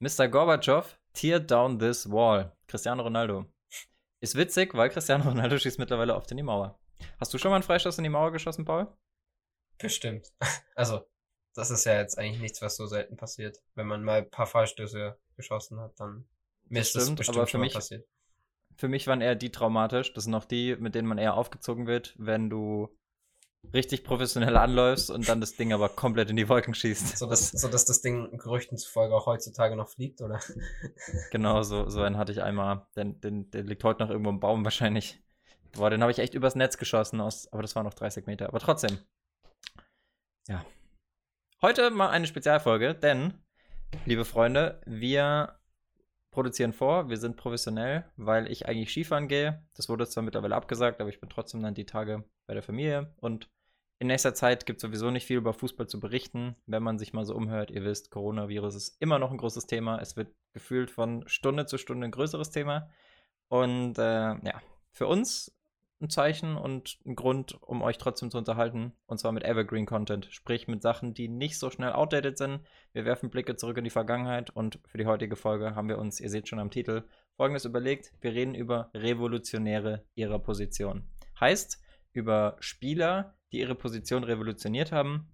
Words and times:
Mr. 0.00 0.28
Gorbatschow, 0.28 0.96
tear 1.12 1.40
down 1.40 1.78
this 1.78 2.08
wall. 2.08 2.52
Cristiano 2.68 3.02
Ronaldo. 3.02 3.46
Ist 4.20 4.36
witzig, 4.36 4.74
weil 4.74 4.90
Cristiano 4.90 5.24
Ronaldo 5.24 5.58
schießt 5.58 5.78
mittlerweile 5.78 6.14
oft 6.14 6.30
in 6.30 6.36
die 6.36 6.42
Mauer. 6.42 6.78
Hast 7.18 7.34
du 7.34 7.38
schon 7.38 7.50
mal 7.50 7.56
einen 7.56 7.64
Freistoß 7.64 7.98
in 7.98 8.04
die 8.04 8.10
Mauer 8.10 8.30
geschossen, 8.32 8.64
Paul? 8.64 8.88
Bestimmt. 9.78 10.32
Also, 10.76 11.04
das 11.54 11.72
ist 11.72 11.84
ja 11.86 11.98
jetzt 11.98 12.16
eigentlich 12.18 12.40
nichts, 12.40 12.62
was 12.62 12.76
so 12.76 12.86
selten 12.86 13.16
passiert. 13.16 13.60
Wenn 13.74 13.88
man 13.88 14.04
mal 14.04 14.18
ein 14.18 14.30
paar 14.30 14.46
Freistöße 14.46 15.18
geschossen 15.34 15.80
hat, 15.80 15.98
dann 15.98 16.28
mir 16.68 16.80
ist 16.80 16.94
das 16.94 17.12
bestimmt 17.16 17.36
aber 17.36 17.48
für 17.48 17.58
mich, 17.58 17.72
passiert. 17.72 18.06
Für 18.76 18.86
mich 18.86 19.08
waren 19.08 19.20
eher 19.20 19.34
die 19.34 19.50
traumatisch. 19.50 20.12
Das 20.12 20.22
sind 20.22 20.36
auch 20.36 20.44
die, 20.44 20.76
mit 20.76 20.94
denen 20.94 21.08
man 21.08 21.18
eher 21.18 21.34
aufgezogen 21.34 21.88
wird, 21.88 22.14
wenn 22.16 22.48
du 22.48 22.96
richtig 23.72 24.04
professionell 24.04 24.56
anläufst 24.56 25.10
und 25.10 25.28
dann 25.28 25.40
das 25.40 25.56
Ding 25.56 25.72
aber 25.72 25.88
komplett 25.88 26.30
in 26.30 26.36
die 26.36 26.48
Wolken 26.48 26.74
schießt. 26.74 27.18
So 27.18 27.26
dass, 27.26 27.50
das, 27.50 27.60
so 27.60 27.68
dass 27.68 27.84
das 27.84 28.00
Ding 28.00 28.38
Gerüchten 28.38 28.78
zufolge 28.78 29.14
auch 29.14 29.26
heutzutage 29.26 29.76
noch 29.76 29.88
fliegt, 29.88 30.20
oder? 30.20 30.40
Genau, 31.30 31.62
so, 31.62 31.88
so 31.88 32.02
einen 32.02 32.16
hatte 32.16 32.32
ich 32.32 32.42
einmal. 32.42 32.86
Den, 32.96 33.20
den, 33.20 33.50
der 33.50 33.62
liegt 33.64 33.84
heute 33.84 34.02
noch 34.02 34.10
irgendwo 34.10 34.30
im 34.30 34.40
Baum 34.40 34.64
wahrscheinlich. 34.64 35.22
Boah, 35.72 35.90
den 35.90 36.00
habe 36.00 36.12
ich 36.12 36.18
echt 36.18 36.34
übers 36.34 36.54
Netz 36.54 36.78
geschossen, 36.78 37.20
aus, 37.20 37.52
aber 37.52 37.62
das 37.62 37.76
waren 37.76 37.84
noch 37.84 37.94
30 37.94 38.26
Meter. 38.26 38.48
Aber 38.48 38.58
trotzdem. 38.58 38.98
Ja. 40.48 40.64
Heute 41.60 41.90
mal 41.90 42.08
eine 42.08 42.26
Spezialfolge, 42.26 42.94
denn, 42.94 43.34
liebe 44.06 44.24
Freunde, 44.24 44.80
wir 44.86 45.58
produzieren 46.30 46.72
vor, 46.72 47.10
wir 47.10 47.16
sind 47.16 47.36
professionell, 47.36 48.04
weil 48.16 48.50
ich 48.50 48.66
eigentlich 48.66 48.90
Skifahren 48.90 49.28
gehe. 49.28 49.66
Das 49.74 49.88
wurde 49.88 50.06
zwar 50.06 50.22
mittlerweile 50.22 50.54
abgesagt, 50.54 51.00
aber 51.00 51.10
ich 51.10 51.20
bin 51.20 51.28
trotzdem 51.28 51.62
dann 51.62 51.74
die 51.74 51.86
Tage 51.86 52.24
bei 52.46 52.54
der 52.54 52.62
Familie 52.62 53.12
und 53.16 53.50
in 54.00 54.06
nächster 54.06 54.34
Zeit 54.34 54.64
gibt 54.64 54.78
es 54.78 54.82
sowieso 54.82 55.10
nicht 55.10 55.26
viel 55.26 55.38
über 55.38 55.52
Fußball 55.52 55.88
zu 55.88 55.98
berichten. 55.98 56.54
Wenn 56.66 56.82
man 56.82 56.98
sich 56.98 57.12
mal 57.12 57.24
so 57.24 57.34
umhört, 57.34 57.70
ihr 57.70 57.84
wisst, 57.84 58.10
Coronavirus 58.10 58.76
ist 58.76 58.96
immer 59.00 59.18
noch 59.18 59.32
ein 59.32 59.38
großes 59.38 59.66
Thema. 59.66 59.98
Es 60.00 60.16
wird 60.16 60.28
gefühlt 60.52 60.90
von 60.90 61.26
Stunde 61.26 61.66
zu 61.66 61.78
Stunde 61.78 62.06
ein 62.06 62.12
größeres 62.12 62.50
Thema. 62.50 62.88
Und 63.48 63.98
äh, 63.98 64.02
ja, 64.02 64.62
für 64.92 65.08
uns 65.08 65.58
ein 66.00 66.10
Zeichen 66.10 66.56
und 66.56 67.00
ein 67.04 67.16
Grund, 67.16 67.60
um 67.60 67.82
euch 67.82 67.98
trotzdem 67.98 68.30
zu 68.30 68.38
unterhalten. 68.38 68.92
Und 69.06 69.18
zwar 69.18 69.32
mit 69.32 69.42
Evergreen 69.42 69.86
Content, 69.86 70.28
sprich 70.30 70.68
mit 70.68 70.80
Sachen, 70.80 71.12
die 71.12 71.28
nicht 71.28 71.58
so 71.58 71.70
schnell 71.70 71.92
outdated 71.92 72.38
sind. 72.38 72.60
Wir 72.92 73.04
werfen 73.04 73.30
Blicke 73.30 73.56
zurück 73.56 73.78
in 73.78 73.84
die 73.84 73.90
Vergangenheit 73.90 74.50
und 74.50 74.78
für 74.86 74.98
die 74.98 75.06
heutige 75.06 75.34
Folge 75.34 75.74
haben 75.74 75.88
wir 75.88 75.98
uns, 75.98 76.20
ihr 76.20 76.30
seht 76.30 76.48
schon 76.48 76.60
am 76.60 76.70
Titel, 76.70 77.02
folgendes 77.36 77.64
überlegt. 77.64 78.12
Wir 78.20 78.32
reden 78.32 78.54
über 78.54 78.90
Revolutionäre 78.94 80.04
ihrer 80.14 80.38
Position. 80.38 81.02
Heißt, 81.40 81.80
über 82.12 82.56
Spieler, 82.60 83.37
die 83.52 83.60
ihre 83.60 83.74
Position 83.74 84.24
revolutioniert 84.24 84.92
haben, 84.92 85.28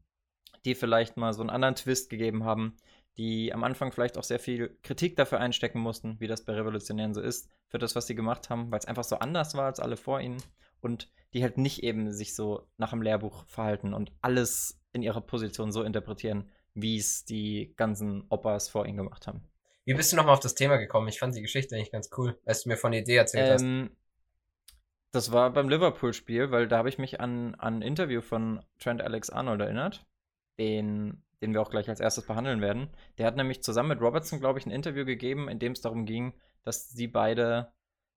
die 0.65 0.75
vielleicht 0.75 1.17
mal 1.17 1.33
so 1.33 1.41
einen 1.41 1.51
anderen 1.51 1.75
Twist 1.75 2.11
gegeben 2.11 2.45
haben, 2.45 2.77
die 3.17 3.53
am 3.53 3.63
Anfang 3.65 3.93
vielleicht 3.93 4.19
auch 4.19 4.25
sehr 4.25 4.41
viel 4.41 4.77
Kritik 4.83 5.17
dafür 5.17 5.41
einstecken 5.41 5.79
mussten, 5.79 6.19
wie 6.21 6.27
das 6.27 6.45
bei 6.45 6.55
Revolutionären 6.55 7.15
so 7.15 7.21
ist, 7.21 7.49
für 7.69 7.79
das, 7.79 7.95
was 7.95 8.07
sie 8.07 8.15
gemacht 8.15 8.51
haben, 8.51 8.71
weil 8.71 8.79
es 8.79 8.87
einfach 8.87 9.05
so 9.05 9.17
anders 9.17 9.55
war 9.55 9.67
als 9.67 9.81
alle 9.81 9.97
vor 9.97 10.21
ihnen 10.21 10.43
und 10.81 11.11
die 11.33 11.43
halt 11.43 11.59
nicht 11.59 11.83
eben 11.83 12.13
sich 12.13 12.35
so 12.35 12.69
nach 12.77 12.91
dem 12.91 13.03
Lehrbuch 13.03 13.45
verhalten 13.47 13.95
und 13.95 14.13
alles 14.21 14.81
in 14.93 15.03
ihrer 15.03 15.21
Position 15.21 15.73
so 15.73 15.83
interpretieren, 15.83 16.51
wie 16.75 16.97
es 16.97 17.25
die 17.25 17.73
ganzen 17.77 18.25
Oppas 18.29 18.69
vor 18.69 18.87
ihnen 18.87 18.97
gemacht 18.97 19.27
haben. 19.27 19.43
Wie 19.85 19.95
bist 19.95 20.13
du 20.13 20.17
nochmal 20.17 20.35
auf 20.35 20.41
das 20.41 20.55
Thema 20.55 20.77
gekommen? 20.77 21.09
Ich 21.09 21.19
fand 21.19 21.35
die 21.37 21.43
Geschichte 21.43 21.77
eigentlich 21.77 21.93
ganz 21.93 22.11
cool, 22.17 22.39
als 22.45 22.63
du 22.63 22.69
mir 22.69 22.77
von 22.77 22.93
der 22.93 23.03
Idee 23.03 23.17
erzählt 23.17 23.61
ähm, 23.61 23.91
hast. 23.91 23.97
Das 25.15 25.31
war 25.31 25.53
beim 25.53 25.69
Liverpool-Spiel, 25.69 26.51
weil 26.51 26.67
da 26.67 26.79
habe 26.79 26.89
ich 26.89 26.99
mich 26.99 27.21
an, 27.21 27.55
an 27.55 27.77
ein 27.77 27.83
Interview 27.83 28.21
von 28.21 28.65
Trent 28.81 29.01
Alex 29.01 29.31
Arnold 29.31 29.61
erinnert, 29.61 30.05
den 30.59 31.23
den 31.41 31.53
wir 31.53 31.61
auch 31.61 31.71
gleich 31.71 31.91
als 31.91 32.01
erstes 32.01 32.27
behandeln 32.27 32.63
werden. 32.63 32.89
Der 33.19 33.27
hat 33.27 33.37
nämlich 33.37 33.63
zusammen 33.63 33.91
mit 33.91 34.01
Robertson, 34.01 34.41
glaube 34.41 34.59
ich, 34.59 34.65
ein 34.65 34.71
Interview 34.71 35.05
gegeben, 35.05 35.49
in 35.49 35.59
dem 35.59 35.73
es 35.73 35.83
darum 35.83 36.07
ging, 36.07 36.33
dass 36.63 36.89
sie 36.89 37.07
beide 37.07 37.71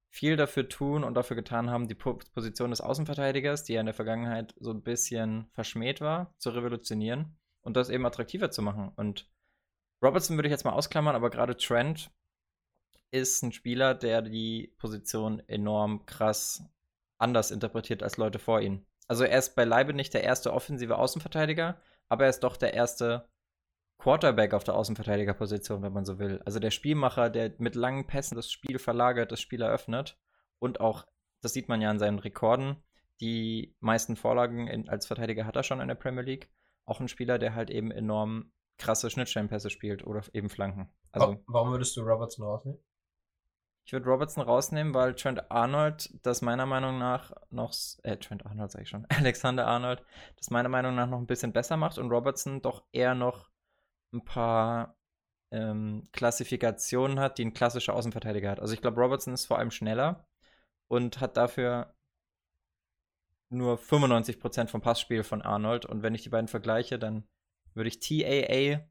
viel 0.09 0.38
dafür 0.38 0.70
tun 0.70 1.04
und 1.04 1.14
dafür 1.14 1.36
getan 1.36 1.70
haben, 1.70 1.89
die 1.89 1.95
Position 1.95 2.70
des 2.70 2.80
Außenverteidigers, 2.80 3.66
die 3.66 3.73
ja 3.73 3.82
in 3.82 3.86
der 3.86 3.94
Vergangenheit 3.94 4.55
so 4.58 4.71
ein 4.71 4.82
bisschen 4.82 5.50
verschmäht 5.52 6.00
war, 6.00 6.33
zu 6.38 6.52
revolutionieren 6.52 7.38
und 7.61 7.76
das 7.76 7.89
eben 7.89 8.05
attraktiver 8.05 8.50
zu 8.50 8.61
machen. 8.61 8.94
Und 8.95 9.30
Robertson 10.02 10.38
würde 10.38 10.48
ich 10.48 10.54
jetzt 10.54 10.64
mal 10.64 10.71
ausklammern, 10.71 11.16
aber 11.16 11.30
gerade 11.30 11.58
Trent 11.58 12.10
ist 13.11 13.44
ein 13.44 13.52
Spieler, 13.52 13.94
der 13.94 14.21
die 14.21 14.73
Position 14.77 15.42
enorm 15.48 16.05
krass 16.05 16.64
anders 17.17 17.52
interpretiert 17.52 18.04
als 18.04 18.17
Leute 18.17 18.39
vor 18.39 18.61
ihm. 18.61 18.86
Also 19.08 19.23
er 19.23 19.38
ist 19.38 19.55
beileibe 19.55 19.94
nicht 19.94 20.14
der 20.14 20.23
erste 20.23 20.54
offensive 20.54 20.98
Außenverteidiger, 20.98 21.80
aber 22.10 22.26
er 22.26 22.30
ist 22.30 22.42
doch 22.42 22.58
der 22.58 22.73
erste 22.73 23.30
Quarterback 23.98 24.54
auf 24.54 24.64
der 24.64 24.76
Außenverteidigerposition, 24.76 25.82
wenn 25.82 25.94
man 25.94 26.06
so 26.06 26.20
will. 26.20 26.42
Also 26.45 26.60
der 26.60 26.72
Spielmacher, 26.72 27.30
der 27.30 27.54
mit 27.58 27.76
langen 27.76 28.06
Pässen 28.06 28.36
das 28.36 28.52
Spiel 28.52 28.80
verlagert, 28.80 29.32
das 29.32 29.42
Spiel 29.42 29.61
eröffnet 29.61 30.20
und 30.60 30.80
auch, 30.80 31.06
das 31.42 31.54
sieht 31.54 31.70
man 31.70 31.82
ja 31.82 31.89
an 31.89 32.00
seinen 32.00 32.20
Rekorden, 32.20 32.83
die 33.22 33.76
meisten 33.80 34.16
Vorlagen 34.16 34.67
in, 34.67 34.89
als 34.89 35.08
Verteidiger 35.08 35.45
hat 35.45 35.56
er 35.56 35.64
schon 35.64 35.82
in 35.82 35.88
der 35.88 35.95
Premier 35.95 36.23
League. 36.23 36.52
Auch 36.86 37.00
ein 37.00 37.08
Spieler, 37.08 37.39
der 37.39 37.56
halt 37.56 37.70
eben 37.70 37.92
enorm 37.92 38.52
krasse 38.77 39.10
Schnittstellenpässe 39.10 39.70
spielt 39.70 40.06
oder 40.06 40.22
eben 40.33 40.50
Flanken. 40.50 40.89
Also, 41.11 41.44
Warum 41.48 41.72
würdest 41.72 41.98
du 41.98 42.02
Robertson 42.02 42.45
rausnehmen? 42.45 42.80
Ich 43.87 43.93
würde 43.93 44.09
Robertson 44.09 44.43
rausnehmen, 44.43 44.93
weil 44.93 45.15
Trent 45.15 45.49
Arnold 45.49 46.09
das 46.21 46.42
meiner 46.42 46.65
Meinung 46.65 46.99
nach 46.99 47.31
noch, 47.52 47.73
äh, 48.03 48.17
Trent 48.17 48.45
Arnold 48.45 48.70
sag 48.70 48.81
ich 48.81 48.89
schon, 48.89 49.05
Alexander 49.09 49.65
Arnold, 49.65 50.03
das 50.36 50.49
meiner 50.49 50.67
Meinung 50.67 50.93
nach 50.93 51.08
noch 51.08 51.20
ein 51.20 51.25
bisschen 51.25 51.53
besser 51.53 51.77
macht 51.77 51.97
und 51.97 52.11
Robertson 52.11 52.61
doch 52.61 52.83
eher 52.92 53.15
noch 53.15 53.49
ein 54.11 54.26
paar 54.26 54.97
ähm, 55.52 56.03
Klassifikationen 56.11 57.17
hat, 57.17 57.37
die 57.37 57.45
ein 57.45 57.53
klassischer 57.53 57.93
Außenverteidiger 57.93 58.52
hat. 58.52 58.59
Also 58.59 58.73
ich 58.73 58.81
glaube, 58.81 58.99
Robertson 58.99 59.33
ist 59.33 59.45
vor 59.45 59.58
allem 59.58 59.71
schneller 59.71 60.27
und 60.89 61.21
hat 61.21 61.37
dafür 61.37 61.95
nur 63.49 63.77
95% 63.77 64.67
vom 64.67 64.81
Passspiel 64.81 65.23
von 65.23 65.42
Arnold. 65.42 65.86
Und 65.86 66.03
wenn 66.03 66.14
ich 66.14 66.23
die 66.23 66.30
beiden 66.30 66.49
vergleiche, 66.49 66.99
dann 66.99 67.26
würde 67.73 67.87
ich 67.87 68.02
TAA 68.02 68.86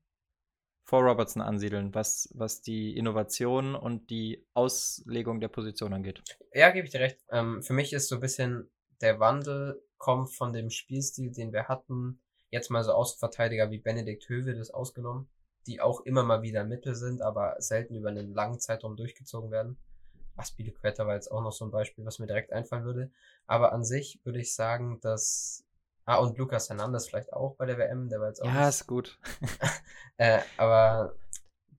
vor 0.86 1.02
Robertson 1.02 1.42
ansiedeln, 1.42 1.94
was, 1.94 2.28
was 2.32 2.62
die 2.62 2.96
Innovation 2.96 3.74
und 3.74 4.08
die 4.08 4.46
Auslegung 4.54 5.40
der 5.40 5.48
Position 5.48 5.92
angeht. 5.92 6.22
Ja, 6.52 6.70
gebe 6.70 6.86
ich 6.86 6.92
dir 6.92 7.00
recht. 7.00 7.18
Ähm, 7.30 7.62
für 7.62 7.72
mich 7.72 7.92
ist 7.92 8.08
so 8.08 8.14
ein 8.14 8.20
bisschen 8.20 8.70
der 9.00 9.18
Wandel 9.18 9.82
kommt 9.98 10.32
von 10.32 10.52
dem 10.52 10.70
Spielstil, 10.70 11.32
den 11.32 11.52
wir 11.52 11.66
hatten, 11.68 12.20
jetzt 12.50 12.70
mal 12.70 12.84
so 12.84 12.92
Außenverteidiger 12.92 13.70
wie 13.70 13.78
Benedikt 13.78 14.28
Höwe 14.28 14.54
das 14.54 14.70
ausgenommen, 14.70 15.28
die 15.66 15.80
auch 15.80 16.02
immer 16.02 16.22
mal 16.22 16.42
wieder 16.42 16.62
Mittel 16.62 16.94
sind, 16.94 17.20
aber 17.20 17.56
selten 17.58 17.96
über 17.96 18.10
einen 18.10 18.32
langen 18.32 18.60
Zeitraum 18.60 18.96
durchgezogen 18.96 19.50
werden. 19.50 19.76
Aspilicueta 20.36 21.06
war 21.06 21.14
jetzt 21.14 21.32
auch 21.32 21.42
noch 21.42 21.52
so 21.52 21.64
ein 21.64 21.72
Beispiel, 21.72 22.04
was 22.04 22.20
mir 22.20 22.26
direkt 22.26 22.52
einfallen 22.52 22.84
würde. 22.84 23.10
Aber 23.46 23.72
an 23.72 23.84
sich 23.84 24.20
würde 24.22 24.38
ich 24.38 24.54
sagen, 24.54 25.00
dass 25.00 25.65
Ah, 26.08 26.18
und 26.18 26.38
Lukas 26.38 26.68
Hernandez 26.68 27.08
vielleicht 27.08 27.32
auch 27.32 27.56
bei 27.56 27.66
der 27.66 27.78
WM, 27.78 28.08
der 28.08 28.20
war 28.20 28.28
jetzt 28.28 28.40
auch. 28.40 28.46
Ja, 28.46 28.68
ist 28.68 28.86
gut. 28.86 29.18
äh, 30.18 30.40
aber. 30.56 31.16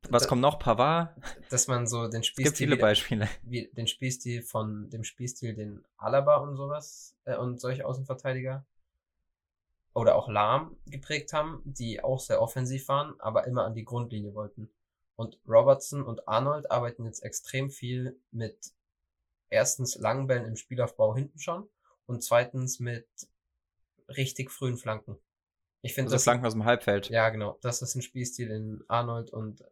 Was 0.09 0.23
da, 0.23 0.29
kommt 0.29 0.41
noch? 0.41 0.59
Pavard? 0.59 1.15
Dass 1.49 1.67
man 1.67 1.87
so 1.87 2.09
den 2.09 2.23
Spielstil. 2.23 2.45
Es 2.45 2.51
gibt 2.51 2.57
viele 2.57 2.75
wieder, 2.75 2.81
Beispiele. 2.81 3.29
Wie, 3.43 3.69
den 3.71 3.87
Spielstil 3.87 4.41
von 4.41 4.89
dem 4.89 5.05
Spielstil, 5.05 5.55
den 5.55 5.83
Alaba 5.97 6.37
und 6.37 6.57
sowas 6.57 7.15
äh, 7.23 7.37
und 7.37 7.61
solche 7.61 7.85
Außenverteidiger 7.85 8.65
oder 9.93 10.15
auch 10.15 10.27
Lahm 10.27 10.75
geprägt 10.85 11.31
haben, 11.31 11.61
die 11.63 12.03
auch 12.03 12.19
sehr 12.19 12.41
offensiv 12.41 12.89
waren, 12.89 13.19
aber 13.19 13.47
immer 13.47 13.63
an 13.65 13.73
die 13.73 13.85
Grundlinie 13.85 14.35
wollten. 14.35 14.69
Und 15.15 15.39
Robertson 15.47 16.03
und 16.03 16.27
Arnold 16.27 16.69
arbeiten 16.69 17.05
jetzt 17.05 17.23
extrem 17.23 17.69
viel 17.69 18.19
mit 18.31 18.73
erstens 19.49 19.95
langen 19.95 20.27
Bällen 20.27 20.45
im 20.45 20.57
Spielaufbau 20.57 21.15
hinten 21.15 21.39
schon 21.39 21.69
und 22.05 22.23
zweitens 22.23 22.79
mit 22.79 23.07
richtig 24.09 24.51
frühen 24.51 24.77
Flanken. 24.77 25.17
Ich 25.81 25.93
finde 25.93 26.11
also 26.11 26.23
Flanken 26.23 26.45
aus 26.45 26.53
dem 26.53 26.65
Halbfeld. 26.65 27.09
Ja, 27.09 27.29
genau. 27.29 27.57
Das 27.61 27.81
ist 27.81 27.95
ein 27.95 28.01
Spielstil, 28.01 28.49
den 28.49 28.83
Arnold 28.87 29.31
und 29.31 29.63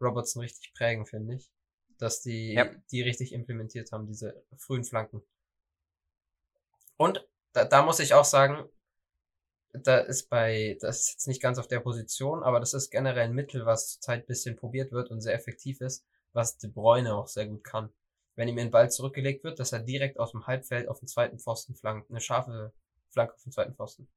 Robertson 0.00 0.42
richtig 0.42 0.72
prägen, 0.74 1.06
finde 1.06 1.36
ich. 1.36 1.50
Dass 1.98 2.20
die, 2.20 2.52
ja. 2.52 2.70
die 2.90 3.02
richtig 3.02 3.32
implementiert 3.32 3.90
haben, 3.90 4.06
diese 4.06 4.44
frühen 4.56 4.84
Flanken. 4.84 5.22
Und 6.98 7.26
da, 7.52 7.64
da 7.64 7.82
muss 7.82 8.00
ich 8.00 8.14
auch 8.14 8.24
sagen, 8.24 8.68
da 9.72 9.98
ist 9.98 10.28
bei, 10.28 10.76
das 10.80 11.00
ist 11.00 11.10
jetzt 11.12 11.28
nicht 11.28 11.42
ganz 11.42 11.58
auf 11.58 11.68
der 11.68 11.80
Position, 11.80 12.42
aber 12.42 12.60
das 12.60 12.74
ist 12.74 12.90
generell 12.90 13.24
ein 13.24 13.34
Mittel, 13.34 13.66
was 13.66 13.92
zurzeit 13.92 14.22
ein 14.22 14.26
bisschen 14.26 14.56
probiert 14.56 14.92
wird 14.92 15.10
und 15.10 15.20
sehr 15.20 15.34
effektiv 15.34 15.80
ist, 15.80 16.06
was 16.32 16.58
De 16.58 16.70
Bruyne 16.70 17.14
auch 17.14 17.28
sehr 17.28 17.46
gut 17.46 17.64
kann. 17.64 17.90
Wenn 18.34 18.48
ihm 18.48 18.58
ein 18.58 18.70
Ball 18.70 18.90
zurückgelegt 18.90 19.44
wird, 19.44 19.58
dass 19.58 19.72
er 19.72 19.80
direkt 19.80 20.18
aus 20.18 20.32
dem 20.32 20.46
Halbfeld 20.46 20.88
auf 20.88 20.98
den 20.98 21.08
zweiten 21.08 21.38
Pfosten 21.38 21.74
flankt. 21.74 22.10
Eine 22.10 22.20
scharfe 22.20 22.72
Flanke 23.16 23.34
den 23.42 23.50
zweiten 23.52 23.74
Pfosten. 23.74 24.08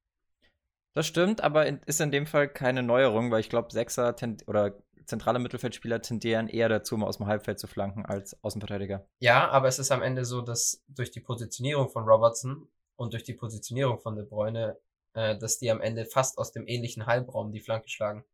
Das 0.94 1.08
stimmt, 1.08 1.42
aber 1.42 1.66
ist 1.88 2.02
in 2.02 2.12
dem 2.12 2.26
Fall 2.26 2.50
keine 2.50 2.84
Neuerung, 2.84 3.32
weil 3.32 3.40
ich 3.40 3.50
glaube, 3.50 3.72
Sechser 3.72 4.14
oder 4.48 4.78
zentrale 5.06 5.40
Mittelfeldspieler 5.40 6.02
tendieren 6.02 6.50
eher 6.50 6.68
dazu, 6.68 6.98
mal 6.98 7.08
aus 7.08 7.18
dem 7.18 7.28
Halbfeld 7.28 7.60
zu 7.60 7.68
flanken 7.68 8.06
als 8.06 8.38
Außenverteidiger. 8.44 9.08
Ja, 9.20 9.48
aber 9.50 9.70
es 9.70 9.80
ist 9.80 9.92
am 9.92 10.02
Ende 10.02 10.26
so, 10.26 10.42
dass 10.42 10.84
durch 10.90 11.12
die 11.12 11.22
Positionierung 11.22 11.88
von 11.90 12.04
Robertson 12.04 12.68
und 12.98 13.14
durch 13.14 13.24
die 13.24 13.34
Positionierung 13.34 14.00
von 14.00 14.18
De 14.18 14.26
Bruyne, 14.26 14.78
äh, 15.14 15.38
dass 15.38 15.58
die 15.60 15.72
am 15.72 15.80
Ende 15.80 16.06
fast 16.06 16.38
aus 16.38 16.52
dem 16.52 16.68
ähnlichen 16.68 17.06
Halbraum 17.06 17.54
die 17.54 17.62
Flanke 17.62 17.88
schlagen. 17.88 18.26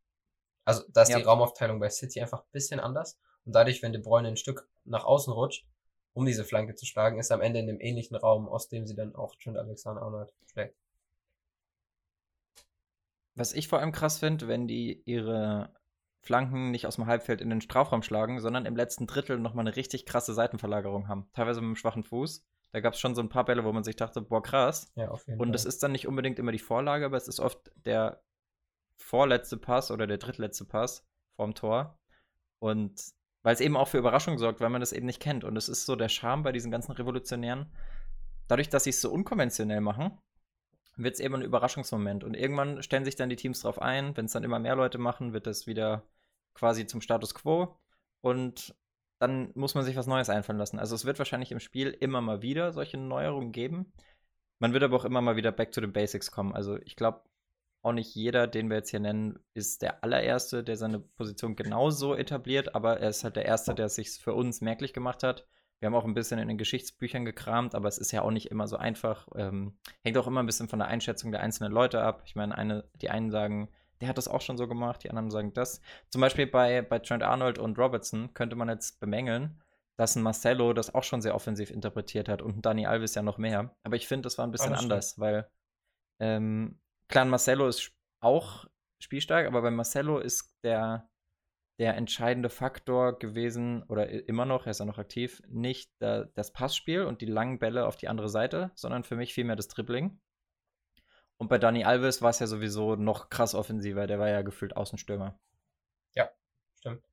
Also 0.66 0.84
da 0.90 1.04
ist 1.04 1.10
Ja. 1.10 1.18
die 1.18 1.24
Raumaufteilung 1.24 1.80
bei 1.80 1.90
City 1.90 2.20
einfach 2.20 2.40
ein 2.40 2.52
bisschen 2.52 2.80
anders. 2.80 3.20
Und 3.46 3.54
dadurch, 3.54 3.84
wenn 3.84 3.94
De 3.94 4.02
Bruyne 4.02 4.30
ein 4.30 4.38
Stück 4.38 4.68
nach 4.86 5.04
außen 5.04 5.32
rutscht, 5.32 5.68
um 6.16 6.26
diese 6.26 6.46
Flanke 6.46 6.76
zu 6.76 6.86
schlagen, 6.86 7.20
ist 7.20 7.32
am 7.32 7.42
Ende 7.42 7.60
in 7.60 7.68
dem 7.68 7.80
ähnlichen 7.80 8.16
Raum, 8.16 8.48
aus 8.48 8.70
dem 8.70 8.88
sie 8.88 8.96
dann 8.96 9.14
auch 9.16 9.36
Trent 9.36 9.58
Alexander-Arnold 9.58 10.34
schlägt. 10.50 10.76
Was 13.36 13.54
ich 13.54 13.68
vor 13.68 13.80
allem 13.80 13.92
krass 13.92 14.20
finde, 14.20 14.48
wenn 14.48 14.66
die 14.66 15.04
ihre 15.06 15.74
Flanken 16.22 16.72
nicht 16.72 16.88
aus 16.88 16.96
dem 16.96 17.06
Halbfeld 17.06 17.42
in 17.42 17.50
den 17.50 17.60
Strafraum 17.60 18.02
schlagen, 18.02 18.40
sondern 18.40 18.66
im 18.66 18.78
letzten 18.78 19.08
Drittel 19.08 19.38
nochmal 19.40 19.68
eine 19.68 19.76
richtig 19.76 20.06
krasse 20.06 20.34
Seitenverlagerung 20.34 21.10
haben. 21.10 21.28
Teilweise 21.34 21.60
mit 21.60 21.68
einem 21.68 21.76
schwachen 21.76 22.04
Fuß. 22.04 22.46
Da 22.72 22.80
gab 22.80 22.94
es 22.94 23.00
schon 23.00 23.14
so 23.14 23.22
ein 23.22 23.30
paar 23.30 23.44
Bälle, 23.44 23.66
wo 23.66 23.74
man 23.74 23.84
sich 23.84 23.98
dachte, 23.98 24.22
boah, 24.22 24.42
krass. 24.42 24.92
Ja, 24.96 25.10
auf 25.10 25.28
jeden 25.28 25.40
Und 25.40 25.50
Fall. 25.50 25.56
es 25.56 25.66
ist 25.66 25.84
dann 25.84 25.92
nicht 25.92 26.08
unbedingt 26.08 26.40
immer 26.40 26.54
die 26.54 26.60
Vorlage, 26.60 27.06
aber 27.06 27.18
es 27.18 27.28
ist 27.28 27.42
oft 27.42 27.72
der 27.86 28.22
vorletzte 28.96 29.58
Pass 29.58 29.92
oder 29.92 30.08
der 30.08 30.18
drittletzte 30.18 30.64
Pass 30.64 31.06
vorm 31.36 31.54
Tor. 31.56 32.00
Und 32.60 33.02
weil 33.46 33.54
es 33.54 33.62
eben 33.62 33.78
auch 33.78 33.88
für 33.88 34.00
Überraschung 34.00 34.40
sorgt, 34.40 34.60
weil 34.60 34.72
man 34.72 34.82
das 34.82 34.92
eben 34.92 35.06
nicht 35.06 35.22
kennt. 35.22 35.44
Und 35.44 35.56
es 35.56 35.70
ist 35.70 35.86
so 35.86 35.96
der 35.96 36.10
Charme 36.10 36.42
bei 36.42 36.52
diesen 36.52 36.72
ganzen 36.72 36.94
Revolutionären. 36.94 37.68
Dadurch, 38.48 38.70
dass 38.70 38.86
sie 38.86 38.90
es 38.90 39.02
so 39.02 39.12
unkonventionell 39.12 39.82
machen, 39.82 40.18
wird 40.98 41.14
es 41.14 41.20
eben 41.20 41.36
ein 41.36 41.44
Überraschungsmoment. 41.44 42.24
Und 42.24 42.34
irgendwann 42.34 42.82
stellen 42.82 43.06
sich 43.06 43.16
dann 43.16 43.30
die 43.30 43.36
Teams 43.36 43.62
drauf 43.62 43.80
ein. 43.80 44.18
Wenn 44.18 44.26
es 44.26 44.32
dann 44.32 44.44
immer 44.44 44.58
mehr 44.58 44.76
Leute 44.76 44.98
machen, 44.98 45.34
wird 45.34 45.46
das 45.46 45.68
wieder 45.68 46.02
quasi 46.56 46.88
zum 46.88 47.02
Status 47.02 47.36
quo. 47.36 47.78
Und 48.22 48.76
dann 49.20 49.52
muss 49.54 49.76
man 49.76 49.86
sich 49.86 49.96
was 49.96 50.08
Neues 50.08 50.32
einfallen 50.32 50.58
lassen. 50.58 50.80
Also 50.80 50.96
es 50.96 51.06
wird 51.06 51.20
wahrscheinlich 51.20 51.52
im 51.52 51.60
Spiel 51.60 51.90
immer 51.92 52.22
mal 52.22 52.42
wieder 52.42 52.74
solche 52.74 52.98
Neuerungen 52.98 53.52
geben. 53.52 53.94
Man 54.58 54.74
wird 54.74 54.82
aber 54.82 54.96
auch 54.96 55.06
immer 55.06 55.22
mal 55.22 55.36
wieder 55.36 55.52
back 55.52 55.72
to 55.72 55.82
the 55.82 55.88
basics 55.88 56.32
kommen. 56.32 56.56
Also 56.56 56.78
ich 56.78 56.96
glaube, 56.96 57.22
auch 57.86 57.94
nicht 57.94 58.16
jeder, 58.16 58.48
den 58.48 58.70
wir 58.70 58.78
jetzt 58.78 58.90
hier 58.90 59.00
nennen, 59.00 59.40
ist 59.54 59.82
der 59.82 60.04
allererste, 60.04 60.64
der 60.64 60.76
seine 60.76 61.00
Position 61.00 61.56
genauso 61.56 62.16
etabliert, 62.16 62.74
aber 62.74 63.00
er 63.00 63.10
ist 63.10 63.24
halt 63.24 63.36
der 63.36 63.46
Erste, 63.46 63.76
der 63.76 63.86
es 63.86 63.96
sich 63.96 64.12
für 64.12 64.34
uns 64.34 64.62
merklich 64.62 64.92
gemacht 64.92 65.24
hat. 65.24 65.48
Wir 65.80 65.88
haben 65.88 65.96
auch 65.96 66.06
ein 66.06 66.14
bisschen 66.14 66.40
in 66.40 66.48
den 66.48 66.58
Geschichtsbüchern 66.58 67.26
gekramt, 67.26 67.76
aber 67.76 67.88
es 67.88 67.98
ist 67.98 68.12
ja 68.12 68.22
auch 68.22 68.32
nicht 68.32 68.50
immer 68.50 68.68
so 68.68 68.78
einfach. 68.78 69.28
Ähm, 69.36 69.78
hängt 70.04 70.18
auch 70.18 70.26
immer 70.26 70.42
ein 70.42 70.46
bisschen 70.46 70.68
von 70.68 70.80
der 70.80 70.88
Einschätzung 70.88 71.32
der 71.32 71.42
einzelnen 71.42 71.72
Leute 71.72 72.02
ab. 72.02 72.24
Ich 72.26 72.36
meine, 72.36 72.58
eine, 72.58 72.86
die 72.96 73.10
einen 73.10 73.30
sagen, 73.30 73.70
der 74.02 74.10
hat 74.10 74.18
das 74.18 74.28
auch 74.28 74.42
schon 74.42 74.58
so 74.58 74.68
gemacht, 74.68 75.04
die 75.04 75.10
anderen 75.10 75.30
sagen 75.30 75.54
das. 75.54 75.82
Zum 76.10 76.22
Beispiel 76.22 76.48
bei, 76.48 76.82
bei 76.82 77.00
Trent 77.00 77.24
Arnold 77.24 77.60
und 77.60 77.78
Robertson 77.78 78.34
könnte 78.34 78.56
man 78.56 78.70
jetzt 78.70 79.00
bemängeln, 79.00 79.62
dass 79.96 80.16
ein 80.16 80.24
Marcelo 80.24 80.74
das 80.74 80.96
auch 80.96 81.04
schon 81.04 81.22
sehr 81.22 81.36
offensiv 81.36 81.70
interpretiert 81.70 82.30
hat 82.30 82.42
und 82.42 82.58
ein 82.58 82.62
Dani 82.62 82.88
Alves 82.88 83.16
ja 83.16 83.22
noch 83.22 83.38
mehr. 83.38 83.76
Aber 83.84 83.96
ich 83.96 84.08
finde, 84.08 84.24
das 84.24 84.38
war 84.38 84.48
ein 84.48 84.52
bisschen 84.52 84.76
stimmt. 84.76 84.92
anders, 84.92 85.20
weil 85.20 85.48
ähm, 86.20 86.80
klar, 87.08 87.26
Marcelo 87.26 87.68
ist 87.68 87.92
auch 88.20 88.66
spielstark, 89.00 89.48
aber 89.48 89.62
bei 89.62 89.72
Marcelo 89.72 90.20
ist 90.20 90.54
der, 90.64 91.10
der 91.80 91.96
entscheidende 91.96 92.50
Faktor 92.50 93.20
gewesen, 93.20 93.84
oder 93.84 94.10
immer 94.10 94.46
noch, 94.46 94.66
er 94.66 94.72
ist 94.72 94.80
ja 94.80 94.86
noch 94.86 94.98
aktiv, 94.98 95.42
nicht 95.48 95.92
da, 96.00 96.26
das 96.26 96.54
Passspiel 96.54 97.04
und 97.04 97.22
die 97.22 97.28
langen 97.28 97.60
Bälle 97.60 97.86
auf 97.86 97.98
die 97.98 98.08
andere 98.08 98.30
Seite, 98.30 98.72
sondern 98.76 99.04
für 99.04 99.16
mich 99.16 99.34
vielmehr 99.34 99.56
das 99.56 99.68
Dribbling. 99.68 100.20
Und 101.38 101.50
bei 101.50 101.58
Dani 101.58 101.84
Alves 101.84 102.22
war 102.22 102.30
es 102.30 102.40
ja 102.40 102.48
sowieso 102.48 102.96
noch 102.96 103.30
krass 103.30 103.56
offensiver, 103.56 104.08
der 104.08 104.20
war 104.20 104.30
ja 104.30 104.42
gefühlt 104.42 104.76
Außenstürmer. 104.76 105.38
Stimmt. 106.86 107.04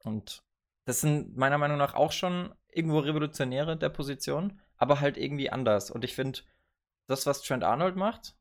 Und 0.00 0.42
das 0.84 1.00
sind 1.00 1.36
meiner 1.36 1.58
Meinung 1.58 1.78
nach 1.78 1.94
auch 1.94 2.10
schon 2.10 2.54
irgendwo 2.68 2.98
Revolutionäre 2.98 3.76
der 3.76 3.88
Position, 3.88 4.60
aber 4.76 5.00
halt 5.00 5.16
irgendwie 5.16 5.50
anders. 5.50 5.90
Und 5.90 6.04
ich 6.04 6.14
finde, 6.14 6.40
das, 7.06 7.24
was 7.24 7.42
Trent 7.42 7.62
Arnold 7.62 7.94
macht, 7.94 8.34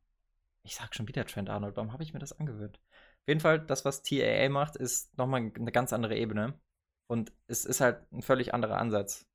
ich 0.63 0.75
sag 0.75 0.96
schon 0.96 1.08
wieder 1.08 1.25
Trent 1.25 1.50
Arnold, 1.50 1.75
warum 1.75 1.94
habe 1.94 2.04
ich 2.04 2.13
mir 2.13 2.19
das 2.19 2.38
angewöhnt? 2.40 2.80
Auf 3.22 3.28
jeden 3.28 3.40
Fall, 3.40 3.60
das, 3.60 3.86
was 3.86 4.04
TAA 4.04 4.50
macht, 4.50 4.75
ist 4.75 5.18
nochmal 5.18 5.52
eine 5.56 5.72
ganz 5.72 5.94
andere 5.94 6.16
Ebene. 6.16 6.60
Und 7.08 7.34
es 7.48 7.66
ist 7.66 7.81
halt 7.81 8.12
ein 8.12 8.22
völlig 8.22 8.54
anderer 8.54 8.78
Ansatz. 8.78 9.28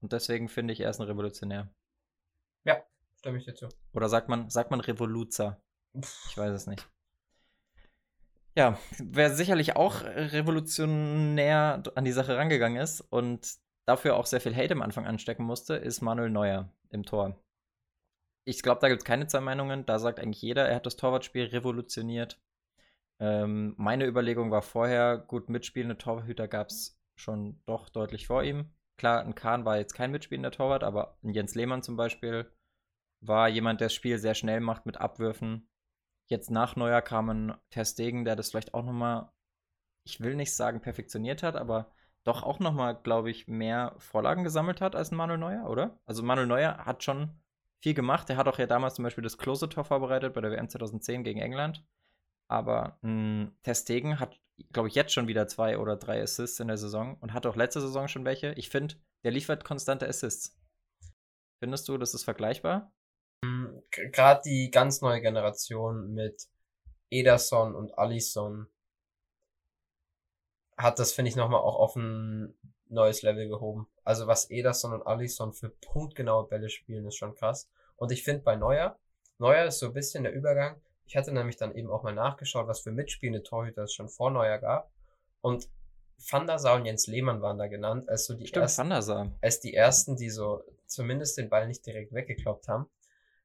Und 0.00 0.12
deswegen 0.12 0.48
finde 0.48 0.72
ich, 0.72 0.80
er 0.80 0.90
ist 0.90 1.00
ein 1.00 1.06
Revolutionär. 1.06 1.70
Stimme 3.26 3.38
ich 3.38 3.44
dir 3.44 3.54
zu. 3.54 3.68
Oder 3.92 4.08
sagt 4.08 4.28
man, 4.28 4.50
sagt 4.50 4.70
man 4.70 4.80
Revoluzer? 4.80 5.60
Ich 6.28 6.36
weiß 6.36 6.52
es 6.52 6.66
nicht. 6.66 6.88
Ja, 8.54 8.78
wer 8.98 9.34
sicherlich 9.34 9.74
auch 9.74 10.02
revolutionär 10.04 11.82
an 11.94 12.04
die 12.04 12.12
Sache 12.12 12.36
rangegangen 12.36 12.80
ist 12.80 13.00
und 13.00 13.56
dafür 13.84 14.16
auch 14.16 14.26
sehr 14.26 14.40
viel 14.40 14.54
Hate 14.54 14.72
am 14.72 14.82
Anfang 14.82 15.06
anstecken 15.06 15.44
musste, 15.44 15.74
ist 15.74 16.02
Manuel 16.02 16.30
Neuer 16.30 16.72
im 16.90 17.02
Tor. 17.02 17.36
Ich 18.48 18.62
glaube, 18.62 18.80
da 18.80 18.88
gibt 18.88 19.02
es 19.02 19.04
keine 19.04 19.26
zwei 19.26 19.40
Meinungen. 19.40 19.84
Da 19.86 19.98
sagt 19.98 20.20
eigentlich 20.20 20.40
jeder, 20.40 20.68
er 20.68 20.76
hat 20.76 20.86
das 20.86 20.96
Torwartspiel 20.96 21.46
revolutioniert. 21.46 22.40
Ähm, 23.18 23.74
meine 23.76 24.06
Überlegung 24.06 24.52
war 24.52 24.62
vorher, 24.62 25.18
gut, 25.18 25.48
mitspielende 25.48 25.98
Torhüter 25.98 26.46
gab 26.46 26.68
es 26.68 27.00
schon 27.16 27.60
doch 27.66 27.88
deutlich 27.88 28.28
vor 28.28 28.44
ihm. 28.44 28.72
Klar, 28.98 29.22
ein 29.24 29.34
Kahn 29.34 29.64
war 29.64 29.78
jetzt 29.78 29.94
kein 29.94 30.12
mitspielender 30.12 30.52
Torwart, 30.52 30.84
aber 30.84 31.18
ein 31.24 31.30
Jens 31.30 31.56
Lehmann 31.56 31.82
zum 31.82 31.96
Beispiel 31.96 32.50
war 33.20 33.48
jemand, 33.48 33.80
der 33.80 33.86
das 33.86 33.94
Spiel 33.94 34.18
sehr 34.18 34.34
schnell 34.34 34.60
macht 34.60 34.86
mit 34.86 34.98
Abwürfen. 34.98 35.68
Jetzt 36.28 36.50
nach 36.50 36.76
Neuer 36.76 37.02
kam 37.02 37.28
ein 37.30 37.56
Ter 37.70 37.84
Stegen, 37.84 38.24
der 38.24 38.36
das 38.36 38.50
vielleicht 38.50 38.74
auch 38.74 38.84
nochmal, 38.84 39.32
ich 40.04 40.20
will 40.20 40.36
nicht 40.36 40.54
sagen 40.54 40.80
perfektioniert 40.80 41.42
hat, 41.42 41.56
aber 41.56 41.92
doch 42.22 42.44
auch 42.44 42.60
nochmal, 42.60 43.00
glaube 43.02 43.30
ich, 43.30 43.48
mehr 43.48 43.94
Vorlagen 43.98 44.44
gesammelt 44.44 44.80
hat 44.80 44.94
als 44.94 45.10
ein 45.10 45.16
Manuel 45.16 45.38
Neuer, 45.38 45.68
oder? 45.68 45.98
Also 46.06 46.22
Manuel 46.22 46.46
Neuer 46.46 46.84
hat 46.84 47.02
schon 47.02 47.40
viel 47.86 47.94
gemacht. 47.94 48.28
Er 48.30 48.36
hat 48.36 48.48
auch 48.48 48.58
ja 48.58 48.66
damals 48.66 48.94
zum 48.94 49.04
Beispiel 49.04 49.22
das 49.22 49.38
Close-Tor 49.38 49.84
vorbereitet 49.84 50.34
bei 50.34 50.40
der 50.40 50.50
WM 50.50 50.68
2010 50.68 51.22
gegen 51.22 51.40
England. 51.40 51.84
Aber 52.48 52.98
mh, 53.02 53.52
Ter 53.62 53.76
Stegen 53.76 54.18
hat, 54.18 54.40
glaube 54.72 54.88
ich, 54.88 54.96
jetzt 54.96 55.12
schon 55.12 55.28
wieder 55.28 55.46
zwei 55.46 55.78
oder 55.78 55.94
drei 55.94 56.20
Assists 56.20 56.58
in 56.58 56.66
der 56.66 56.78
Saison 56.78 57.16
und 57.20 57.32
hat 57.32 57.46
auch 57.46 57.54
letzte 57.54 57.80
Saison 57.80 58.08
schon 58.08 58.24
welche. 58.24 58.54
Ich 58.54 58.70
finde, 58.70 58.96
der 59.22 59.30
liefert 59.30 59.62
konstante 59.62 60.08
Assists. 60.08 60.58
Findest 61.62 61.88
du, 61.88 61.96
das 61.96 62.12
ist 62.12 62.24
vergleichbar? 62.24 62.92
Gerade 63.92 64.40
die 64.44 64.72
ganz 64.72 65.00
neue 65.00 65.20
Generation 65.20 66.12
mit 66.12 66.48
Ederson 67.08 67.76
und 67.76 67.96
Alisson 67.96 68.66
hat 70.76 70.98
das, 70.98 71.12
finde 71.12 71.28
ich, 71.28 71.36
nochmal 71.36 71.60
auch 71.60 71.76
auf 71.76 71.94
ein 71.94 72.52
neues 72.88 73.22
Level 73.22 73.48
gehoben. 73.48 73.86
Also 74.02 74.26
was 74.26 74.50
Ederson 74.50 74.92
und 74.92 75.06
Alisson 75.06 75.52
für 75.52 75.68
punktgenaue 75.68 76.48
Bälle 76.48 76.68
spielen, 76.68 77.06
ist 77.06 77.16
schon 77.16 77.36
krass. 77.36 77.70
Und 77.96 78.12
ich 78.12 78.22
finde 78.22 78.42
bei 78.42 78.56
Neuer, 78.56 78.98
Neuer 79.38 79.66
ist 79.66 79.78
so 79.78 79.86
ein 79.86 79.92
bisschen 79.92 80.24
der 80.24 80.32
Übergang. 80.32 80.80
Ich 81.06 81.16
hatte 81.16 81.32
nämlich 81.32 81.56
dann 81.56 81.74
eben 81.74 81.90
auch 81.90 82.02
mal 82.02 82.14
nachgeschaut, 82.14 82.66
was 82.66 82.80
für 82.80 82.90
mitspielende 82.90 83.42
Torhüter 83.42 83.84
es 83.84 83.92
schon 83.92 84.08
vor 84.08 84.30
Neuer 84.30 84.58
gab. 84.58 84.90
Und 85.40 85.68
Van 86.18 86.46
der 86.46 86.58
Sar 86.58 86.76
und 86.76 86.86
Jens 86.86 87.06
Lehmann 87.06 87.42
waren 87.42 87.58
da 87.58 87.66
genannt, 87.66 88.08
als 88.08 88.26
so 88.26 88.34
die 88.34 88.46
Stimmt, 88.46 88.62
ersten 88.62 88.92
als 89.40 89.60
die 89.60 89.74
ersten, 89.74 90.16
die 90.16 90.30
so 90.30 90.64
zumindest 90.86 91.36
den 91.36 91.50
Ball 91.50 91.66
nicht 91.66 91.84
direkt 91.84 92.12
weggekloppt 92.12 92.68
haben. 92.68 92.86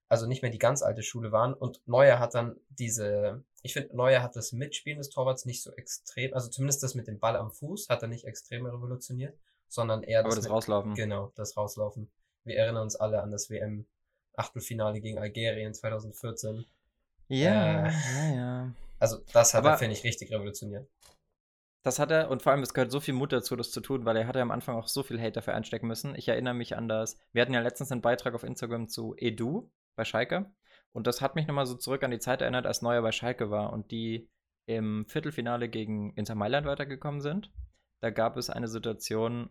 Also 0.08 0.28
nicht 0.28 0.42
mehr 0.42 0.52
die 0.52 0.58
ganz 0.58 0.82
alte 0.82 1.04
Schule 1.04 1.32
waren. 1.32 1.54
Und 1.54 1.82
Neuer 1.88 2.20
hat 2.20 2.34
dann 2.34 2.58
diese, 2.70 3.44
ich 3.62 3.74
finde, 3.74 3.96
Neuer 3.96 4.22
hat 4.22 4.36
das 4.36 4.52
Mitspielen 4.52 4.98
des 4.98 5.10
Torwarts 5.10 5.46
nicht 5.46 5.64
so 5.64 5.72
extrem, 5.74 6.34
also 6.34 6.50
zumindest 6.50 6.84
das 6.84 6.96
mit 6.96 7.08
dem 7.08 7.20
Ball 7.20 7.36
am 7.36 7.52
Fuß 7.52 7.88
hat 7.90 8.02
er 8.02 8.08
nicht 8.08 8.26
extrem 8.26 8.66
revolutioniert, 8.66 9.38
sondern 9.68 10.04
eher 10.04 10.22
Aber 10.22 10.30
das 10.30 10.44
mit, 10.44 10.52
Rauslaufen. 10.52 10.96
Genau, 10.96 11.32
das 11.36 11.56
Rauslaufen. 11.56 12.12
Wir 12.44 12.58
erinnern 12.58 12.84
uns 12.84 12.96
alle 12.96 13.22
an 13.22 13.32
das 13.32 13.50
WM 13.50 13.86
Achtelfinale 14.42 15.00
gegen 15.02 15.18
Algerien 15.20 15.74
2014. 15.74 16.66
Ja, 17.28 17.88
Äh. 17.88 17.92
ja, 17.92 18.36
ja. 18.36 18.72
Also 19.00 19.18
das 19.34 19.54
hat 19.54 19.64
er, 19.64 19.70
Aber- 19.72 19.78
finde 19.78 19.94
ich, 19.96 20.04
richtig 20.04 20.32
revolutioniert. 20.32 20.88
Das 21.84 21.98
hat 21.98 22.12
er, 22.12 22.30
und 22.30 22.44
vor 22.44 22.52
allem, 22.52 22.62
es 22.62 22.76
gehört 22.76 22.92
so 22.92 23.00
viel 23.00 23.16
Mut 23.16 23.32
dazu, 23.34 23.56
das 23.56 23.72
zu 23.72 23.82
tun, 23.82 24.06
weil 24.06 24.16
er 24.16 24.28
hatte 24.28 24.40
am 24.42 24.52
Anfang 24.52 24.76
auch 24.76 24.88
so 24.88 25.02
viel 25.02 25.20
Hate 25.20 25.32
dafür 25.32 25.56
einstecken 25.56 25.88
müssen. 25.88 26.14
Ich 26.16 26.28
erinnere 26.28 26.54
mich 26.54 26.78
an 26.78 26.88
das, 26.88 27.18
wir 27.34 27.42
hatten 27.42 27.54
ja 27.56 27.62
letztens 27.62 27.92
einen 27.92 28.02
Beitrag 28.02 28.36
auf 28.36 28.44
Instagram 28.44 28.88
zu 28.88 29.16
Edu 29.18 29.72
bei 29.96 30.04
Schalke. 30.06 30.46
Und 30.92 31.08
das 31.08 31.22
hat 31.22 31.34
mich 31.36 31.48
nochmal 31.48 31.66
so 31.66 31.74
zurück 31.76 32.04
an 32.04 32.12
die 32.12 32.20
Zeit 32.20 32.42
erinnert, 32.42 32.68
als 32.68 32.84
Neuer 32.84 33.02
bei 33.02 33.12
Schalke 33.12 33.50
war 33.50 33.74
und 33.74 33.90
die 33.92 34.30
im 34.68 35.06
Viertelfinale 35.08 35.70
gegen 35.70 36.14
Inter 36.14 36.36
Mailand 36.36 36.68
weitergekommen 36.68 37.22
sind. 37.22 37.52
Da 38.00 38.12
gab 38.12 38.38
es 38.38 38.52
eine 38.52 38.68
Situation 38.68 39.50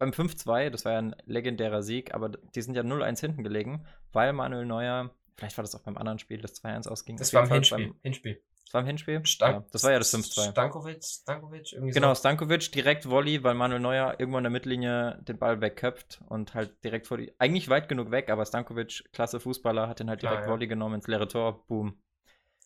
beim 0.00 0.10
5-2, 0.10 0.70
das 0.70 0.84
war 0.84 0.92
ja 0.92 0.98
ein 0.98 1.14
legendärer 1.26 1.82
Sieg, 1.82 2.14
aber 2.14 2.30
die 2.30 2.62
sind 2.62 2.74
ja 2.74 2.82
0-1 2.82 3.20
hinten 3.20 3.44
gelegen, 3.44 3.86
weil 4.12 4.32
Manuel 4.32 4.64
Neuer, 4.66 5.14
vielleicht 5.36 5.56
war 5.58 5.62
das 5.62 5.74
auch 5.74 5.82
beim 5.82 5.98
anderen 5.98 6.18
Spiel, 6.18 6.40
das 6.40 6.60
2-1 6.64 6.88
ausging. 6.88 7.16
Das 7.18 7.32
war 7.34 7.44
im 7.44 7.52
Hinspiel. 7.52 7.94
Hinspiel. 8.02 8.42
Das 8.64 8.74
war 8.74 8.80
im 8.80 8.86
Hinspiel? 8.86 9.26
Stank, 9.26 9.64
ja, 9.64 9.68
das 9.72 9.84
war 9.84 9.92
ja 9.92 9.98
das 9.98 10.14
5-2. 10.14 10.52
Stankovic, 10.52 11.04
Stankovic, 11.04 11.72
irgendwie 11.72 11.92
Genau, 11.92 12.14
so. 12.14 12.20
Stankovic 12.20 12.72
direkt 12.72 13.10
Volley, 13.10 13.44
weil 13.44 13.54
Manuel 13.54 13.80
Neuer 13.80 14.14
irgendwo 14.18 14.38
in 14.38 14.44
der 14.44 14.50
Mittellinie 14.50 15.20
den 15.22 15.38
Ball 15.38 15.60
wegköpft 15.60 16.22
und 16.28 16.54
halt 16.54 16.82
direkt 16.82 17.06
vor 17.06 17.18
die. 17.18 17.34
Eigentlich 17.38 17.68
weit 17.68 17.88
genug 17.88 18.10
weg, 18.10 18.30
aber 18.30 18.46
Stankovic, 18.46 19.04
klasse 19.12 19.38
Fußballer, 19.38 19.86
hat 19.86 20.00
den 20.00 20.08
halt 20.08 20.22
direkt 20.22 20.42
Ah, 20.42 20.44
ja. 20.46 20.50
Volley 20.50 20.66
genommen 20.66 20.94
ins 20.94 21.08
leere 21.08 21.28
Tor. 21.28 21.66
Boom. 21.66 22.00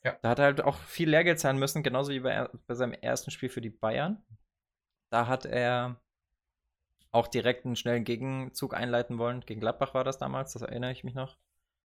Ja. 0.05 0.17
Da 0.23 0.29
hat 0.29 0.38
er 0.38 0.45
halt 0.45 0.61
auch 0.61 0.76
viel 0.76 1.09
Lehrgeld 1.09 1.41
zahlen 1.41 1.59
müssen, 1.59 1.83
genauso 1.83 2.12
wie 2.12 2.21
bei, 2.21 2.49
bei 2.67 2.75
seinem 2.75 2.93
ersten 2.93 3.31
Spiel 3.31 3.49
für 3.49 3.62
die 3.62 3.71
Bayern. 3.71 4.23
Da 5.11 5.26
hat 5.26 5.47
er 5.47 6.00
auch 7.14 7.28
direkt 7.28 7.64
einen 7.64 7.76
schnellen 7.76 8.04
Gegenzug 8.04 8.75
einleiten 8.75 9.18
wollen. 9.18 9.40
Gegen 9.40 9.61
Gladbach 9.61 9.94
war 9.94 10.04
das 10.04 10.18
damals, 10.18 10.52
das 10.52 10.62
erinnere 10.62 10.92
ich 10.92 11.04
mich 11.04 11.14
noch. 11.14 11.37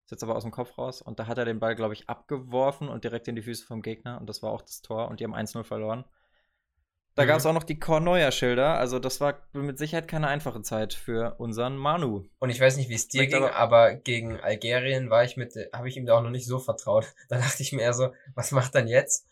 ist 0.05 0.11
jetzt 0.11 0.23
aber 0.23 0.35
aus 0.35 0.41
dem 0.43 0.51
Kopf 0.51 0.75
raus. 0.79 1.03
Und 1.03 1.19
da 1.19 1.27
hat 1.27 1.37
er 1.37 1.45
den 1.45 1.59
Ball, 1.59 1.75
glaube 1.75 1.93
ich, 1.93 2.09
abgeworfen 2.09 2.89
und 2.89 3.03
direkt 3.03 3.27
in 3.27 3.35
die 3.35 3.43
Füße 3.43 3.63
vom 3.63 3.83
Gegner. 3.83 4.19
Und 4.19 4.27
das 4.27 4.41
war 4.41 4.49
auch 4.51 4.63
das 4.63 4.81
Tor. 4.81 5.07
Und 5.07 5.19
die 5.19 5.23
haben 5.23 5.35
1-0 5.35 5.63
verloren. 5.63 6.03
Da 7.13 7.23
Mhm. 7.23 7.27
gab 7.27 7.37
es 7.37 7.45
auch 7.45 7.53
noch 7.53 7.63
die 7.63 7.79
Korneuer-Schilder. 7.79 8.79
Also, 8.79 8.97
das 8.97 9.21
war 9.21 9.35
mit 9.53 9.77
Sicherheit 9.77 10.07
keine 10.07 10.27
einfache 10.27 10.63
Zeit 10.63 10.95
für 10.95 11.35
unseren 11.37 11.77
Manu. 11.77 12.23
Und 12.39 12.49
ich 12.49 12.59
weiß 12.59 12.77
nicht, 12.77 12.89
wie 12.89 12.95
es 12.95 13.07
dir 13.07 13.27
ging, 13.27 13.43
aber- 13.43 13.55
aber, 13.55 13.93
gegen 13.97 14.39
Algerien 14.39 15.11
war 15.11 15.23
ich 15.23 15.37
mit, 15.37 15.53
habe 15.73 15.87
ich 15.87 15.95
ihm 15.95 16.07
da 16.07 16.17
auch 16.17 16.23
noch 16.23 16.31
nicht 16.31 16.47
so 16.47 16.57
vertraut. 16.57 17.05
Da 17.29 17.37
dachte 17.37 17.61
ich 17.61 17.71
mir 17.71 17.81
eher 17.83 17.93
so, 17.93 18.11
was 18.33 18.51
macht 18.51 18.73
er 18.73 18.87
jetzt? 18.87 19.28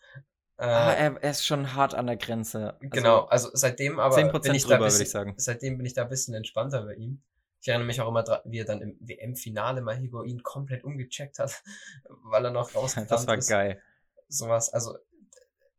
Äh, 0.58 0.64
Aber 0.64 0.96
er, 0.96 1.22
er 1.22 1.30
ist 1.30 1.46
schon 1.46 1.74
hart 1.74 1.94
an 1.94 2.06
der 2.08 2.16
Grenze. 2.16 2.74
Also, 2.74 2.88
genau, 2.90 3.24
also 3.26 3.50
seitdem 3.52 3.98
aber 4.00 4.16
10% 4.16 4.42
bin 4.42 4.54
ich 4.54 4.62
da 4.66 4.74
drüber, 4.74 4.84
bisschen, 4.86 4.98
würde 4.98 5.04
ich 5.04 5.10
sagen. 5.10 5.34
seitdem 5.36 5.76
bin 5.78 5.86
ich 5.86 5.94
da 5.94 6.02
ein 6.02 6.08
bisschen 6.08 6.34
entspannter 6.34 6.82
bei 6.82 6.94
ihm. 6.94 7.22
Ich 7.60 7.68
erinnere 7.68 7.86
mich 7.86 8.00
auch 8.00 8.08
immer 8.08 8.22
dran, 8.22 8.40
wie 8.44 8.58
er 8.60 8.64
dann 8.64 8.80
im 8.82 8.96
WM-Finale 9.00 9.80
mal 9.82 9.96
Higuain 9.96 10.42
komplett 10.42 10.84
umgecheckt 10.84 11.38
hat, 11.38 11.62
weil 12.24 12.44
er 12.44 12.50
noch 12.50 12.74
rausgekommen 12.74 13.08
Das 13.08 13.26
war 13.26 13.38
ist. 13.38 13.48
geil. 13.48 13.80
Sowas, 14.28 14.72
also 14.72 14.98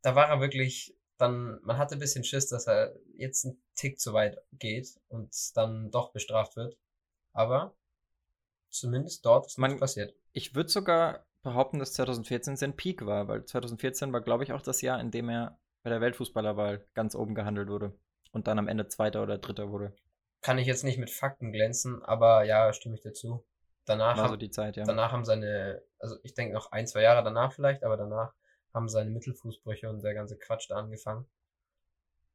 da 0.02 0.16
war 0.16 0.30
er 0.30 0.40
wirklich 0.42 0.96
dann, 1.18 1.60
man 1.64 1.78
hatte 1.78 1.96
ein 1.96 2.00
bisschen 2.00 2.24
Schiss, 2.24 2.48
dass 2.48 2.66
er 2.68 2.96
jetzt 3.18 3.46
einen 3.46 3.62
Tick 3.76 4.00
zu 4.00 4.14
weit 4.14 4.38
geht 4.54 4.98
und 5.10 5.30
dann 5.58 5.92
doch 5.92 6.12
bestraft 6.14 6.56
wird. 6.56 6.78
Aber 7.34 7.76
zumindest 8.70 9.26
dort 9.26 9.48
ist 9.48 9.58
Man- 9.58 9.72
nichts 9.72 9.82
passiert. 9.82 10.14
Ich 10.32 10.56
würde 10.56 10.70
sogar 10.70 11.26
behaupten, 11.42 11.80
dass 11.80 11.94
2014 11.94 12.58
sein 12.58 12.76
Peak 12.76 13.06
war, 13.06 13.28
weil 13.28 13.46
2014 13.46 14.12
war, 14.12 14.22
glaube 14.22 14.44
ich, 14.44 14.54
auch 14.54 14.62
das 14.62 14.82
Jahr, 14.82 15.00
in 15.00 15.12
dem 15.12 15.30
er 15.30 15.58
bei 15.84 15.90
der 15.90 16.02
Weltfußballerwahl 16.02 16.86
ganz 16.94 17.16
oben 17.16 17.36
gehandelt 17.36 17.70
wurde. 17.70 17.94
Und 18.32 18.48
dann 18.48 18.60
am 18.60 18.68
Ende 18.68 18.88
Zweiter 18.88 19.24
oder 19.24 19.38
Dritter 19.38 19.72
wurde. 19.72 19.94
Kann 20.42 20.58
ich 20.58 20.68
jetzt 20.68 20.84
nicht 20.84 21.00
mit 21.00 21.10
Fakten 21.10 21.52
glänzen, 21.52 22.04
aber 22.04 22.44
ja, 22.44 22.72
stimme 22.74 22.96
ich 22.96 23.02
dazu. 23.02 23.44
Danach, 23.86 24.18
War 24.18 24.30
so 24.30 24.36
die 24.36 24.52
Zeit, 24.52 24.78
ja. 24.78 24.84
danach 24.84 25.12
haben 25.12 25.26
seine, 25.26 25.82
also 25.98 26.18
ich 26.22 26.36
denke 26.36 26.54
noch 26.54 26.72
ein, 26.72 26.86
zwei 26.86 27.02
Jahre 27.02 27.24
danach 27.24 27.54
vielleicht, 27.54 27.84
aber 27.84 27.98
danach 27.98 28.34
haben 28.72 28.88
seine 28.88 29.10
Mittelfußbrüche 29.10 29.90
und 29.90 30.04
der 30.04 30.14
ganze 30.14 30.38
Quatsch 30.38 30.70
da 30.70 30.76
angefangen. 30.76 31.26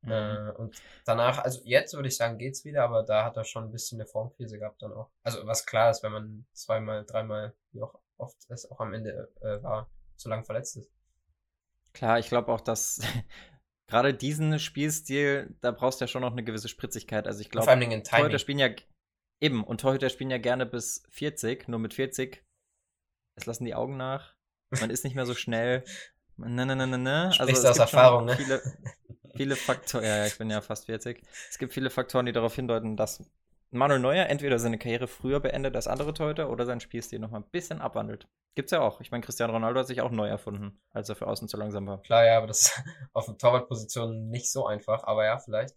Mhm. 0.03 0.11
Äh, 0.11 0.51
und 0.57 0.83
danach, 1.05 1.39
also 1.39 1.61
jetzt 1.65 1.95
würde 1.95 2.09
ich 2.09 2.17
sagen, 2.17 2.39
geht's 2.39 2.65
wieder, 2.65 2.83
aber 2.83 3.05
da 3.05 3.25
hat 3.25 3.37
er 3.37 3.45
schon 3.45 3.65
ein 3.65 3.71
bisschen 3.71 4.01
eine 4.01 4.09
Formkrise 4.09 4.59
gehabt 4.59 4.83
dann 4.83 4.93
auch. 4.93 5.11
Also 5.23 5.47
was 5.47 5.65
klar 5.65 5.91
ist, 5.91 6.03
wenn 6.03 6.13
man 6.13 6.47
zweimal, 6.53 7.05
dreimal, 7.05 7.55
wie 7.71 7.83
auch 7.83 8.01
oft 8.19 8.37
es 8.49 8.71
auch 8.71 8.81
am 8.81 8.95
Ende 8.95 9.33
äh, 9.41 9.63
war, 9.63 9.91
so 10.17 10.29
lange 10.29 10.45
verletzt 10.45 10.77
ist. 10.77 10.91
Klar, 11.93 12.19
ich 12.19 12.29
glaube 12.29 12.53
auch, 12.53 12.61
dass 12.61 13.01
gerade 13.87 14.15
diesen 14.15 14.59
Spielstil, 14.59 15.57
da 15.61 15.71
brauchst 15.71 16.01
du 16.01 16.05
ja 16.05 16.09
schon 16.09 16.23
noch 16.23 16.33
eine 16.33 16.45
gewisse 16.45 16.69
Spritzigkeit. 16.69 17.27
Also 17.27 17.41
ich 17.41 17.51
glaube, 17.51 17.65
vor 17.65 17.73
allem 17.73 17.91
in 17.91 18.05
Torhüter 18.05 18.39
spielen 18.39 18.59
ja 18.59 18.69
eben 19.41 19.65
und 19.65 19.81
Torhüter 19.81 20.09
spielen 20.09 20.31
ja 20.31 20.39
gerne 20.39 20.67
bis 20.67 21.05
40, 21.11 21.69
nur 21.69 21.79
mit 21.79 21.95
40 21.95 22.45
es 23.37 23.47
lassen 23.47 23.65
die 23.65 23.75
Augen 23.75 23.97
nach. 23.97 24.35
Man 24.71 24.91
ist 24.91 25.05
nicht 25.05 25.15
mehr 25.15 25.27
so 25.27 25.35
schnell. 25.35 25.85
Ne, 26.37 26.67
ne, 26.67 26.77
ne, 26.77 26.87
ne, 26.87 26.99
ne. 26.99 27.33
Sprichst 27.33 27.65
es 27.65 27.65
aus 27.65 27.77
gibt 27.77 27.93
Erfahrung, 27.93 28.25
ne? 28.25 28.37
Viele, 28.37 28.63
viele 29.37 29.57
Faktoren. 29.57 30.05
Ja, 30.05 30.17
ja, 30.19 30.27
ich 30.27 30.39
bin 30.39 30.51
ja 30.51 30.61
fast 30.61 30.87
40. 30.87 31.23
Es 31.51 31.59
gibt 31.59 31.73
viele 31.73 31.91
Faktoren, 31.91 32.27
die 32.27 32.33
darauf 32.33 32.55
hindeuten, 32.55 32.97
dass 32.97 33.23
Manuel 33.75 34.01
Neuer 34.01 34.27
entweder 34.27 34.59
seine 34.59 34.79
Karriere 34.79 35.07
früher 35.07 35.41
beendet 35.41 35.75
als 35.77 35.87
andere 35.87 36.15
Torhüter 36.15 36.51
oder 36.51 36.65
seinen 36.67 36.81
Spielstil 36.81 37.19
noch 37.19 37.31
mal 37.31 37.39
ein 37.39 37.51
bisschen 37.51 37.81
abwandelt. 37.81 38.29
Gibt's 38.55 38.71
ja 38.73 38.81
auch. 38.81 39.01
Ich 39.01 39.11
meine, 39.11 39.25
Cristiano 39.25 39.53
Ronaldo 39.53 39.81
hat 39.81 39.87
sich 39.89 40.01
auch 40.01 40.11
neu 40.11 40.29
erfunden, 40.29 40.81
als 40.93 41.09
er 41.09 41.17
für 41.17 41.27
außen 41.27 41.49
zu 41.49 41.57
langsam 41.57 41.87
war. 41.87 42.01
Klar, 42.03 42.25
ja, 42.25 42.39
aber 42.39 42.47
das 42.47 42.63
ist 42.63 42.83
auf 43.13 43.27
der 43.27 43.37
Torwartposition 43.37 44.29
nicht 44.31 44.51
so 44.51 44.67
einfach, 44.67 45.03
aber 45.05 45.25
ja, 45.25 45.39
vielleicht. 45.39 45.75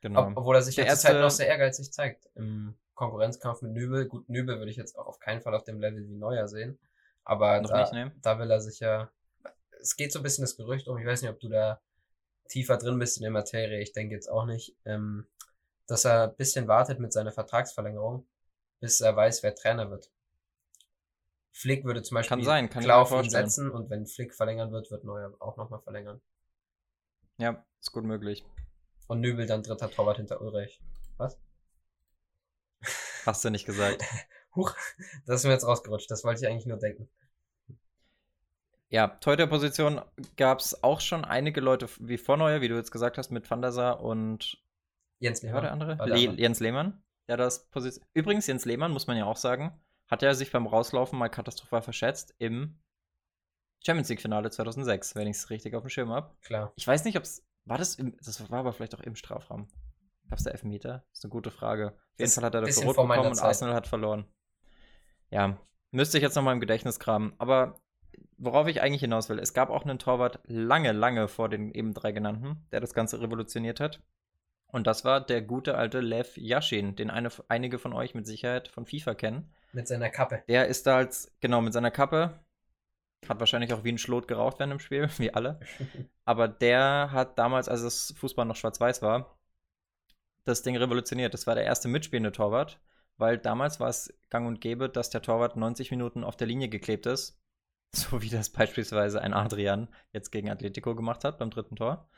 Genau. 0.00 0.28
Ob, 0.28 0.36
obwohl 0.36 0.56
er 0.56 0.62
sich 0.62 0.76
Der 0.76 0.84
ja 0.86 0.92
zurzeit 0.92 1.10
erste- 1.12 1.22
noch 1.24 1.30
sehr 1.30 1.48
ehrgeizig 1.48 1.92
zeigt. 1.92 2.26
Im 2.34 2.74
Konkurrenzkampf 2.94 3.62
mit 3.62 3.72
Nübel. 3.72 4.06
Gut, 4.06 4.28
Nübel 4.28 4.58
würde 4.58 4.70
ich 4.70 4.76
jetzt 4.76 4.96
auch 4.98 5.06
auf 5.06 5.18
keinen 5.18 5.40
Fall 5.42 5.54
auf 5.54 5.64
dem 5.64 5.80
Level 5.80 6.06
wie 6.08 6.16
Neuer 6.16 6.46
sehen. 6.48 6.78
Aber 7.24 7.60
da, 7.60 7.80
nicht, 7.80 7.92
ne? 7.92 8.12
da 8.22 8.38
will 8.38 8.50
er 8.50 8.60
sich 8.60 8.80
ja. 8.80 9.10
Es 9.80 9.96
geht 9.96 10.12
so 10.12 10.20
ein 10.20 10.22
bisschen 10.22 10.42
das 10.42 10.56
Gerücht 10.56 10.88
um, 10.88 10.98
ich 10.98 11.06
weiß 11.06 11.22
nicht, 11.22 11.30
ob 11.30 11.40
du 11.40 11.48
da 11.48 11.80
tiefer 12.48 12.76
drin 12.76 12.98
bist 12.98 13.16
in 13.16 13.22
der 13.22 13.30
Materie, 13.30 13.80
ich 13.80 13.92
denke 13.92 14.14
jetzt 14.14 14.28
auch 14.28 14.44
nicht, 14.44 14.74
ähm, 14.84 15.26
dass 15.90 16.04
er 16.04 16.24
ein 16.24 16.36
bisschen 16.36 16.68
wartet 16.68 17.00
mit 17.00 17.12
seiner 17.12 17.32
Vertragsverlängerung, 17.32 18.26
bis 18.80 19.00
er 19.00 19.16
weiß, 19.16 19.42
wer 19.42 19.54
Trainer 19.54 19.90
wird. 19.90 20.10
Flick 21.52 21.84
würde 21.84 22.02
zum 22.02 22.14
Beispiel 22.14 22.36
Kann 22.36 22.44
sein, 22.44 22.70
kann 22.70 22.84
vorstellen. 22.84 23.30
setzen 23.30 23.70
und 23.70 23.90
wenn 23.90 24.06
Flick 24.06 24.34
verlängern 24.34 24.70
wird, 24.70 24.90
wird 24.90 25.04
Neuer 25.04 25.34
auch 25.40 25.56
nochmal 25.56 25.80
verlängern. 25.80 26.20
Ja, 27.38 27.64
ist 27.80 27.92
gut 27.92 28.04
möglich. 28.04 28.44
Und 29.08 29.20
Nübel 29.20 29.46
dann 29.46 29.62
dritter 29.62 29.90
Torwart 29.90 30.18
hinter 30.18 30.40
Ulreich. 30.40 30.80
Was? 31.16 31.36
Hast 33.26 33.44
du 33.44 33.50
nicht 33.50 33.66
gesagt. 33.66 34.04
Huch, 34.54 34.74
das 35.26 35.40
ist 35.40 35.44
mir 35.44 35.52
jetzt 35.52 35.66
rausgerutscht. 35.66 36.10
Das 36.10 36.22
wollte 36.24 36.44
ich 36.44 36.50
eigentlich 36.50 36.66
nur 36.66 36.78
denken. 36.78 37.08
Ja, 38.88 39.08
Torhüter-Position 39.08 40.00
gab 40.36 40.58
es 40.60 40.82
auch 40.82 41.00
schon 41.00 41.24
einige 41.24 41.60
Leute 41.60 41.88
wie 42.00 42.18
Vorneuer, 42.18 42.60
wie 42.60 42.68
du 42.68 42.76
jetzt 42.76 42.90
gesagt 42.90 43.18
hast, 43.18 43.30
mit 43.30 43.48
Van 43.48 43.62
der 43.62 43.72
Sar 43.72 44.00
und 44.00 44.60
Jens 45.20 45.42
wer 45.42 45.52
war 45.52 45.60
der 45.60 45.70
Lehmann. 45.70 45.82
andere? 45.82 45.98
War 45.98 46.06
der 46.06 46.16
Le 46.16 46.28
andere. 46.28 46.42
Jens 46.42 46.60
Lehmann. 46.60 47.02
Der 47.28 47.36
das 47.36 47.68
Position. 47.70 48.04
Übrigens, 48.12 48.46
Jens 48.46 48.64
Lehmann, 48.64 48.90
muss 48.90 49.06
man 49.06 49.16
ja 49.16 49.24
auch 49.26 49.36
sagen, 49.36 49.80
hat 50.08 50.22
ja 50.22 50.34
sich 50.34 50.50
beim 50.50 50.66
Rauslaufen 50.66 51.18
mal 51.18 51.28
katastrophal 51.28 51.82
verschätzt 51.82 52.34
im 52.38 52.80
Champions 53.84 54.08
League-Finale 54.08 54.50
2006, 54.50 55.14
wenn 55.14 55.28
ich 55.28 55.36
es 55.36 55.50
richtig 55.50 55.74
auf 55.74 55.82
dem 55.84 55.90
Schirm 55.90 56.10
habe. 56.10 56.34
Klar. 56.42 56.72
Ich 56.74 56.86
weiß 56.86 57.04
nicht, 57.04 57.16
ob 57.16 57.22
es. 57.22 57.46
War 57.64 57.78
das 57.78 57.94
im. 57.94 58.16
Das 58.16 58.50
war 58.50 58.58
aber 58.58 58.72
vielleicht 58.72 58.94
auch 58.94 59.00
im 59.00 59.14
Strafraum. 59.14 59.68
Gab 60.28 60.38
es 60.38 60.44
da 60.44 60.50
Elfmeter? 60.50 61.04
Das 61.10 61.18
ist 61.18 61.24
eine 61.24 61.30
gute 61.30 61.50
Frage. 61.50 61.88
Auf 61.88 62.18
jeden 62.18 62.24
Das 62.24 62.34
Fall 62.34 62.44
hat 62.44 62.54
er 62.54 62.60
dafür 62.62 62.84
rot 62.84 62.96
bekommen 62.96 63.26
und 63.26 63.34
Zeit. 63.34 63.44
Arsenal 63.46 63.74
hat 63.74 63.86
verloren. 63.86 64.26
Ja, 65.30 65.58
müsste 65.90 66.18
ich 66.18 66.22
jetzt 66.22 66.34
nochmal 66.34 66.54
im 66.54 66.60
Gedächtnis 66.60 66.98
kramen. 66.98 67.34
Aber 67.38 67.80
worauf 68.38 68.66
ich 68.66 68.80
eigentlich 68.80 69.00
hinaus 69.02 69.28
will, 69.28 69.38
es 69.38 69.54
gab 69.54 69.70
auch 69.70 69.84
einen 69.84 69.98
Torwart 69.98 70.40
lange, 70.44 70.92
lange 70.92 71.28
vor 71.28 71.48
den 71.48 71.70
eben 71.72 71.94
drei 71.94 72.12
genannten, 72.12 72.66
der 72.72 72.80
das 72.80 72.94
Ganze 72.94 73.20
revolutioniert 73.20 73.80
hat. 73.80 74.02
Und 74.72 74.86
das 74.86 75.04
war 75.04 75.20
der 75.20 75.42
gute 75.42 75.76
alte 75.76 76.00
Lev 76.00 76.36
Yashin, 76.36 76.96
den 76.96 77.10
eine, 77.10 77.30
einige 77.48 77.78
von 77.78 77.92
euch 77.92 78.14
mit 78.14 78.26
Sicherheit 78.26 78.68
von 78.68 78.86
FIFA 78.86 79.14
kennen. 79.14 79.52
Mit 79.72 79.88
seiner 79.88 80.10
Kappe. 80.10 80.42
Der 80.48 80.66
ist 80.66 80.86
da 80.86 80.96
als, 80.96 81.32
genau, 81.40 81.60
mit 81.60 81.72
seiner 81.72 81.90
Kappe, 81.90 82.38
hat 83.28 83.40
wahrscheinlich 83.40 83.72
auch 83.72 83.84
wie 83.84 83.92
ein 83.92 83.98
Schlot 83.98 84.28
geraucht 84.28 84.58
während 84.58 84.72
dem 84.72 84.80
Spiel, 84.80 85.08
wie 85.18 85.34
alle. 85.34 85.60
Aber 86.24 86.48
der 86.48 87.10
hat 87.12 87.38
damals, 87.38 87.68
als 87.68 87.82
das 87.82 88.14
Fußball 88.16 88.46
noch 88.46 88.56
schwarz-weiß 88.56 89.02
war, 89.02 89.38
das 90.44 90.62
Ding 90.62 90.76
revolutioniert. 90.76 91.34
Das 91.34 91.46
war 91.46 91.54
der 91.54 91.64
erste 91.64 91.88
mitspielende 91.88 92.32
Torwart, 92.32 92.80
weil 93.18 93.38
damals 93.38 93.80
war 93.80 93.88
es 93.88 94.12
gang 94.30 94.46
und 94.46 94.60
gäbe, 94.60 94.88
dass 94.88 95.10
der 95.10 95.22
Torwart 95.22 95.56
90 95.56 95.90
Minuten 95.90 96.24
auf 96.24 96.36
der 96.36 96.46
Linie 96.46 96.68
geklebt 96.68 97.06
ist. 97.06 97.36
So 97.92 98.22
wie 98.22 98.28
das 98.28 98.50
beispielsweise 98.50 99.20
ein 99.20 99.34
Adrian 99.34 99.88
jetzt 100.12 100.30
gegen 100.30 100.48
Atletico 100.48 100.94
gemacht 100.94 101.24
hat 101.24 101.38
beim 101.38 101.50
dritten 101.50 101.74
Tor. 101.74 102.08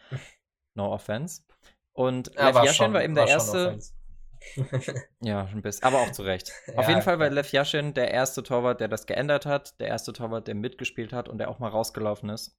No 0.75 0.93
offense. 0.93 1.45
Und 1.93 2.33
Ja, 2.35 2.47
Lev 2.49 2.57
Yashin 2.57 2.75
schon- 2.75 2.93
war 2.95 3.03
eben 3.05 3.15
der 3.15 3.25
war 3.25 3.31
erste. 3.31 3.79
Ja, 5.21 5.45
ein 5.45 5.63
bisschen. 5.63 5.85
Aber 5.85 6.01
auch 6.01 6.11
zu 6.11 6.23
Recht. 6.23 6.53
Auf 6.77 6.85
Ja, 6.85 6.89
jeden 6.91 7.03
Fall 7.03 7.19
war. 7.19 7.31
Lev 7.31 7.53
Yashin 7.53 7.95
der 7.95 8.11
erste 8.11 8.43
Torwart, 8.43 8.81
der 8.81 8.89
das 8.89 9.07
geändert 9.07 9.47
hat, 9.47 9.79
der 9.81 9.89
erste 9.89 10.13
Torwart, 10.13 10.49
der 10.49 10.55
mitgespielt 10.57 11.13
hat 11.13 11.29
und 11.29 11.39
der 11.39 11.49
auch 11.49 11.59
mal 11.61 11.69
rausgelaufen 11.69 12.29
ist. 12.29 12.57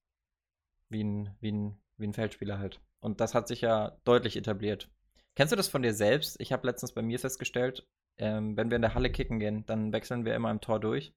Wie 0.89 1.03
ein, 1.03 1.35
wie 1.41 1.51
ein, 1.51 1.81
wie 1.97 2.07
ein 2.07 2.13
Feldspieler 2.13 2.59
halt. 2.59 2.79
Und 3.01 3.19
das 3.19 3.33
hat 3.33 3.47
sich 3.49 3.61
ja 3.61 3.97
deutlich 4.05 4.37
etabliert. 4.37 4.89
Kennst 5.35 5.51
du 5.51 5.55
das 5.57 5.67
von 5.67 5.81
dir 5.81 5.93
selbst? 5.93 6.39
Ich 6.39 6.53
habe 6.53 6.65
letztens 6.67 6.93
bei 6.93 7.01
mir 7.01 7.19
festgestellt, 7.19 7.85
ähm, 8.17 8.55
wenn 8.55 8.69
wir 8.71 8.75
in 8.77 8.81
der 8.83 8.93
Halle 8.93 9.09
kicken 9.11 9.39
gehen, 9.39 9.65
dann 9.65 9.91
wechseln 9.91 10.23
wir 10.25 10.35
immer 10.35 10.51
im 10.51 10.61
Tor 10.61 10.79
durch. 10.79 11.13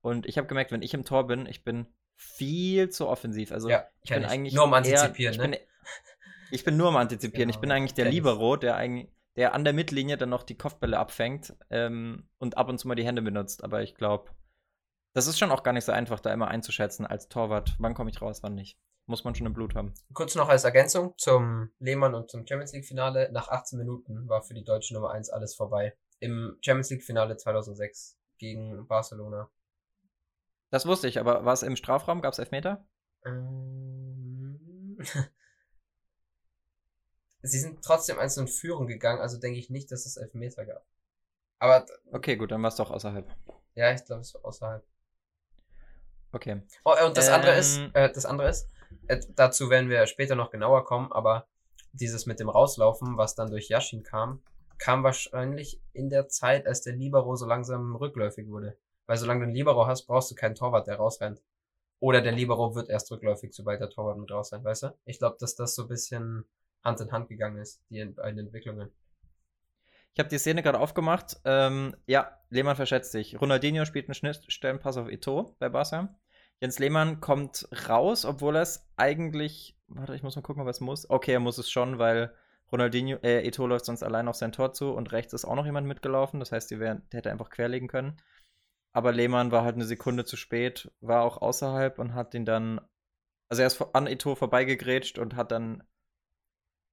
Und 0.00 0.26
ich 0.26 0.38
habe 0.38 0.46
gemerkt, 0.46 0.70
wenn 0.70 0.82
ich 0.82 0.94
im 0.94 1.04
Tor 1.04 1.26
bin, 1.26 1.46
ich 1.46 1.64
bin 1.64 1.86
viel 2.14 2.90
zu 2.90 3.08
offensiv. 3.08 3.50
Also 3.50 3.68
Ja, 3.68 3.86
ich 4.02 4.10
bin 4.10 4.22
ich. 4.22 4.28
eigentlich 4.28 4.54
Nur 4.54 4.64
am 4.64 4.70
eher- 4.74 4.76
Antizipieren, 4.76 5.32
ich 5.34 5.40
ne? 5.40 5.48
Bin, 5.48 5.58
ich 6.50 6.64
bin 6.64 6.76
nur 6.76 6.88
am 6.88 6.96
Antizipieren. 6.96 7.48
ich 7.48 7.56
Genau, 7.56 7.60
bin 7.60 7.72
eigentlich 7.72 7.94
der 7.94 8.06
ich. 8.06 8.12
Libero, 8.12 8.56
der 8.56 8.76
eigentlich, 8.76 9.10
der 9.36 9.54
an 9.54 9.64
der 9.64 9.72
Mittellinie 9.72 10.16
dann 10.16 10.30
noch 10.30 10.42
die 10.42 10.56
Kopfbälle 10.56 10.98
abfängt 10.98 11.54
ähm, 11.70 12.28
und 12.38 12.56
ab 12.56 12.68
und 12.68 12.78
zu 12.78 12.88
mal 12.88 12.94
die 12.94 13.04
Hände 13.04 13.22
benutzt. 13.22 13.64
Aber 13.64 13.82
ich 13.82 13.94
glaube, 13.94 14.30
das 15.14 15.26
ist 15.26 15.38
schon 15.38 15.50
auch 15.50 15.62
gar 15.62 15.72
nicht 15.72 15.84
so 15.84 15.92
einfach, 15.92 16.20
da 16.20 16.32
immer 16.32 16.48
einzuschätzen 16.48 17.06
als 17.06 17.28
Torwart. 17.28 17.74
Wann 17.78 17.94
komme 17.94 18.10
ich 18.10 18.20
raus, 18.20 18.42
wann 18.42 18.54
nicht? 18.54 18.78
Muss 19.06 19.24
man 19.24 19.34
schon 19.34 19.46
im 19.46 19.54
Blut 19.54 19.74
haben. 19.74 19.94
Kurz 20.12 20.34
noch 20.34 20.50
als 20.50 20.64
Ergänzung 20.64 21.14
zum 21.16 21.70
Lehmann 21.78 22.14
und 22.14 22.30
zum 22.30 22.46
Champions 22.46 22.72
League 22.72 22.84
Finale. 22.84 23.30
Nach 23.32 23.48
18 23.48 23.78
Minuten 23.78 24.28
war 24.28 24.42
für 24.42 24.52
die 24.54 24.64
deutsche 24.64 24.92
Nummer 24.92 25.12
1 25.12 25.30
alles 25.30 25.54
vorbei. 25.54 25.96
Im 26.20 26.58
Champions 26.60 26.90
League 26.90 27.04
Finale 27.04 27.36
2006 27.36 28.18
gegen 28.36 28.86
Barcelona. 28.86 29.50
Das 30.70 30.84
wusste 30.84 31.08
ich, 31.08 31.18
aber 31.18 31.44
war 31.46 31.54
es 31.54 31.62
im 31.62 31.76
Strafraum? 31.76 32.20
Gab 32.20 32.34
es 32.34 32.38
Elfmeter? 32.38 32.86
Ähm, 33.24 34.98
Sie 37.42 37.58
sind 37.58 37.82
trotzdem 37.84 38.18
eins 38.18 38.36
in 38.36 38.48
Führung 38.48 38.86
gegangen, 38.86 39.20
also 39.20 39.38
denke 39.38 39.58
ich 39.58 39.70
nicht, 39.70 39.90
dass 39.92 40.06
es 40.06 40.16
Elfmeter 40.16 40.64
gab. 40.66 40.84
Aber 41.58 41.86
Okay, 42.12 42.36
gut, 42.36 42.50
dann 42.50 42.62
war 42.62 42.68
es 42.68 42.76
doch 42.76 42.90
außerhalb. 42.90 43.26
ja, 43.74 43.92
ich 43.92 44.04
glaube, 44.04 44.22
es 44.22 44.34
war 44.34 44.44
außerhalb. 44.44 44.84
Okay. 46.32 46.62
Oh, 46.84 46.94
und 47.06 47.16
das 47.16 47.28
andere 47.28 47.56
ist, 47.56 47.78
Ähm. 47.78 47.90
äh, 47.94 48.12
das 48.12 48.26
andere 48.26 48.48
ist, 48.48 48.68
äh, 49.06 49.20
dazu 49.34 49.70
werden 49.70 49.88
wir 49.88 50.06
später 50.06 50.34
noch 50.34 50.50
genauer 50.50 50.84
kommen, 50.84 51.10
aber 51.12 51.46
dieses 51.92 52.26
mit 52.26 52.38
dem 52.38 52.48
Rauslaufen, 52.48 53.16
was 53.16 53.34
dann 53.34 53.50
durch 53.50 53.68
Yashin 53.68 54.02
kam, 54.02 54.42
kam 54.78 55.02
wahrscheinlich 55.02 55.80
in 55.92 56.10
der 56.10 56.28
Zeit, 56.28 56.66
als 56.66 56.82
der 56.82 56.92
Libero 56.94 57.34
so 57.34 57.46
langsam 57.46 57.96
rückläufig 57.96 58.48
wurde. 58.48 58.76
Weil 59.06 59.16
solange 59.16 59.40
du 59.40 59.44
einen 59.46 59.54
Libero 59.54 59.86
hast, 59.86 60.06
brauchst 60.06 60.30
du 60.30 60.34
keinen 60.34 60.54
Torwart, 60.54 60.86
der 60.86 60.96
rausrennt. 60.96 61.40
Oder 62.00 62.20
der 62.20 62.32
Libero 62.32 62.74
wird 62.74 62.90
erst 62.90 63.10
rückläufig, 63.10 63.54
sobald 63.54 63.80
der 63.80 63.90
Torwart 63.90 64.18
mit 64.18 64.30
raus 64.30 64.50
sein, 64.50 64.62
weißt 64.62 64.84
du? 64.84 64.94
Ich 65.04 65.18
glaube, 65.18 65.36
dass 65.40 65.54
das 65.56 65.74
so 65.74 65.82
ein 65.82 65.88
bisschen 65.88 66.44
Hand 66.84 67.00
in 67.00 67.12
Hand 67.12 67.28
gegangen 67.28 67.58
ist, 67.58 67.82
die 67.90 68.04
beiden 68.04 68.38
Entwicklungen. 68.38 68.90
Ich 70.14 70.20
habe 70.20 70.30
die 70.30 70.38
Szene 70.38 70.62
gerade 70.62 70.80
aufgemacht. 70.80 71.40
Ähm, 71.44 71.94
ja, 72.06 72.36
Lehmann 72.50 72.76
verschätzt 72.76 73.12
sich. 73.12 73.40
Ronaldinho 73.40 73.84
spielt 73.84 74.08
einen 74.08 74.14
Schnittstellenpass 74.14 74.96
auf 74.96 75.08
Ito 75.08 75.54
bei 75.58 75.68
Barca. 75.68 76.18
Jens 76.60 76.80
Lehmann 76.80 77.20
kommt 77.20 77.68
raus, 77.88 78.24
obwohl 78.24 78.56
er 78.56 78.62
es 78.62 78.88
eigentlich. 78.96 79.76
Warte, 79.86 80.14
ich 80.14 80.22
muss 80.22 80.34
mal 80.34 80.42
gucken, 80.42 80.62
ob 80.62 80.66
er 80.66 80.72
es 80.72 80.80
muss. 80.80 81.08
Okay, 81.08 81.34
er 81.34 81.40
muss 81.40 81.58
es 81.58 81.70
schon, 81.70 81.98
weil 81.98 82.34
Ronaldinho, 82.72 83.18
äh, 83.22 83.46
Ito 83.46 83.66
läuft 83.66 83.84
sonst 83.84 84.02
allein 84.02 84.28
auf 84.28 84.34
sein 84.34 84.52
Tor 84.52 84.72
zu 84.72 84.90
und 84.92 85.12
rechts 85.12 85.32
ist 85.32 85.44
auch 85.44 85.54
noch 85.54 85.66
jemand 85.66 85.86
mitgelaufen. 85.86 86.40
Das 86.40 86.52
heißt, 86.52 86.70
die 86.70 86.80
wär, 86.80 86.96
der 86.96 87.18
hätte 87.18 87.30
einfach 87.30 87.50
querlegen 87.50 87.88
können. 87.88 88.16
Aber 88.92 89.12
Lehmann 89.12 89.52
war 89.52 89.62
halt 89.62 89.76
eine 89.76 89.84
Sekunde 89.84 90.24
zu 90.24 90.36
spät, 90.36 90.90
war 91.00 91.22
auch 91.22 91.40
außerhalb 91.40 91.98
und 91.98 92.14
hat 92.14 92.34
ihn 92.34 92.44
dann. 92.44 92.80
Also 93.48 93.62
er 93.62 93.68
ist 93.68 93.80
an 93.94 94.08
Ito 94.08 94.34
vorbeigegrätscht 94.34 95.18
und 95.18 95.36
hat 95.36 95.52
dann 95.52 95.84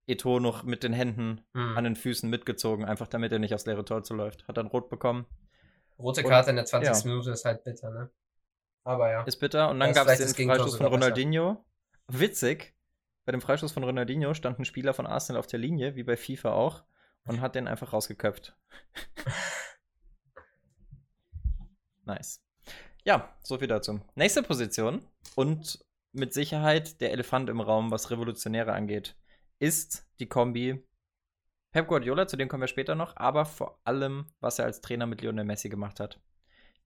Eto 0.07 0.39
noch 0.39 0.63
mit 0.63 0.83
den 0.83 0.93
Händen 0.93 1.41
hm. 1.53 1.77
an 1.77 1.83
den 1.83 1.95
Füßen 1.95 2.29
mitgezogen, 2.29 2.85
einfach 2.85 3.07
damit 3.07 3.31
er 3.31 3.39
nicht 3.39 3.53
aufs 3.53 3.65
leere 3.65 3.85
Tor 3.85 4.03
zuläuft. 4.03 4.47
Hat 4.47 4.57
dann 4.57 4.67
rot 4.67 4.89
bekommen. 4.89 5.25
Rote 5.97 6.24
Karte 6.24 6.47
und, 6.47 6.51
in 6.51 6.55
der 6.57 6.65
20. 6.65 7.05
Ja. 7.05 7.09
Minute 7.09 7.31
ist 7.31 7.45
halt 7.45 7.63
bitter, 7.63 7.91
ne? 7.91 8.09
Aber 8.83 9.12
ja. 9.12 9.24
Ist 9.24 9.38
bitter. 9.38 9.69
Und 9.69 9.79
dann 9.79 9.93
gab 9.93 10.07
es 10.07 10.33
den 10.33 10.47
Freistoß 10.47 10.77
von 10.77 10.85
Ronaldinho. 10.85 11.65
Besser. 12.07 12.19
Witzig. 12.19 12.75
Bei 13.25 13.31
dem 13.31 13.41
Freistoß 13.41 13.71
von 13.71 13.83
Ronaldinho 13.83 14.35
stand 14.35 14.59
ein 14.59 14.65
Spieler 14.65 14.93
von 14.93 15.07
Arsenal 15.07 15.39
auf 15.39 15.47
der 15.47 15.57
Linie, 15.57 15.95
wie 15.95 16.03
bei 16.03 16.15
FIFA 16.15 16.51
auch, 16.51 16.83
und 17.25 17.41
hat 17.41 17.55
den 17.55 17.67
einfach 17.67 17.93
rausgeköpft. 17.93 18.55
nice. 22.05 22.43
Ja, 23.03 23.35
so 23.41 23.57
viel 23.57 23.67
dazu. 23.67 24.00
Nächste 24.13 24.43
Position 24.43 25.03
und 25.33 25.83
mit 26.12 26.33
Sicherheit 26.33 27.01
der 27.01 27.12
Elefant 27.12 27.50
im 27.50 27.62
Raum, 27.62 27.89
was 27.89 28.12
Revolutionäre 28.12 28.74
angeht 28.74 29.15
ist 29.59 30.07
die 30.19 30.27
Kombi 30.27 30.83
Pep 31.75 31.88
Guardiola, 31.88 32.25
zu 32.25 32.38
dem 32.38 32.47
kommen 32.47 32.62
wir 32.62 32.69
später 32.69 32.95
noch, 32.95 33.17
aber 33.17 33.43
vor 33.43 33.81
allem, 33.83 34.27
was 34.39 34.59
er 34.59 34.65
als 34.65 34.79
Trainer 34.79 35.07
mit 35.07 35.21
Lionel 35.21 35.43
Messi 35.43 35.67
gemacht 35.67 36.00
hat. 36.00 36.21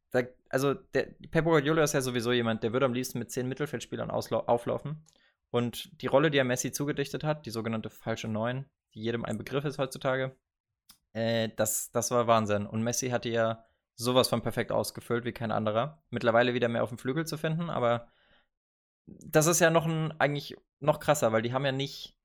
Da, 0.10 0.24
also, 0.50 0.74
der, 0.74 1.10
Pep 1.30 1.46
Guardiola 1.46 1.84
ist 1.84 1.94
ja 1.94 2.02
sowieso 2.02 2.32
jemand, 2.32 2.64
der 2.64 2.74
würde 2.74 2.88
am 2.88 2.94
liebsten 2.94 3.20
mit 3.20 3.30
zehn 3.30 3.48
Mittelfeldspielern 3.48 4.10
auflaufen. 4.10 5.06
Und 5.52 6.02
die 6.02 6.08
Rolle, 6.08 6.32
die 6.32 6.40
er 6.40 6.44
Messi 6.44 6.72
zugedichtet 6.72 7.24
hat, 7.24 7.46
die 7.46 7.52
sogenannte 7.52 7.92
falsche 7.92 8.28
Neun, 8.28 8.66
die 8.96 9.02
jedem 9.04 9.26
ein 9.26 9.38
Begriff 9.38 9.64
ist 9.64 9.78
heutzutage, 9.78 10.36
äh, 11.14 11.50
das, 11.56 11.92
das 11.92 12.10
war 12.10 12.26
Wahnsinn. 12.26 12.66
Und 12.66 12.82
Messi 12.82 13.10
hatte 13.10 13.30
ja 13.30 13.66
sowas 13.96 14.28
von 14.28 14.42
perfekt 14.42 14.72
ausgefüllt 14.72 15.24
wie 15.24 15.34
kein 15.34 15.52
anderer. 15.52 16.02
Mittlerweile 16.10 16.56
wieder 16.56 16.68
mehr 16.68 16.82
auf 16.84 16.90
dem 16.90 16.98
Flügel 16.98 17.28
zu 17.28 17.38
finden, 17.38 17.70
aber 17.70 18.08
das 19.06 19.46
ist 19.46 19.60
ja 19.60 19.70
noch 19.70 19.86
ein, 19.86 20.20
eigentlich 20.20 20.56
noch 20.80 21.00
krasser, 21.00 21.32
weil 21.32 21.44
die 21.44 21.54
haben 21.54 21.66
ja 21.66 21.72
nicht 21.72 22.19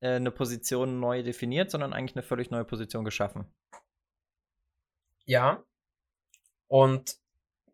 äh, 0.00 0.14
eine 0.14 0.30
Position 0.30 1.00
neu 1.00 1.22
definiert, 1.22 1.70
sondern 1.70 1.92
eigentlich 1.92 2.16
eine 2.16 2.22
völlig 2.22 2.50
neue 2.50 2.64
Position 2.64 3.04
geschaffen. 3.04 3.52
Ja. 5.24 5.64
Und 6.68 7.16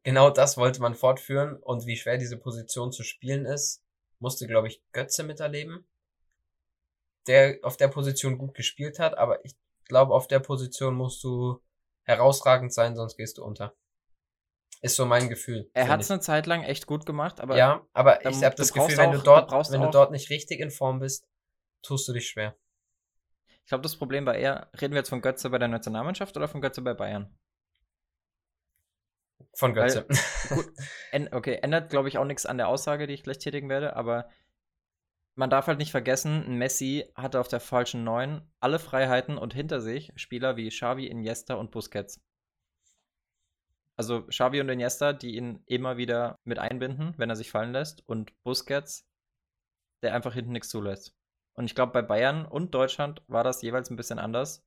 genau 0.02 0.30
das 0.30 0.56
wollte 0.56 0.80
man 0.80 0.94
fortführen. 0.94 1.56
Und 1.56 1.86
wie 1.86 1.96
schwer 1.96 2.18
diese 2.18 2.38
Position 2.38 2.92
zu 2.92 3.02
spielen 3.02 3.46
ist, 3.46 3.82
musste, 4.18 4.46
glaube 4.46 4.68
ich, 4.68 4.82
Götze 4.92 5.22
miterleben. 5.22 5.86
Der 7.26 7.58
auf 7.62 7.76
der 7.76 7.88
Position 7.88 8.36
gut 8.36 8.54
gespielt 8.54 8.98
hat, 8.98 9.16
aber 9.16 9.42
ich 9.46 9.56
glaube, 9.86 10.14
auf 10.14 10.26
der 10.28 10.40
Position 10.40 10.94
musst 10.94 11.24
du 11.24 11.62
herausragend 12.02 12.72
sein, 12.72 12.96
sonst 12.96 13.16
gehst 13.16 13.38
du 13.38 13.44
unter. 13.44 13.74
Ist 14.82 14.96
so 14.96 15.06
mein 15.06 15.30
Gefühl. 15.30 15.70
Er 15.72 15.88
hat 15.88 16.02
es 16.02 16.10
eine 16.10 16.20
Zeit 16.20 16.46
lang 16.46 16.62
echt 16.62 16.86
gut 16.86 17.06
gemacht, 17.06 17.40
aber. 17.40 17.56
Ja, 17.56 17.86
aber 17.94 18.26
ich 18.26 18.44
habe 18.44 18.54
das 18.54 18.74
Gefühl, 18.74 18.98
wenn 18.98 19.12
du 19.12 19.18
dort, 19.18 19.50
wenn 19.70 19.80
du 19.80 19.90
dort 19.90 20.10
nicht 20.10 20.28
richtig 20.28 20.60
in 20.60 20.70
Form 20.70 20.98
bist, 20.98 21.26
tust 21.84 22.08
du 22.08 22.12
dich 22.12 22.28
schwer. 22.28 22.56
Ich 23.62 23.68
glaube, 23.68 23.82
das 23.82 23.96
Problem 23.96 24.26
war 24.26 24.34
eher, 24.34 24.70
reden 24.80 24.92
wir 24.92 25.00
jetzt 25.00 25.08
von 25.08 25.22
Götze 25.22 25.48
bei 25.50 25.58
der 25.58 25.68
Nationalmannschaft 25.68 26.36
oder 26.36 26.48
von 26.48 26.60
Götze 26.60 26.82
bei 26.82 26.94
Bayern? 26.94 27.38
Von 29.54 29.72
Götze. 29.72 30.06
Weil, 30.08 30.56
gut, 31.28 31.32
okay, 31.32 31.58
ändert, 31.62 31.90
glaube 31.90 32.08
ich, 32.08 32.18
auch 32.18 32.24
nichts 32.24 32.46
an 32.46 32.58
der 32.58 32.68
Aussage, 32.68 33.06
die 33.06 33.14
ich 33.14 33.22
gleich 33.22 33.38
tätigen 33.38 33.68
werde, 33.68 33.96
aber 33.96 34.28
man 35.36 35.50
darf 35.50 35.66
halt 35.66 35.78
nicht 35.78 35.90
vergessen, 35.90 36.58
Messi 36.58 37.10
hatte 37.14 37.40
auf 37.40 37.48
der 37.48 37.60
falschen 37.60 38.04
Neun 38.04 38.42
alle 38.60 38.78
Freiheiten 38.78 39.36
und 39.38 39.54
hinter 39.54 39.80
sich 39.80 40.12
Spieler 40.14 40.56
wie 40.56 40.68
Xavi, 40.68 41.06
Iniesta 41.06 41.54
und 41.54 41.70
Busquets. 41.70 42.20
Also 43.96 44.26
Xavi 44.26 44.60
und 44.60 44.68
Iniesta, 44.68 45.12
die 45.12 45.36
ihn 45.36 45.62
immer 45.66 45.96
wieder 45.96 46.38
mit 46.44 46.58
einbinden, 46.58 47.14
wenn 47.16 47.30
er 47.30 47.36
sich 47.36 47.50
fallen 47.50 47.72
lässt, 47.72 48.06
und 48.08 48.32
Busquets, 48.42 49.08
der 50.02 50.14
einfach 50.14 50.34
hinten 50.34 50.52
nichts 50.52 50.68
zulässt. 50.68 51.16
Und 51.54 51.66
ich 51.66 51.74
glaube, 51.74 51.92
bei 51.92 52.02
Bayern 52.02 52.46
und 52.46 52.74
Deutschland 52.74 53.22
war 53.28 53.44
das 53.44 53.62
jeweils 53.62 53.90
ein 53.90 53.96
bisschen 53.96 54.18
anders, 54.18 54.64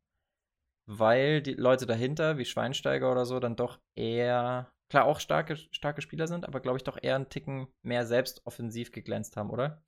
weil 0.86 1.41
die 1.41 1.54
Leute 1.54 1.86
dahinter, 1.86 2.38
wie 2.38 2.45
Schweinsteiger 2.45 3.12
oder 3.12 3.26
so, 3.26 3.39
dann 3.39 3.56
doch 3.56 3.80
eher, 3.95 4.71
klar 4.89 5.06
auch 5.06 5.19
starke, 5.19 5.58
starke 5.58 6.02
Spieler 6.02 6.28
sind, 6.28 6.47
aber 6.47 6.62
glaube 6.62 6.78
ich 6.78 6.84
doch 6.84 6.97
eher 7.02 7.15
einen 7.15 7.30
Ticken 7.30 7.67
mehr 7.82 8.06
selbst 8.06 8.41
offensiv 8.45 8.91
geglänzt 8.91 9.36
haben, 9.36 9.50
oder? 9.50 9.84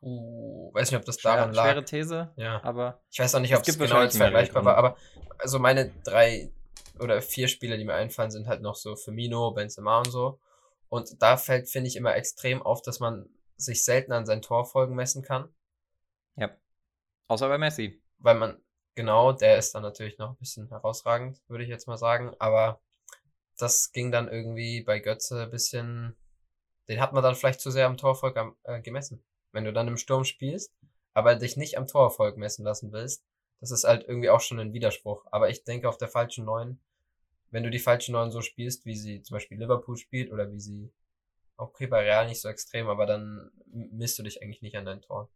Uh, 0.00 0.72
weiß 0.74 0.90
nicht, 0.90 0.98
ob 0.98 1.04
das 1.04 1.18
daran 1.18 1.52
lag. 1.52 1.64
Schwere 1.64 1.84
These, 1.84 2.32
ja. 2.36 2.62
aber. 2.62 3.02
Ich 3.10 3.18
weiß 3.18 3.34
auch 3.34 3.40
nicht, 3.40 3.54
ob 3.54 3.66
es 3.66 3.78
genau 3.78 4.02
jetzt 4.02 4.16
vergleichbar 4.16 4.64
war, 4.64 4.76
aber 4.76 4.96
also 5.38 5.58
meine 5.58 5.92
drei 6.04 6.52
oder 7.00 7.20
vier 7.20 7.48
Spieler, 7.48 7.76
die 7.76 7.84
mir 7.84 7.94
einfallen, 7.94 8.30
sind 8.30 8.46
halt 8.46 8.62
noch 8.62 8.74
so 8.74 8.96
Firmino, 8.96 9.50
Benzema 9.52 9.98
und 9.98 10.10
so. 10.10 10.40
Und 10.88 11.20
da 11.20 11.36
fällt, 11.36 11.68
finde 11.68 11.88
ich, 11.88 11.96
immer 11.96 12.14
extrem 12.14 12.62
auf, 12.62 12.80
dass 12.82 13.00
man 13.00 13.28
sich 13.56 13.84
selten 13.84 14.12
an 14.12 14.24
seinen 14.24 14.42
Torfolgen 14.42 14.94
messen 14.94 15.22
kann. 15.22 15.48
Außer 17.28 17.48
bei 17.48 17.58
Messi. 17.58 18.02
Weil 18.18 18.34
man, 18.34 18.60
genau, 18.94 19.32
der 19.32 19.58
ist 19.58 19.74
dann 19.74 19.82
natürlich 19.82 20.18
noch 20.18 20.30
ein 20.30 20.36
bisschen 20.36 20.68
herausragend, 20.68 21.40
würde 21.48 21.64
ich 21.64 21.70
jetzt 21.70 21.86
mal 21.86 21.98
sagen. 21.98 22.34
Aber 22.38 22.80
das 23.58 23.92
ging 23.92 24.10
dann 24.10 24.28
irgendwie 24.28 24.82
bei 24.82 24.98
Götze 24.98 25.42
ein 25.42 25.50
bisschen, 25.50 26.16
den 26.88 27.00
hat 27.00 27.12
man 27.12 27.22
dann 27.22 27.34
vielleicht 27.34 27.60
zu 27.60 27.70
sehr 27.70 27.86
am 27.86 27.96
Torfolg 27.96 28.36
äh, 28.64 28.80
gemessen. 28.80 29.22
Wenn 29.52 29.64
du 29.64 29.72
dann 29.72 29.88
im 29.88 29.96
Sturm 29.96 30.24
spielst, 30.24 30.74
aber 31.14 31.34
dich 31.34 31.56
nicht 31.56 31.76
am 31.78 31.86
Torerfolg 31.86 32.36
messen 32.36 32.64
lassen 32.64 32.92
willst, 32.92 33.24
das 33.60 33.70
ist 33.70 33.84
halt 33.84 34.06
irgendwie 34.06 34.30
auch 34.30 34.40
schon 34.40 34.60
ein 34.60 34.72
Widerspruch. 34.72 35.26
Aber 35.30 35.50
ich 35.50 35.64
denke, 35.64 35.88
auf 35.88 35.98
der 35.98 36.08
falschen 36.08 36.44
Neun, 36.44 36.80
wenn 37.50 37.64
du 37.64 37.70
die 37.70 37.78
falschen 37.78 38.12
Neun 38.12 38.30
so 38.30 38.40
spielst, 38.40 38.86
wie 38.86 38.96
sie 38.96 39.22
zum 39.22 39.34
Beispiel 39.34 39.58
Liverpool 39.58 39.96
spielt 39.96 40.30
oder 40.30 40.50
wie 40.52 40.60
sie, 40.60 40.92
okay, 41.56 41.86
bei 41.86 42.02
Real 42.02 42.26
nicht 42.26 42.40
so 42.40 42.48
extrem, 42.48 42.88
aber 42.88 43.06
dann 43.06 43.50
misst 43.66 44.18
du 44.18 44.22
dich 44.22 44.42
eigentlich 44.42 44.62
nicht 44.62 44.76
an 44.76 44.84
dein 44.84 45.02
Tor. 45.02 45.28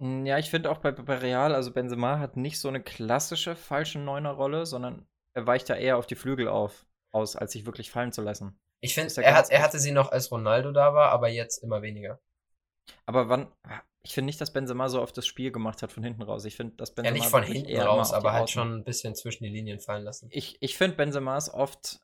Hm, 0.00 0.26
ja, 0.26 0.38
ich 0.38 0.50
finde 0.50 0.70
auch 0.70 0.78
bei, 0.78 0.92
bei 0.92 1.16
Real, 1.16 1.54
also 1.54 1.72
Benzema 1.72 2.18
hat 2.18 2.36
nicht 2.36 2.60
so 2.60 2.68
eine 2.68 2.82
klassische 2.82 3.56
falsche 3.56 3.98
Neuner-Rolle, 3.98 4.66
sondern 4.66 5.06
er 5.32 5.46
weicht 5.46 5.70
da 5.70 5.76
eher 5.76 5.96
auf 5.96 6.06
die 6.06 6.14
Flügel 6.14 6.48
auf, 6.48 6.86
aus, 7.12 7.36
als 7.36 7.52
sich 7.52 7.66
wirklich 7.66 7.90
fallen 7.90 8.12
zu 8.12 8.22
lassen. 8.22 8.58
Ich 8.80 8.94
finde, 8.94 9.12
er, 9.22 9.34
hat, 9.34 9.50
er 9.50 9.62
hatte 9.62 9.78
sie 9.78 9.92
noch, 9.92 10.12
als 10.12 10.30
Ronaldo 10.30 10.72
da 10.72 10.94
war, 10.94 11.10
aber 11.10 11.28
jetzt 11.28 11.62
immer 11.62 11.82
weniger. 11.82 12.20
Aber 13.06 13.28
wann, 13.28 13.48
ich 14.02 14.14
finde 14.14 14.26
nicht, 14.26 14.40
dass 14.40 14.52
Benzema 14.52 14.88
so 14.88 15.02
oft 15.02 15.16
das 15.16 15.26
Spiel 15.26 15.50
gemacht 15.50 15.82
hat 15.82 15.92
von 15.92 16.04
hinten 16.04 16.22
raus. 16.22 16.44
Ich 16.44 16.56
finde, 16.56 16.76
dass 16.76 16.94
Benzema. 16.94 17.16
Ja, 17.16 17.22
nicht 17.22 17.30
von 17.30 17.42
hinten 17.42 17.80
raus, 17.80 18.12
aber 18.12 18.32
halt 18.32 18.50
schon 18.50 18.76
ein 18.76 18.84
bisschen 18.84 19.14
zwischen 19.14 19.44
die 19.44 19.50
Linien 19.50 19.80
fallen 19.80 20.04
lassen. 20.04 20.28
Ich, 20.30 20.56
ich 20.60 20.76
finde 20.76 20.96
Benzema 20.96 21.36
ist 21.36 21.48
oft, 21.48 22.00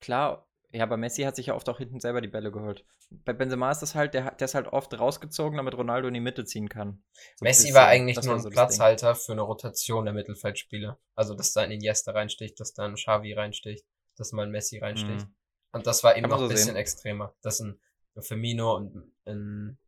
klar, 0.00 0.46
ja, 0.72 0.84
aber 0.84 0.96
Messi 0.96 1.22
hat 1.22 1.36
sich 1.36 1.46
ja 1.46 1.54
oft 1.54 1.68
auch 1.68 1.76
hinten 1.76 2.00
selber 2.00 2.22
die 2.22 2.28
Bälle 2.28 2.50
geholt. 2.50 2.86
Bei 3.10 3.34
Benzema 3.34 3.70
ist 3.70 3.80
das 3.80 3.94
halt, 3.94 4.14
der, 4.14 4.30
der 4.30 4.46
ist 4.46 4.54
halt 4.54 4.68
oft 4.68 4.98
rausgezogen, 4.98 5.58
damit 5.58 5.76
Ronaldo 5.76 6.08
in 6.08 6.14
die 6.14 6.20
Mitte 6.20 6.46
ziehen 6.46 6.70
kann. 6.70 7.04
So 7.36 7.44
Messi 7.44 7.74
war 7.74 7.88
eigentlich 7.88 8.22
nur 8.22 8.34
ein 8.34 8.40
so 8.40 8.48
Platzhalter 8.48 9.14
für 9.14 9.32
eine 9.32 9.42
Rotation 9.42 10.06
der 10.06 10.14
Mittelfeldspieler. 10.14 10.98
Also, 11.14 11.34
dass 11.34 11.52
da 11.52 11.60
ein 11.60 11.72
Iniesta 11.72 12.12
reinsticht, 12.12 12.58
dass 12.58 12.72
da 12.72 12.86
ein 12.86 12.94
Xavi 12.94 13.34
reinsticht, 13.34 13.84
dass 14.16 14.32
mal 14.32 14.46
ein 14.46 14.50
Messi 14.50 14.78
reinsticht. 14.78 15.26
Mhm. 15.26 15.34
Und 15.72 15.86
das 15.86 16.02
war 16.04 16.16
eben 16.16 16.28
noch 16.28 16.38
so 16.38 16.44
ein 16.44 16.50
bisschen 16.50 16.68
sehen. 16.68 16.76
extremer. 16.76 17.34
Dass 17.42 17.60
ein, 17.60 17.78
Firmino 18.18 18.74
und 18.76 19.12
ein 19.26 19.78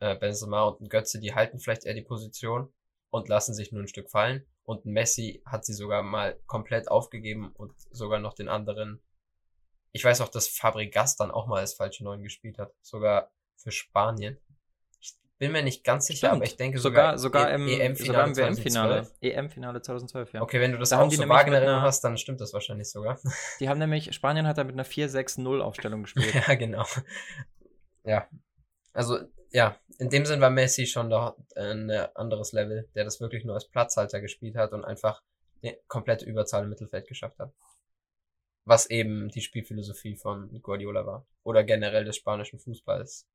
äh, 0.00 0.16
Benzema 0.16 0.64
und 0.64 0.80
ein 0.80 0.88
Götze, 0.88 1.20
die 1.20 1.34
halten 1.34 1.58
vielleicht 1.58 1.84
eher 1.84 1.94
die 1.94 2.02
Position 2.02 2.72
und 3.10 3.28
lassen 3.28 3.54
sich 3.54 3.72
nur 3.72 3.82
ein 3.82 3.88
Stück 3.88 4.10
fallen. 4.10 4.46
Und 4.62 4.84
ein 4.84 4.92
Messi 4.92 5.42
hat 5.46 5.64
sie 5.64 5.74
sogar 5.74 6.02
mal 6.02 6.38
komplett 6.46 6.90
aufgegeben 6.90 7.50
und 7.52 7.72
sogar 7.90 8.20
noch 8.20 8.34
den 8.34 8.48
anderen 8.48 9.02
ich 9.92 10.04
weiß 10.04 10.20
auch, 10.22 10.28
dass 10.28 10.48
Fabregas 10.48 11.16
dann 11.16 11.30
auch 11.30 11.46
mal 11.46 11.60
als 11.60 11.74
falsche 11.74 12.04
Neun 12.04 12.22
gespielt 12.22 12.58
hat. 12.58 12.72
Sogar 12.80 13.30
für 13.56 13.70
Spanien. 13.70 14.38
Ich 15.00 15.14
bin 15.38 15.52
mir 15.52 15.62
nicht 15.62 15.84
ganz 15.84 16.06
sicher, 16.06 16.28
Stimmt. 16.28 16.34
aber 16.34 16.44
ich 16.44 16.56
denke 16.56 16.78
sogar, 16.78 17.18
sogar, 17.18 17.48
sogar 17.48 17.54
im 17.54 17.68
EM-Finale 17.68 18.36
WM-Finale. 18.36 19.10
EM-Finale 19.20 19.82
2012, 19.82 20.32
ja. 20.34 20.42
Okay, 20.42 20.60
wenn 20.60 20.72
du 20.72 20.78
das 20.78 20.90
da 20.90 21.00
auch 21.00 21.10
so 21.10 21.28
vage 21.28 21.48
in 21.48 21.54
Erinnerung 21.54 21.82
hast, 21.82 22.02
dann 22.02 22.16
stimmt 22.16 22.40
das 22.40 22.52
wahrscheinlich 22.52 22.90
sogar. 22.90 23.18
Die 23.60 23.68
haben 23.68 23.78
nämlich, 23.78 24.14
Spanien 24.14 24.46
hat 24.46 24.56
da 24.56 24.64
mit 24.64 24.74
einer 24.74 24.86
4-6-0-Aufstellung 24.86 26.02
gespielt. 26.04 26.34
ja, 26.34 26.54
genau. 26.54 26.84
Ja. 28.04 28.28
Also, 28.92 29.18
ja, 29.50 29.76
in 29.98 30.10
dem 30.10 30.24
Sinn 30.24 30.40
war 30.40 30.50
Messi 30.50 30.86
schon 30.86 31.10
da 31.10 31.36
ein 31.56 31.90
anderes 32.14 32.52
Level, 32.52 32.88
der 32.94 33.04
das 33.04 33.20
wirklich 33.20 33.44
nur 33.44 33.54
als 33.54 33.68
Platzhalter 33.68 34.20
gespielt 34.20 34.56
hat 34.56 34.72
und 34.72 34.84
einfach 34.84 35.22
eine 35.62 35.76
komplette 35.88 36.24
Überzahl 36.24 36.62
im 36.62 36.70
Mittelfeld 36.70 37.06
geschafft 37.06 37.38
hat. 37.38 37.52
Was 38.64 38.88
eben 38.90 39.28
die 39.28 39.40
Spielphilosophie 39.40 40.16
von 40.16 40.60
Guardiola 40.62 41.06
war. 41.06 41.26
Oder 41.42 41.64
generell 41.64 42.04
des 42.04 42.16
spanischen 42.16 42.58
Fußballs 42.58 43.28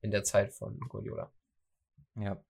in 0.00 0.10
der 0.10 0.24
Zeit 0.24 0.52
von 0.52 0.78
Guardiola. 0.80 1.32
Ja. 2.16 2.42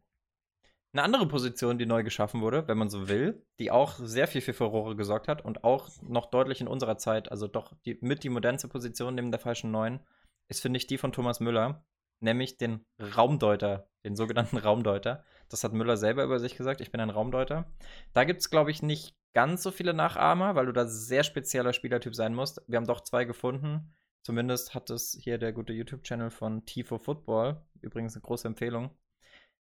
Eine 0.92 1.02
andere 1.02 1.26
Position, 1.26 1.78
die 1.78 1.86
neu 1.86 2.04
geschaffen 2.04 2.40
wurde, 2.40 2.68
wenn 2.68 2.78
man 2.78 2.88
so 2.88 3.08
will, 3.08 3.44
die 3.58 3.72
auch 3.72 3.98
sehr 3.98 4.28
viel 4.28 4.40
für 4.40 4.54
Furore 4.54 4.94
gesorgt 4.94 5.26
hat 5.26 5.44
und 5.44 5.64
auch 5.64 5.88
noch 6.02 6.26
deutlich 6.26 6.60
in 6.60 6.68
unserer 6.68 6.98
Zeit, 6.98 7.32
also 7.32 7.48
doch 7.48 7.72
die, 7.84 7.98
mit 8.00 8.22
die 8.22 8.28
modernste 8.28 8.68
Position 8.68 9.16
neben 9.16 9.32
der 9.32 9.40
falschen 9.40 9.72
Neun, 9.72 10.00
ist, 10.46 10.60
finde 10.60 10.76
ich, 10.76 10.86
die 10.86 10.98
von 10.98 11.10
Thomas 11.10 11.40
Müller, 11.40 11.84
nämlich 12.20 12.58
den 12.58 12.84
Raumdeuter, 13.00 13.88
den 14.04 14.14
sogenannten 14.14 14.56
Raumdeuter. 14.58 15.24
Das 15.48 15.64
hat 15.64 15.72
Müller 15.72 15.96
selber 15.96 16.22
über 16.22 16.38
sich 16.38 16.56
gesagt, 16.56 16.80
ich 16.80 16.92
bin 16.92 17.00
ein 17.00 17.10
Raumdeuter. 17.10 17.72
Da 18.12 18.24
gibt 18.24 18.40
es, 18.40 18.50
glaube 18.50 18.70
ich, 18.70 18.82
nicht 18.82 19.16
ganz 19.34 19.62
so 19.62 19.70
viele 19.70 19.92
Nachahmer, 19.92 20.54
weil 20.54 20.66
du 20.66 20.72
da 20.72 20.86
sehr 20.86 21.24
spezieller 21.24 21.72
Spielertyp 21.72 22.14
sein 22.14 22.34
musst. 22.34 22.62
Wir 22.66 22.78
haben 22.78 22.86
doch 22.86 23.02
zwei 23.02 23.24
gefunden. 23.24 23.94
Zumindest 24.22 24.74
hat 24.74 24.88
es 24.88 25.18
hier 25.20 25.36
der 25.36 25.52
gute 25.52 25.74
YouTube-Channel 25.74 26.30
von 26.30 26.64
Tifo 26.64 26.98
Football, 26.98 27.60
übrigens 27.82 28.14
eine 28.14 28.22
große 28.22 28.48
Empfehlung. 28.48 28.90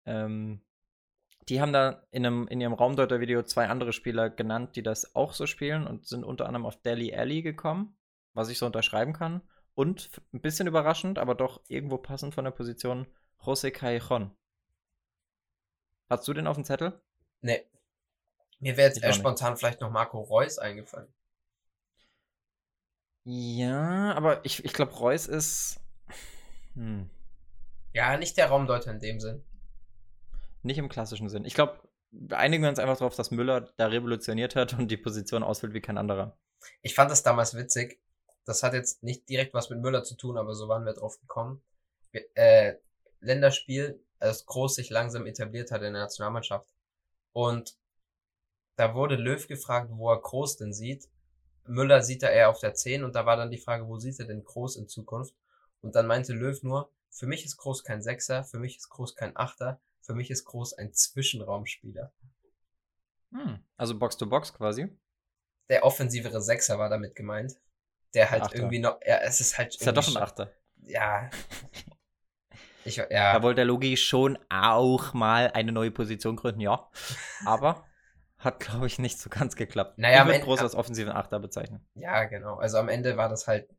Ähm, 0.06 0.62
die 1.48 1.62
haben 1.62 1.72
da 1.72 2.04
in, 2.12 2.26
einem, 2.26 2.48
in 2.48 2.60
ihrem 2.60 2.74
Raumdeuter-Video 2.74 3.44
zwei 3.44 3.68
andere 3.68 3.94
Spieler 3.94 4.30
genannt, 4.30 4.76
die 4.76 4.84
das 4.84 5.16
auch 5.16 5.34
so 5.34 5.46
spielen 5.46 5.88
und 5.88 6.06
sind 6.06 6.24
unter 6.24 6.48
anderem 6.48 6.66
auf 6.66 6.82
Delhi 6.82 7.16
Alley 7.16 7.42
gekommen, 7.42 7.96
was 8.34 8.50
ich 8.50 8.58
so 8.58 8.66
unterschreiben 8.66 9.14
kann. 9.14 9.42
Und 9.74 10.12
ein 10.34 10.42
bisschen 10.42 10.68
überraschend, 10.68 11.18
aber 11.18 11.34
doch 11.34 11.62
irgendwo 11.70 11.98
passend 11.98 12.36
von 12.36 12.44
der 12.44 12.52
Position, 12.52 13.08
José 13.40 13.72
Callejon. 13.72 14.32
Hast 16.10 16.28
du 16.28 16.34
den 16.34 16.48
auf 16.48 16.58
dem 16.58 16.66
Zettel? 16.66 17.02
Nee. 17.40 17.64
Mir 18.62 18.78
wäre 18.78 18.90
jetzt 18.90 19.04
eher 19.04 19.12
spontan 19.12 19.58
vielleicht 19.58 19.82
noch 19.82 19.90
Marco 19.90 20.22
Reus 20.22 20.60
eingefallen. 20.60 21.12
Ja, 23.24 24.14
aber 24.14 24.46
ich, 24.46 24.64
ich 24.64 24.74
glaube, 24.74 24.94
Reus 24.94 25.28
ist. 25.28 25.80
Hm. 26.76 27.10
Ja, 27.94 28.18
nicht 28.18 28.38
der 28.38 28.48
Raumdeuter 28.48 28.92
in 28.92 29.00
dem 29.00 29.20
Sinn. 29.20 29.44
Nicht 30.64 30.78
im 30.78 30.90
klassischen 30.90 31.28
Sinn. 31.28 31.44
Ich 31.44 31.56
glaube, 31.56 31.80
einigen 32.30 32.64
wir 32.64 32.70
uns 32.70 32.80
einfach 32.80 32.98
darauf, 32.98 33.16
dass 33.16 33.32
Müller 33.32 33.62
da 33.78 33.88
revolutioniert 33.88 34.56
hat 34.56 34.74
und 34.74 34.90
die 34.90 34.98
Position 34.98 35.44
ausfüllt 35.44 35.74
wie 35.74 35.82
kein 35.82 35.98
anderer. 35.98 36.38
Ich 36.84 36.94
fand 36.94 37.10
das 37.10 37.24
damals 37.24 37.56
witzig. 37.56 38.00
Das 38.46 38.62
hat 38.62 38.74
jetzt 38.74 39.02
nicht 39.04 39.28
direkt 39.28 39.56
was 39.56 39.72
mit 39.72 39.80
Müller 39.80 40.04
zu 40.04 40.16
tun, 40.16 40.38
aber 40.38 40.54
so 40.54 40.68
waren 40.68 40.86
wir 40.86 40.94
drauf 40.94 41.20
gekommen. 41.20 41.64
Wir, 42.12 42.26
äh, 42.36 42.76
Länderspiel, 43.22 44.04
als 44.20 44.46
Groß 44.46 44.76
sich 44.76 44.92
langsam 44.92 45.26
etabliert 45.26 45.72
hat 45.72 45.82
in 45.82 45.94
der 45.94 46.04
Nationalmannschaft. 46.04 46.70
Und 47.34 47.76
da 48.76 48.96
wurde 48.96 49.16
Löw 49.16 49.48
gefragt, 49.48 49.90
wo 49.92 50.12
er 50.12 50.22
Groß 50.22 50.58
denn 50.58 50.74
sieht. 50.74 51.10
Müller 51.66 52.02
sieht 52.02 52.24
er 52.24 52.32
eher 52.32 52.50
auf 52.50 52.60
der 52.60 52.74
10 52.74 53.04
und 53.04 53.16
da 53.16 53.26
war 53.26 53.38
dann 53.38 53.52
die 53.52 53.58
Frage, 53.58 53.88
wo 53.88 53.98
sieht 53.98 54.20
er 54.20 54.26
denn 54.26 54.44
Groß 54.44 54.78
in 54.78 54.88
Zukunft? 54.88 55.36
Und 55.82 55.96
dann 55.96 56.08
meinte 56.08 56.34
Löw 56.34 56.62
nur, 56.64 56.92
für 57.10 57.28
mich 57.28 57.46
ist 57.46 57.58
Groß 57.58 57.84
kein 57.84 58.02
Sechser, 58.02 58.44
für 58.44 58.60
mich 58.60 58.78
ist 58.78 58.90
Groß 58.90 59.16
kein 59.16 59.36
Achter, 59.36 59.80
für 60.02 60.14
mich 60.14 60.32
ist 60.32 60.46
Groß 60.46 60.74
ein 60.74 60.94
Zwischenraumspieler. 60.94 62.12
Hm, 63.32 63.64
also 63.78 63.98
Box-to-Box 63.98 64.54
quasi. 64.54 64.90
Der 65.70 65.84
offensivere 65.84 66.42
Sechser 66.42 66.80
war 66.80 66.90
damit 66.90 67.16
gemeint. 67.16 67.56
Der 68.14 68.30
halt 68.30 68.44
Achter. 68.44 68.56
irgendwie 68.56 68.80
noch, 68.80 69.00
ja, 69.06 69.20
es 69.20 69.40
ist 69.40 69.58
halt. 69.58 69.74
Ist 69.74 69.86
ja 69.86 69.92
doch 69.92 70.08
ein 70.08 70.22
Achter. 70.22 70.52
Ja. 70.84 71.30
Ich, 72.84 72.96
ja. 72.96 73.06
Da 73.10 73.44
wollte 73.44 73.58
der 73.58 73.66
Logi 73.66 73.96
schon 73.96 74.38
auch 74.50 75.14
mal 75.14 75.52
eine 75.52 75.72
neue 75.72 75.92
Position 75.92 76.36
gründen, 76.36 76.62
ja. 76.62 76.90
Aber 77.46 77.86
hat, 78.44 78.60
glaube 78.60 78.88
ich, 78.88 79.00
nicht 79.00 79.20
so 79.20 79.30
ganz 79.30 79.56
geklappt. 79.56 79.98
Naja, 79.98 80.22
ich 80.22 80.28
würde 80.28 80.40
groß 80.42 80.62
als 80.62 80.76
offensiven 80.76 81.12
Achter 81.12 81.40
bezeichnen. 81.40 81.86
Ja, 81.96 82.26
genau. 82.26 82.56
Also 82.56 82.78
am 82.78 82.90
Ende 82.90 83.18
war 83.18 83.30
das 83.30 83.48
halt 83.48 83.70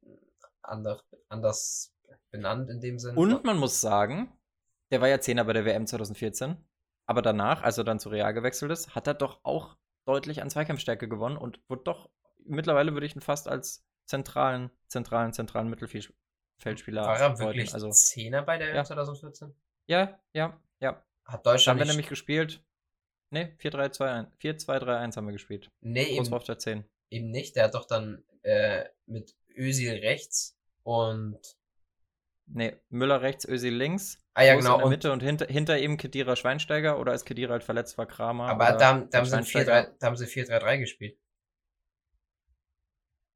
anders, 0.62 1.03
anders 1.29 1.94
benannt 2.31 2.70
in 2.70 2.81
dem 2.81 2.98
Sinne. 2.98 3.18
Und 3.18 3.44
man 3.44 3.59
muss 3.59 3.81
sagen, 3.81 4.33
der 4.90 5.01
war 5.01 5.09
ja 5.09 5.20
Zehner 5.20 5.44
bei 5.44 5.53
der 5.53 5.64
WM 5.64 5.87
2014. 5.87 6.57
Aber 7.07 7.22
danach, 7.22 7.62
als 7.62 7.79
er 7.79 7.85
dann 7.85 7.98
zu 7.98 8.09
Real 8.09 8.33
gewechselt 8.33 8.70
ist, 8.70 8.94
hat 8.94 9.07
er 9.07 9.14
doch 9.14 9.40
auch 9.42 9.77
deutlich 10.07 10.42
an 10.42 10.51
Zweikampfstärke 10.51 11.09
gewonnen 11.09 11.37
und 11.37 11.61
wurde 11.68 11.83
doch, 11.83 12.11
mittlerweile 12.44 12.92
würde 12.92 13.07
ich 13.07 13.14
ihn 13.14 13.20
fast 13.20 13.48
als 13.48 13.85
zentralen, 14.07 14.70
zentralen, 14.88 15.33
zentralen 15.33 15.68
Mittelfeldspieler 15.68 17.03
War 17.03 17.18
er 17.18 17.38
wirklich 17.38 17.75
also, 17.75 17.90
Zehner 17.90 18.42
bei 18.42 18.59
der 18.59 18.68
WM 18.68 18.77
ja. 18.77 18.85
2014? 18.85 19.55
Ja, 19.87 20.20
ja, 20.33 20.61
ja. 20.81 21.05
Hat 21.25 21.46
Deutschland 21.46 21.66
Dann 21.66 21.81
haben 21.81 21.88
wir 21.88 21.92
nämlich 21.92 22.09
gespielt. 22.09 22.64
Ne, 23.33 23.57
4-3-2-1. 23.62 24.27
4-2-3-1 24.42 25.16
haben 25.16 25.27
wir 25.27 25.33
gespielt. 25.33 25.71
Nee, 25.81 26.18
eben, 26.18 26.33
auf 26.35 26.45
der 26.45 26.59
10. 26.59 26.85
eben 27.09 27.31
nicht. 27.31 27.57
Der 27.57 27.64
hat 27.64 27.75
doch 27.75 27.87
dann 27.87 28.23
äh, 28.42 28.85
mit 29.07 29.35
Özil 29.57 30.01
rechts 30.01 30.59
und. 30.83 31.38
Ne, 32.47 32.79
Müller 32.90 33.23
rechts, 33.23 33.49
Özil 33.49 33.75
links. 33.75 34.18
Ah 34.35 34.42
ja, 34.42 34.55
genau. 34.55 34.75
In 34.75 34.81
der 34.81 34.88
Mitte 34.88 35.12
und 35.12 35.23
hinter, 35.23 35.47
hinter 35.47 35.79
ihm 35.79 35.97
Kedira 35.97 36.37
Schweinsteiger 36.37 36.99
oder 36.99 37.14
ist 37.14 37.25
Kedira 37.25 37.53
halt 37.53 37.64
verletzt 37.64 37.97
war 37.97 38.05
Kramer? 38.05 38.49
Aber 38.49 38.73
da, 38.73 39.01
da, 39.01 39.18
haben 39.18 39.25
sie 39.25 39.42
4, 39.42 39.64
3, 39.64 39.88
da 39.99 40.07
haben 40.07 40.16
sie 40.16 40.27
4-3-3 40.27 40.79
gespielt. 40.79 41.18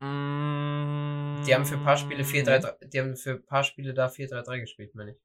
Mm, 0.01 1.43
die 1.47 1.55
haben 1.55 1.65
für 1.65 1.77
ein 1.77 1.85
paar 1.85 1.97
Spiele 1.97 2.23
4-3-3, 2.23 2.89
die 2.89 3.01
haben 3.01 3.17
für 3.17 3.31
ein 3.31 3.47
paar 3.47 3.65
Spiele 3.65 3.95
da 3.95 4.09
4-3-3 4.09 4.61
gespielt, 4.61 4.95
meine 4.95 5.13
ich. 5.13 5.19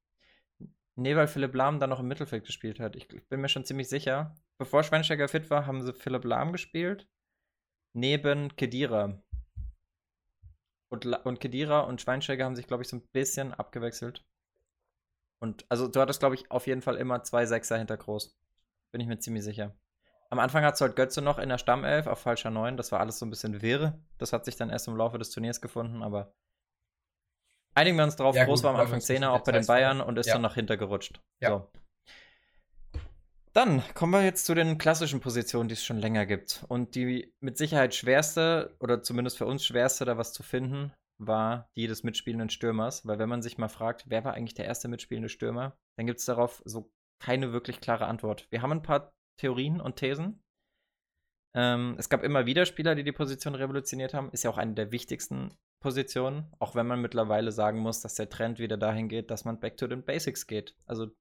Nee, 0.95 1.15
weil 1.15 1.27
Philipp 1.27 1.55
Lahm 1.55 1.79
dann 1.79 1.89
noch 1.89 1.99
im 1.99 2.07
Mittelfeld 2.07 2.45
gespielt 2.45 2.79
hat. 2.79 2.95
Ich 2.95 3.07
bin 3.07 3.41
mir 3.41 3.49
schon 3.49 3.65
ziemlich 3.65 3.89
sicher. 3.89 4.35
Bevor 4.61 4.83
Schweinsteiger 4.83 5.27
fit 5.27 5.49
war, 5.49 5.65
haben 5.65 5.81
sie 5.81 5.91
Philipp 5.91 6.23
Lahm 6.23 6.51
gespielt. 6.51 7.07
Neben 7.93 8.55
Kedira. 8.55 9.19
Und, 10.87 11.07
und 11.07 11.39
Kedira 11.39 11.79
und 11.79 11.99
Schweinsteiger 11.99 12.45
haben 12.45 12.55
sich, 12.55 12.67
glaube 12.67 12.83
ich, 12.83 12.89
so 12.89 12.97
ein 12.97 13.01
bisschen 13.11 13.55
abgewechselt. 13.55 14.23
Und 15.39 15.65
also 15.69 15.87
du 15.87 15.99
hattest, 15.99 16.19
glaube 16.19 16.35
ich, 16.35 16.51
auf 16.51 16.67
jeden 16.67 16.83
Fall 16.83 16.97
immer 16.97 17.23
zwei 17.23 17.47
Sechser 17.47 17.79
hinter 17.79 17.97
Groß. 17.97 18.37
Bin 18.91 19.01
ich 19.01 19.07
mir 19.07 19.17
ziemlich 19.17 19.43
sicher. 19.43 19.75
Am 20.29 20.37
Anfang 20.37 20.63
hat 20.63 20.75
es 20.75 20.81
halt 20.81 20.95
Götze 20.95 21.23
noch 21.23 21.39
in 21.39 21.49
der 21.49 21.57
Stammelf 21.57 22.05
auf 22.05 22.19
falscher 22.19 22.51
9. 22.51 22.77
Das 22.77 22.91
war 22.91 22.99
alles 22.99 23.17
so 23.17 23.25
ein 23.25 23.31
bisschen 23.31 23.63
wirr. 23.63 23.99
Das 24.19 24.31
hat 24.31 24.45
sich 24.45 24.57
dann 24.57 24.69
erst 24.69 24.87
im 24.87 24.95
Laufe 24.95 25.17
des 25.17 25.31
Turniers 25.31 25.59
gefunden, 25.59 26.03
aber 26.03 26.35
Einigen 27.73 27.97
wir 27.97 28.03
uns 28.03 28.15
drauf, 28.15 28.35
ja, 28.35 28.45
Groß 28.45 28.59
gut, 28.59 28.65
war 28.65 28.75
am 28.75 28.81
Anfang 28.81 29.01
Zehner, 29.01 29.31
auch 29.31 29.41
bei 29.41 29.53
den 29.53 29.65
Bayern 29.65 30.01
und 30.01 30.19
ist 30.19 30.27
ja. 30.27 30.33
dann 30.33 30.43
nach 30.43 30.53
hinten 30.53 30.77
gerutscht. 30.77 31.19
Ja. 31.39 31.49
So. 31.49 31.71
Dann 33.53 33.83
kommen 33.95 34.13
wir 34.13 34.23
jetzt 34.23 34.45
zu 34.45 34.55
den 34.55 34.77
klassischen 34.77 35.19
Positionen, 35.19 35.67
die 35.67 35.73
es 35.73 35.83
schon 35.83 35.99
länger 35.99 36.25
gibt. 36.25 36.63
Und 36.69 36.95
die 36.95 37.33
mit 37.41 37.57
Sicherheit 37.57 37.93
schwerste, 37.93 38.75
oder 38.79 39.03
zumindest 39.03 39.37
für 39.37 39.45
uns 39.45 39.65
schwerste, 39.65 40.05
da 40.05 40.17
was 40.17 40.31
zu 40.31 40.41
finden, 40.41 40.93
war 41.17 41.69
die 41.75 41.87
des 41.87 42.03
mitspielenden 42.03 42.49
Stürmers. 42.49 43.05
Weil 43.05 43.19
wenn 43.19 43.29
man 43.29 43.41
sich 43.41 43.57
mal 43.57 43.67
fragt, 43.67 44.05
wer 44.07 44.23
war 44.23 44.33
eigentlich 44.33 44.53
der 44.53 44.65
erste 44.65 44.87
mitspielende 44.87 45.29
Stürmer, 45.29 45.77
dann 45.97 46.07
gibt 46.07 46.19
es 46.19 46.25
darauf 46.25 46.61
so 46.65 46.91
keine 47.19 47.51
wirklich 47.51 47.81
klare 47.81 48.07
Antwort. 48.07 48.47
Wir 48.51 48.61
haben 48.61 48.71
ein 48.71 48.83
paar 48.83 49.11
Theorien 49.37 49.81
und 49.81 49.97
Thesen. 49.97 50.41
Ähm, 51.53 51.95
es 51.97 52.07
gab 52.07 52.23
immer 52.23 52.45
wieder 52.45 52.65
Spieler, 52.65 52.95
die 52.95 53.03
die 53.03 53.11
Position 53.11 53.55
revolutioniert 53.55 54.13
haben. 54.13 54.31
Ist 54.31 54.43
ja 54.43 54.49
auch 54.49 54.57
eine 54.57 54.73
der 54.73 54.91
wichtigsten 54.91 55.53
Position, 55.81 56.45
auch 56.59 56.75
wenn 56.75 56.87
man 56.87 57.01
mittlerweile 57.01 57.51
sagen 57.51 57.79
muss, 57.79 58.01
dass 58.01 58.15
der 58.15 58.29
Trend 58.29 58.59
wieder 58.59 58.77
dahin 58.77 59.09
geht, 59.09 59.29
dass 59.29 59.45
man 59.45 59.59
back 59.59 59.77
to 59.77 59.87
the 59.87 59.95
basics 59.97 60.47
geht. 60.47 60.75
Also 60.85 61.11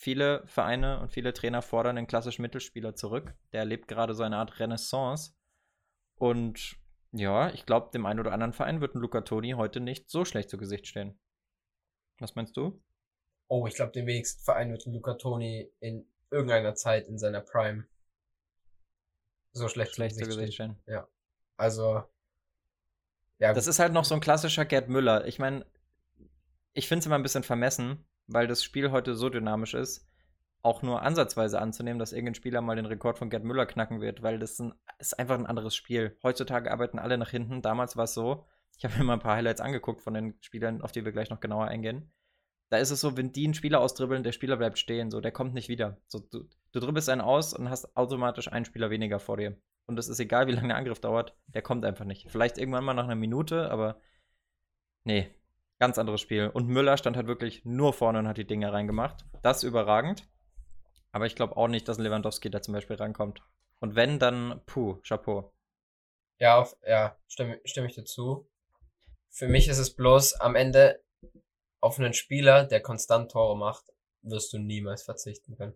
viele 0.00 0.46
Vereine 0.46 0.98
und 1.00 1.12
viele 1.12 1.34
Trainer 1.34 1.60
fordern 1.60 1.96
den 1.96 2.06
klassischen 2.06 2.40
Mittelspieler 2.40 2.94
zurück. 2.94 3.34
Der 3.52 3.60
erlebt 3.60 3.86
gerade 3.86 4.14
so 4.14 4.22
eine 4.22 4.38
Art 4.38 4.58
Renaissance. 4.58 5.34
Und 6.14 6.78
ja, 7.12 7.50
ich 7.50 7.66
glaube, 7.66 7.90
dem 7.92 8.06
einen 8.06 8.18
oder 8.18 8.32
anderen 8.32 8.54
Verein 8.54 8.80
wird 8.80 8.94
ein 8.94 9.00
Luca 9.00 9.20
Toni 9.20 9.50
heute 9.50 9.80
nicht 9.80 10.08
so 10.08 10.24
schlecht 10.24 10.48
zu 10.48 10.56
Gesicht 10.56 10.86
stehen. 10.86 11.20
Was 12.18 12.34
meinst 12.34 12.56
du? 12.56 12.82
Oh, 13.48 13.66
ich 13.66 13.74
glaube, 13.74 13.92
dem 13.92 14.06
wenigsten 14.06 14.42
Verein 14.42 14.70
wird 14.70 14.86
ein 14.86 14.94
Luca 14.94 15.14
Toni 15.14 15.70
in 15.80 16.06
irgendeiner 16.30 16.74
Zeit 16.74 17.06
in 17.06 17.18
seiner 17.18 17.42
Prime 17.42 17.86
so 19.52 19.68
schlecht, 19.68 19.94
schlecht 19.94 20.16
zu 20.16 20.24
Gesicht 20.24 20.54
stehen. 20.54 20.78
Ja. 20.86 21.08
Also, 21.58 22.04
ja, 23.38 23.52
das 23.52 23.66
ist 23.66 23.78
halt 23.78 23.92
noch 23.92 24.06
so 24.06 24.14
ein 24.14 24.20
klassischer 24.20 24.64
Gerd 24.64 24.88
Müller. 24.88 25.26
Ich 25.26 25.38
meine, 25.38 25.66
ich 26.72 26.88
finde 26.88 27.00
es 27.00 27.06
immer 27.06 27.16
ein 27.16 27.22
bisschen 27.22 27.42
vermessen, 27.42 28.06
weil 28.32 28.46
das 28.46 28.62
Spiel 28.62 28.90
heute 28.90 29.14
so 29.14 29.28
dynamisch 29.28 29.74
ist, 29.74 30.08
auch 30.62 30.82
nur 30.82 31.02
ansatzweise 31.02 31.60
anzunehmen, 31.60 31.98
dass 31.98 32.12
irgendein 32.12 32.34
Spieler 32.34 32.60
mal 32.60 32.76
den 32.76 32.86
Rekord 32.86 33.18
von 33.18 33.30
Gerd 33.30 33.44
Müller 33.44 33.66
knacken 33.66 34.00
wird, 34.00 34.22
weil 34.22 34.38
das 34.38 34.58
ein, 34.58 34.74
ist 34.98 35.18
einfach 35.18 35.38
ein 35.38 35.46
anderes 35.46 35.74
Spiel. 35.74 36.16
Heutzutage 36.22 36.70
arbeiten 36.70 36.98
alle 36.98 37.16
nach 37.16 37.30
hinten. 37.30 37.62
Damals 37.62 37.96
war 37.96 38.04
es 38.04 38.14
so, 38.14 38.46
ich 38.76 38.84
habe 38.84 38.98
mir 38.98 39.04
mal 39.04 39.14
ein 39.14 39.20
paar 39.20 39.36
Highlights 39.36 39.60
angeguckt 39.60 40.02
von 40.02 40.14
den 40.14 40.34
Spielern, 40.40 40.82
auf 40.82 40.92
die 40.92 41.04
wir 41.04 41.12
gleich 41.12 41.30
noch 41.30 41.40
genauer 41.40 41.66
eingehen. 41.66 42.12
Da 42.68 42.78
ist 42.78 42.90
es 42.90 43.00
so, 43.00 43.16
wenn 43.16 43.32
die 43.32 43.44
einen 43.44 43.54
Spieler 43.54 43.80
ausdribbeln, 43.80 44.22
der 44.22 44.32
Spieler 44.32 44.56
bleibt 44.56 44.78
stehen, 44.78 45.10
so, 45.10 45.20
der 45.20 45.32
kommt 45.32 45.54
nicht 45.54 45.68
wieder. 45.68 45.96
So, 46.06 46.20
du, 46.20 46.44
du 46.72 46.80
dribbelst 46.80 47.08
einen 47.08 47.20
aus 47.20 47.54
und 47.54 47.70
hast 47.70 47.96
automatisch 47.96 48.52
einen 48.52 48.64
Spieler 48.64 48.90
weniger 48.90 49.18
vor 49.18 49.38
dir 49.38 49.56
und 49.90 49.98
es 49.98 50.08
ist 50.08 50.20
egal, 50.20 50.46
wie 50.46 50.52
lange 50.52 50.68
der 50.68 50.76
Angriff 50.76 51.00
dauert, 51.00 51.36
der 51.48 51.62
kommt 51.62 51.84
einfach 51.84 52.04
nicht. 52.04 52.30
Vielleicht 52.30 52.58
irgendwann 52.58 52.84
mal 52.84 52.94
nach 52.94 53.04
einer 53.04 53.16
Minute, 53.16 53.70
aber 53.70 54.00
nee, 55.04 55.28
ganz 55.80 55.98
anderes 55.98 56.20
Spiel. 56.20 56.48
Und 56.48 56.68
Müller 56.68 56.96
stand 56.96 57.16
halt 57.16 57.26
wirklich 57.26 57.64
nur 57.64 57.92
vorne 57.92 58.20
und 58.20 58.28
hat 58.28 58.36
die 58.36 58.46
Dinge 58.46 58.72
reingemacht. 58.72 59.24
Das 59.42 59.64
überragend. 59.64 60.28
Aber 61.10 61.26
ich 61.26 61.34
glaube 61.34 61.56
auch 61.56 61.66
nicht, 61.66 61.88
dass 61.88 61.98
ein 61.98 62.04
Lewandowski 62.04 62.50
da 62.50 62.62
zum 62.62 62.74
Beispiel 62.74 62.96
rankommt. 62.96 63.42
Und 63.80 63.96
wenn, 63.96 64.18
dann 64.18 64.60
puh, 64.66 65.00
Chapeau. 65.02 65.52
Ja, 66.38 66.58
auf, 66.58 66.76
ja, 66.86 67.16
stimme, 67.26 67.60
stimme 67.64 67.88
ich 67.88 67.96
dazu. 67.96 68.48
Für 69.30 69.48
mich 69.48 69.68
ist 69.68 69.78
es 69.78 69.94
bloß 69.94 70.34
am 70.34 70.54
Ende 70.54 71.02
auf 71.80 71.98
einen 71.98 72.12
Spieler, 72.12 72.64
der 72.64 72.80
konstant 72.80 73.30
Tore 73.32 73.56
macht, 73.56 73.86
wirst 74.22 74.52
du 74.52 74.58
niemals 74.58 75.02
verzichten 75.02 75.56
können. 75.56 75.74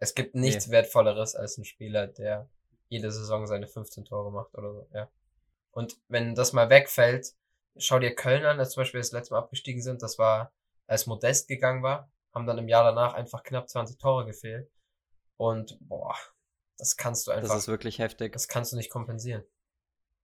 Es 0.00 0.14
gibt 0.14 0.34
nichts 0.34 0.66
nee. 0.66 0.72
Wertvolleres 0.72 1.36
als 1.36 1.56
ein 1.56 1.64
Spieler, 1.64 2.08
der 2.08 2.48
jede 2.88 3.12
Saison 3.12 3.46
seine 3.46 3.68
15 3.68 4.04
Tore 4.04 4.32
macht 4.32 4.54
oder 4.56 4.72
so, 4.72 4.88
ja. 4.92 5.08
Und 5.70 5.98
wenn 6.08 6.34
das 6.34 6.52
mal 6.52 6.68
wegfällt, 6.68 7.34
schau 7.76 7.98
dir 7.98 8.14
Köln 8.14 8.44
an, 8.44 8.58
als 8.58 8.72
zum 8.72 8.82
Beispiel 8.82 9.00
das 9.00 9.12
letzte 9.12 9.34
Mal 9.34 9.40
abgestiegen 9.40 9.82
sind, 9.82 10.02
das 10.02 10.18
war, 10.18 10.52
als 10.86 11.06
Modest 11.06 11.48
gegangen 11.48 11.82
war, 11.82 12.10
haben 12.34 12.46
dann 12.46 12.58
im 12.58 12.68
Jahr 12.68 12.84
danach 12.84 13.14
einfach 13.14 13.42
knapp 13.42 13.68
20 13.68 13.98
Tore 13.98 14.26
gefehlt. 14.26 14.70
Und 15.36 15.78
boah, 15.80 16.14
das 16.78 16.96
kannst 16.96 17.26
du 17.26 17.30
einfach. 17.30 17.48
Das 17.48 17.58
ist 17.58 17.68
wirklich 17.68 17.98
heftig. 17.98 18.32
Das 18.32 18.48
kannst 18.48 18.72
du 18.72 18.76
nicht 18.76 18.90
kompensieren. 18.90 19.44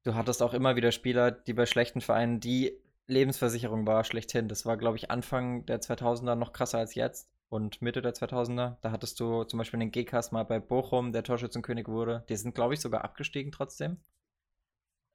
Du 0.05 0.15
hattest 0.15 0.43
auch 0.43 0.55
immer 0.55 0.77
wieder 0.77 0.93
Spieler, 0.93 1.31
die 1.31 1.53
bei 1.53 1.67
schlechten 1.67 2.01
Vereinen 2.01 2.39
die 2.39 2.79
Lebensversicherung 3.07 3.87
war, 3.87 4.05
schlechthin. 4.05 4.49
Das 4.49 4.67
war, 4.67 4.77
glaube 4.77 4.97
ich, 4.97 5.11
Anfang 5.11 5.67
der 5.67 5.81
2000er 5.81 6.35
noch 6.35 6.53
krasser 6.53 6.79
als 6.79 6.95
jetzt 6.95 7.29
und 7.49 7.83
Mitte 7.83 8.03
der 8.03 8.15
2000er. 8.15 8.77
Da 8.81 8.91
hattest 8.91 9.21
du 9.21 9.45
zum 9.45 9.59
Beispiel 9.59 9.81
den 9.81 9.91
Gekas 9.91 10.33
mal 10.33 10.45
bei 10.45 10.59
Bochum, 10.59 11.13
der 11.13 11.23
Torschützenkönig 11.23 11.89
wurde. 11.89 12.25
Die 12.29 12.37
sind, 12.37 12.55
glaube 12.55 12.75
ich, 12.75 12.81
sogar 12.81 13.05
abgestiegen 13.05 13.53
trotzdem. 13.53 14.01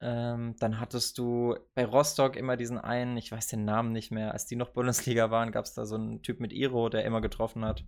Ähm, 0.04 0.56
dann 0.58 0.80
hattest 0.80 1.16
du 1.18 1.56
bei 1.74 1.84
Rostock 1.84 2.34
immer 2.34 2.56
diesen 2.56 2.76
einen, 2.76 3.16
ich 3.16 3.30
weiß 3.30 3.46
den 3.46 3.64
Namen 3.64 3.92
nicht 3.92 4.10
mehr, 4.10 4.32
als 4.32 4.46
die 4.46 4.56
noch 4.56 4.70
Bundesliga 4.70 5.30
waren, 5.30 5.52
gab 5.52 5.64
es 5.64 5.74
da 5.74 5.86
so 5.86 5.94
einen 5.94 6.22
Typ 6.22 6.40
mit 6.40 6.52
Iro, 6.52 6.88
der 6.88 7.04
immer 7.04 7.20
getroffen 7.20 7.64
hat. 7.64 7.84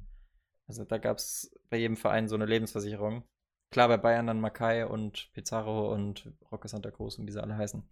Also 0.68 0.84
da 0.84 0.98
gab 0.98 1.18
es 1.18 1.52
bei 1.70 1.76
jedem 1.76 1.96
Verein 1.96 2.28
so 2.28 2.36
eine 2.36 2.46
Lebensversicherung. 2.46 3.24
Klar, 3.70 3.88
bei 3.88 3.96
Bayern 3.96 4.28
dann 4.28 4.40
Makai 4.40 4.86
und 4.86 5.32
Pizarro 5.32 5.92
und 5.92 6.32
Roque 6.52 6.68
Santa 6.68 6.92
Cruz 6.92 7.18
und 7.18 7.26
wie 7.26 7.32
sie 7.32 7.42
alle 7.42 7.56
heißen. 7.56 7.82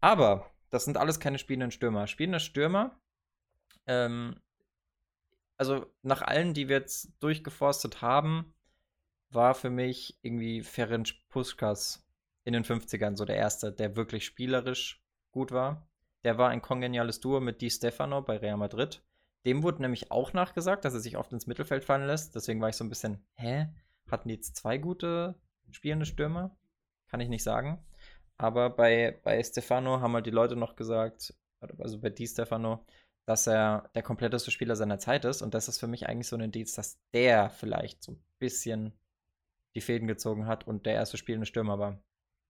Aber 0.00 0.50
das 0.70 0.86
sind 0.86 0.96
alles 0.96 1.20
keine 1.20 1.38
spielenden 1.38 1.70
Stürmer. 1.70 2.06
Spielende 2.06 2.40
Stürmer, 2.40 2.98
ähm, 3.86 4.40
also 5.58 5.86
nach 6.02 6.22
allen, 6.22 6.54
die 6.54 6.68
wir 6.68 6.76
jetzt 6.76 7.12
durchgeforstet 7.20 8.00
haben, 8.00 8.54
war 9.28 9.54
für 9.54 9.68
mich 9.68 10.18
irgendwie 10.22 10.62
Ferenc 10.62 11.10
Puskas 11.28 12.07
in 12.48 12.54
den 12.54 12.64
50ern 12.64 13.16
so 13.16 13.26
der 13.26 13.36
erste, 13.36 13.70
der 13.70 13.94
wirklich 13.94 14.24
spielerisch 14.24 15.04
gut 15.30 15.52
war. 15.52 15.86
Der 16.24 16.38
war 16.38 16.48
ein 16.48 16.62
kongeniales 16.62 17.20
Duo 17.20 17.40
mit 17.40 17.60
Di 17.60 17.70
Stefano 17.70 18.22
bei 18.22 18.38
Real 18.38 18.56
Madrid. 18.56 19.04
Dem 19.44 19.62
wurde 19.62 19.82
nämlich 19.82 20.10
auch 20.10 20.32
nachgesagt, 20.32 20.84
dass 20.84 20.94
er 20.94 21.00
sich 21.00 21.18
oft 21.18 21.32
ins 21.32 21.46
Mittelfeld 21.46 21.84
fallen 21.84 22.06
lässt. 22.06 22.34
Deswegen 22.34 22.60
war 22.60 22.70
ich 22.70 22.76
so 22.76 22.84
ein 22.84 22.88
bisschen, 22.88 23.22
hä? 23.34 23.68
Hatten 24.10 24.28
die 24.28 24.34
jetzt 24.34 24.56
zwei 24.56 24.78
gute 24.78 25.34
spielende 25.70 26.06
Stürmer? 26.06 26.56
Kann 27.08 27.20
ich 27.20 27.28
nicht 27.28 27.42
sagen. 27.42 27.84
Aber 28.38 28.70
bei, 28.70 29.20
bei 29.22 29.42
Stefano 29.42 30.00
haben 30.00 30.14
halt 30.14 30.26
die 30.26 30.30
Leute 30.30 30.56
noch 30.56 30.74
gesagt, 30.74 31.34
also 31.60 32.00
bei 32.00 32.08
Di 32.08 32.26
Stefano, 32.26 32.84
dass 33.26 33.46
er 33.46 33.90
der 33.94 34.02
kompletteste 34.02 34.50
Spieler 34.50 34.74
seiner 34.74 34.98
Zeit 34.98 35.26
ist. 35.26 35.42
Und 35.42 35.52
das 35.52 35.68
ist 35.68 35.78
für 35.78 35.86
mich 35.86 36.08
eigentlich 36.08 36.28
so 36.28 36.36
ein 36.36 36.42
Indiz, 36.42 36.72
dass 36.72 36.98
der 37.12 37.50
vielleicht 37.50 38.02
so 38.02 38.12
ein 38.12 38.24
bisschen 38.38 38.98
die 39.74 39.82
Fäden 39.82 40.08
gezogen 40.08 40.46
hat 40.46 40.66
und 40.66 40.86
der 40.86 40.94
erste 40.94 41.18
spielende 41.18 41.46
Stürmer 41.46 41.78
war. 41.78 42.02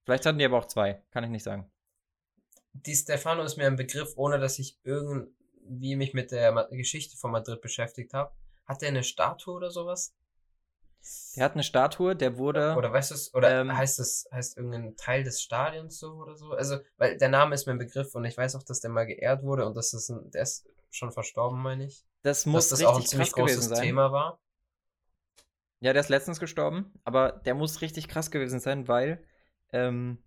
Vielleicht 0.08 0.24
hatten 0.24 0.38
die 0.38 0.46
aber 0.46 0.56
auch 0.56 0.64
zwei, 0.64 1.02
kann 1.10 1.22
ich 1.22 1.28
nicht 1.28 1.42
sagen. 1.42 1.70
Die 2.72 2.96
Stefano 2.96 3.42
ist 3.42 3.58
mir 3.58 3.66
ein 3.66 3.76
Begriff, 3.76 4.14
ohne 4.16 4.38
dass 4.38 4.58
ich 4.58 4.78
irgendwie 4.82 5.96
mich 5.96 6.14
mit 6.14 6.30
der 6.30 6.66
Geschichte 6.70 7.18
von 7.18 7.30
Madrid 7.30 7.60
beschäftigt 7.60 8.14
habe. 8.14 8.32
Hat 8.64 8.80
der 8.80 8.88
eine 8.88 9.02
Statue 9.02 9.52
oder 9.52 9.70
sowas? 9.70 10.14
Der 11.36 11.44
hat 11.44 11.52
eine 11.52 11.62
Statue, 11.62 12.16
der 12.16 12.38
wurde. 12.38 12.74
Oder 12.78 12.90
weißt 12.90 13.10
du 13.10 13.16
es, 13.16 13.34
oder 13.34 13.60
ähm, 13.60 13.76
heißt 13.76 13.98
es, 13.98 14.26
heißt 14.32 14.56
irgendein 14.56 14.96
Teil 14.96 15.24
des 15.24 15.42
Stadions 15.42 15.98
so 15.98 16.14
oder 16.14 16.36
so? 16.36 16.52
Also, 16.52 16.78
weil 16.96 17.18
der 17.18 17.28
Name 17.28 17.54
ist 17.54 17.66
mir 17.66 17.72
ein 17.72 17.78
Begriff 17.78 18.14
und 18.14 18.24
ich 18.24 18.38
weiß 18.38 18.56
auch, 18.56 18.62
dass 18.62 18.80
der 18.80 18.88
mal 18.88 19.04
geehrt 19.04 19.42
wurde 19.42 19.66
und 19.66 19.76
dass 19.76 19.90
das 19.90 20.08
ein, 20.08 20.30
der 20.30 20.40
ist 20.40 20.66
schon 20.88 21.12
verstorben, 21.12 21.60
meine 21.60 21.84
ich. 21.84 22.06
Das 22.22 22.46
muss 22.46 22.70
dass 22.70 22.78
das 22.78 22.88
auch 22.88 22.96
ein 22.96 23.04
ziemlich 23.04 23.32
großes 23.32 23.68
Thema 23.78 24.10
war. 24.10 24.40
Ja, 25.80 25.92
der 25.92 26.00
ist 26.00 26.08
letztens 26.08 26.40
gestorben, 26.40 26.98
aber 27.04 27.32
der 27.32 27.54
muss 27.54 27.82
richtig 27.82 28.08
krass 28.08 28.30
gewesen 28.30 28.58
sein, 28.58 28.88
weil 28.88 29.22
ähm, 29.72 30.18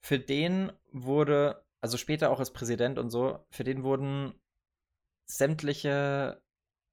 für 0.00 0.18
den 0.18 0.72
wurde, 0.92 1.64
also 1.80 1.96
später 1.96 2.30
auch 2.30 2.38
als 2.38 2.52
Präsident 2.52 2.98
und 2.98 3.10
so, 3.10 3.38
für 3.50 3.64
den 3.64 3.82
wurden 3.82 4.34
sämtliche 5.26 6.42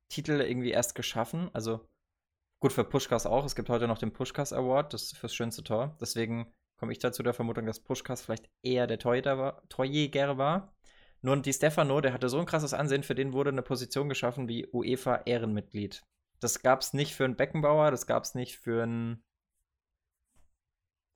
Titel 0.10 0.42
irgendwie 0.42 0.72
erst 0.72 0.96
geschaffen. 0.96 1.50
Also 1.54 1.88
gut 2.60 2.74
für 2.74 2.84
Pushkas 2.84 3.26
auch. 3.26 3.46
Es 3.46 3.56
gibt 3.56 3.70
heute 3.70 3.88
noch 3.88 3.98
den 3.98 4.14
Pushkas 4.14 4.54
Award, 4.54 4.94
das 4.94 5.04
ist 5.04 5.18
fürs 5.18 5.36
schönste 5.36 5.64
Tor. 5.64 5.98
Deswegen 6.00 6.54
komme 6.78 6.92
ich 6.92 7.00
dazu 7.00 7.24
der 7.24 7.34
Vermutung, 7.34 7.66
dass 7.66 7.80
Pushkas 7.80 8.22
vielleicht 8.22 8.50
eher 8.64 8.88
der 8.88 9.00
Torjäger 9.00 10.38
war. 10.38 10.74
Nur 11.22 11.38
die 11.38 11.54
Stefano, 11.54 12.02
der 12.02 12.14
hatte 12.14 12.30
so 12.30 12.40
ein 12.40 12.46
krasses 12.46 12.74
Ansehen, 12.74 13.04
für 13.04 13.14
den 13.14 13.34
wurde 13.34 13.52
eine 13.52 13.62
Position 13.62 14.10
geschaffen 14.10 14.48
wie 14.48 14.68
UEFA 14.72 15.18
Ehrenmitglied. 15.26 16.04
Das 16.40 16.64
gab 16.64 16.82
es 16.82 16.94
nicht 16.94 17.14
für 17.14 17.26
einen 17.26 17.36
Beckenbauer, 17.36 17.92
das 17.92 18.08
gab 18.08 18.24
es 18.24 18.34
nicht 18.34 18.58
für 18.58 18.84
einen 18.84 19.24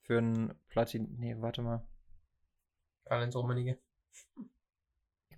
für 0.06 0.20
ein 0.20 0.54
Platin. 0.70 1.16
Nee, 1.20 1.36
warte 1.40 1.62
mal. 1.62 1.86
Karl-Heinz 3.06 3.36
Rummenigge. 3.36 3.80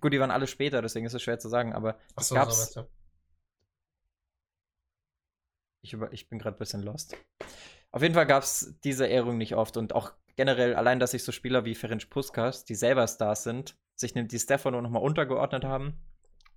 Gut, 0.00 0.12
die 0.12 0.20
waren 0.20 0.30
alle 0.30 0.46
später, 0.46 0.80
deswegen 0.80 1.06
ist 1.06 1.14
es 1.14 1.22
schwer 1.22 1.38
zu 1.38 1.48
sagen, 1.48 1.72
aber 1.72 1.98
Ach 2.14 2.22
so, 2.22 2.34
gab's. 2.34 2.72
So 2.72 2.88
ich, 5.82 5.92
über, 5.92 6.12
ich 6.12 6.28
bin 6.28 6.38
gerade 6.38 6.56
ein 6.56 6.58
bisschen 6.58 6.82
lost. 6.82 7.16
Auf 7.90 8.02
jeden 8.02 8.14
Fall 8.14 8.26
gab 8.26 8.42
es 8.42 8.78
diese 8.84 9.06
Ehrung 9.06 9.38
nicht 9.38 9.54
oft 9.54 9.76
und 9.76 9.94
auch 9.94 10.12
generell, 10.36 10.74
allein, 10.74 11.00
dass 11.00 11.12
sich 11.12 11.24
so 11.24 11.32
Spieler 11.32 11.64
wie 11.64 11.74
Ferenc 11.74 12.10
Puskas, 12.10 12.64
die 12.64 12.74
selber 12.74 13.06
Stars 13.06 13.42
sind, 13.42 13.76
sich 13.96 14.12
die 14.14 14.38
Stefano 14.38 14.80
nochmal 14.80 15.02
untergeordnet 15.02 15.64
haben 15.64 15.98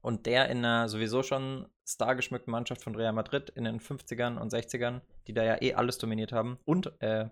und 0.02 0.26
der 0.26 0.50
in 0.50 0.60
einer 0.60 0.89
sowieso 0.89 1.24
schon 1.24 1.67
stargeschmückten 1.88 2.52
Mannschaft 2.52 2.84
von 2.84 2.95
Real 2.95 3.13
Madrid 3.13 3.50
in 3.52 3.63
den 3.63 3.80
50ern 3.80 4.38
und 4.38 4.54
60ern, 4.54 5.02
die 5.28 5.34
da 5.34 5.43
ja 5.43 5.62
eh 5.62 5.74
alles 5.74 5.97
dominiert 5.97 6.32
haben 6.32 6.60
und 6.65 6.91
äh, 7.02 7.30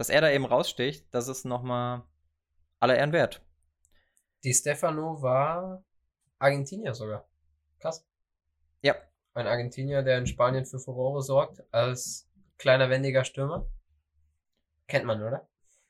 dass 0.00 0.08
er 0.08 0.22
da 0.22 0.30
eben 0.30 0.46
raussticht, 0.46 1.06
das 1.10 1.28
ist 1.28 1.44
nochmal 1.44 2.04
aller 2.78 2.96
Ehren 2.96 3.12
wert. 3.12 3.42
Die 4.44 4.54
Stefano 4.54 5.20
war 5.20 5.84
Argentinier 6.38 6.94
sogar. 6.94 7.28
Krass. 7.80 8.08
Ja. 8.80 8.94
Ein 9.34 9.46
Argentinier, 9.46 10.02
der 10.02 10.16
in 10.16 10.26
Spanien 10.26 10.64
für 10.64 10.78
Furore 10.78 11.20
sorgt, 11.20 11.62
als 11.70 12.30
kleiner, 12.56 12.88
wendiger 12.88 13.24
Stürmer. 13.24 13.70
Kennt 14.88 15.04
man, 15.04 15.22
oder? 15.22 15.46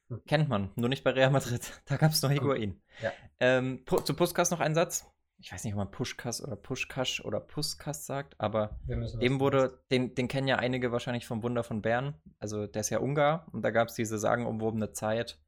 Hm. 0.08 0.24
Kennt 0.26 0.48
man, 0.48 0.72
nur 0.74 0.88
nicht 0.88 1.04
bei 1.04 1.12
Real 1.12 1.30
Madrid. 1.30 1.80
Da 1.84 1.96
gab 1.96 2.10
es 2.10 2.20
noch 2.20 2.32
Higuain. 2.32 2.82
Ja. 3.00 3.12
Ähm, 3.38 3.84
zu 3.86 4.14
Puskas 4.14 4.50
noch 4.50 4.58
ein 4.58 4.74
Satz 4.74 5.08
ich 5.40 5.52
weiß 5.52 5.64
nicht, 5.64 5.72
ob 5.72 5.78
man 5.78 5.90
Pushkas 5.90 6.42
oder 6.42 6.54
Pushkash 6.54 7.24
oder 7.24 7.40
Puskas 7.40 8.04
sagt, 8.04 8.38
aber 8.38 8.78
dem 8.86 9.40
wurde, 9.40 9.82
den, 9.90 10.14
den 10.14 10.28
kennen 10.28 10.46
ja 10.46 10.56
einige 10.56 10.92
wahrscheinlich 10.92 11.26
vom 11.26 11.42
Wunder 11.42 11.64
von 11.64 11.80
Bern. 11.80 12.14
Also 12.38 12.66
der 12.66 12.80
ist 12.80 12.90
ja 12.90 12.98
Ungar 12.98 13.46
und 13.52 13.62
da 13.62 13.70
gab 13.70 13.88
es 13.88 13.94
diese 13.94 14.18
sagenumwobene 14.18 14.92
Zeit. 14.92 15.40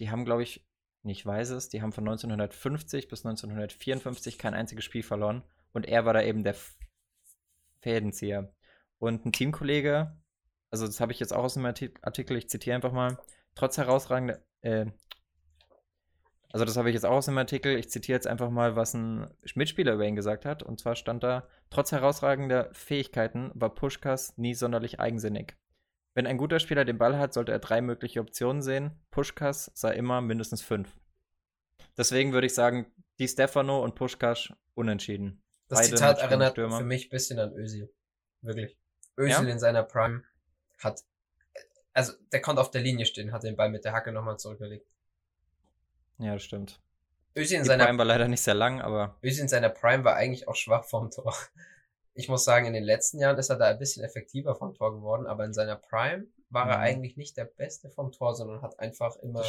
Die 0.00 0.10
haben, 0.10 0.24
glaube 0.24 0.42
ich, 0.42 0.66
nicht 1.02 1.24
weiß 1.24 1.50
es, 1.50 1.68
die 1.68 1.82
haben 1.82 1.92
von 1.92 2.04
1950 2.08 3.08
bis 3.08 3.24
1954 3.24 4.38
kein 4.38 4.54
einziges 4.54 4.84
Spiel 4.84 5.02
verloren 5.02 5.42
und 5.72 5.86
er 5.86 6.06
war 6.06 6.14
da 6.14 6.22
eben 6.22 6.42
der 6.42 6.56
Fädenzieher. 7.80 8.52
Und 8.98 9.26
ein 9.26 9.32
Teamkollege, 9.32 10.16
also 10.70 10.86
das 10.86 11.00
habe 11.00 11.12
ich 11.12 11.20
jetzt 11.20 11.32
auch 11.32 11.44
aus 11.44 11.54
dem 11.54 11.66
Artikel, 11.66 12.36
ich 12.36 12.48
zitiere 12.48 12.76
einfach 12.76 12.92
mal, 12.92 13.18
trotz 13.54 13.76
herausragender, 13.76 14.40
äh, 14.62 14.86
also 16.50 16.64
das 16.64 16.76
habe 16.76 16.88
ich 16.88 16.94
jetzt 16.94 17.04
auch 17.04 17.16
aus 17.16 17.26
dem 17.26 17.36
Artikel. 17.36 17.76
Ich 17.76 17.90
zitiere 17.90 18.16
jetzt 18.16 18.26
einfach 18.26 18.50
mal, 18.50 18.74
was 18.74 18.94
ein 18.94 19.28
Mitspieler 19.54 19.94
über 19.94 20.06
ihn 20.06 20.16
gesagt 20.16 20.46
hat. 20.46 20.62
Und 20.62 20.80
zwar 20.80 20.96
stand 20.96 21.22
da, 21.22 21.46
trotz 21.68 21.92
herausragender 21.92 22.70
Fähigkeiten 22.72 23.50
war 23.54 23.74
Puschkas 23.74 24.36
nie 24.38 24.54
sonderlich 24.54 24.98
eigensinnig. 24.98 25.56
Wenn 26.14 26.26
ein 26.26 26.38
guter 26.38 26.58
Spieler 26.58 26.84
den 26.84 26.98
Ball 26.98 27.18
hat, 27.18 27.34
sollte 27.34 27.52
er 27.52 27.58
drei 27.58 27.82
mögliche 27.82 28.20
Optionen 28.20 28.62
sehen. 28.62 28.92
Puschkas 29.10 29.70
sah 29.74 29.90
immer 29.90 30.20
mindestens 30.20 30.62
fünf. 30.62 30.98
Deswegen 31.98 32.32
würde 32.32 32.46
ich 32.46 32.54
sagen, 32.54 32.86
die 33.18 33.28
Stefano 33.28 33.84
und 33.84 33.94
Puschkas 33.94 34.52
unentschieden. 34.74 35.42
Das 35.68 35.80
Beide 35.80 35.96
Zitat 35.96 36.18
erinnert 36.18 36.54
für 36.54 36.82
mich 36.82 37.06
ein 37.06 37.10
bisschen 37.10 37.38
an 37.38 37.52
Özil. 37.52 37.92
Wirklich. 38.40 38.78
Özil 39.18 39.46
ja? 39.46 39.52
in 39.52 39.58
seiner 39.58 39.82
Prime 39.82 40.22
hat, 40.78 41.04
also 41.92 42.14
der 42.32 42.40
konnte 42.40 42.62
auf 42.62 42.70
der 42.70 42.80
Linie 42.80 43.04
stehen, 43.04 43.32
hat 43.32 43.42
den 43.42 43.56
Ball 43.56 43.68
mit 43.68 43.84
der 43.84 43.92
Hacke 43.92 44.12
nochmal 44.12 44.38
zurückgelegt. 44.38 44.86
Ja, 46.18 46.34
das 46.34 46.42
stimmt. 46.42 46.80
Özil 47.36 47.58
in 47.58 47.64
seiner 47.64 47.84
Prime 47.84 47.98
war 47.98 48.04
leider 48.04 48.28
nicht 48.28 48.42
sehr 48.42 48.54
lang, 48.54 48.80
aber. 48.80 49.16
Özil 49.22 49.42
in 49.42 49.48
seiner 49.48 49.68
Prime 49.68 50.04
war 50.04 50.16
eigentlich 50.16 50.48
auch 50.48 50.56
schwach 50.56 50.84
vom 50.84 51.10
Tor. 51.10 51.34
Ich 52.14 52.28
muss 52.28 52.42
sagen, 52.42 52.66
in 52.66 52.72
den 52.72 52.82
letzten 52.82 53.20
Jahren 53.20 53.38
ist 53.38 53.48
er 53.48 53.54
da 53.54 53.66
ein 53.66 53.78
bisschen 53.78 54.02
effektiver 54.02 54.56
vom 54.56 54.74
Tor 54.74 54.92
geworden, 54.92 55.28
aber 55.28 55.44
in 55.44 55.52
seiner 55.52 55.76
Prime 55.76 56.26
war 56.50 56.64
mhm. 56.64 56.70
er 56.72 56.78
eigentlich 56.80 57.16
nicht 57.16 57.36
der 57.36 57.44
Beste 57.44 57.90
vom 57.90 58.10
Tor, 58.10 58.34
sondern 58.34 58.60
hat 58.60 58.80
einfach 58.80 59.14
immer 59.18 59.44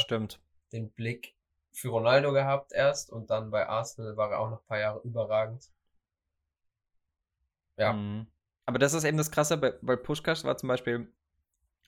den 0.72 0.92
Blick 0.92 1.36
für 1.72 1.90
Ronaldo 1.90 2.32
gehabt 2.32 2.72
erst 2.72 3.12
und 3.12 3.32
dann 3.32 3.50
bei 3.50 3.68
Arsenal 3.68 4.18
war 4.18 4.30
er 4.30 4.40
auch 4.40 4.52
noch 4.52 4.62
ein 4.62 4.68
paar 4.68 4.80
Jahre 4.80 5.02
überragend. 5.04 5.72
Ja. 7.78 7.94
Mhm. 7.94 8.28
Aber 8.68 8.78
das 8.78 8.94
ist 8.94 9.04
eben 9.04 9.18
das 9.18 9.32
Krasse, 9.32 9.60
weil 9.82 9.98
Pushkas 9.98 10.44
war 10.44 10.56
zum 10.58 10.70
Beispiel 10.70 11.12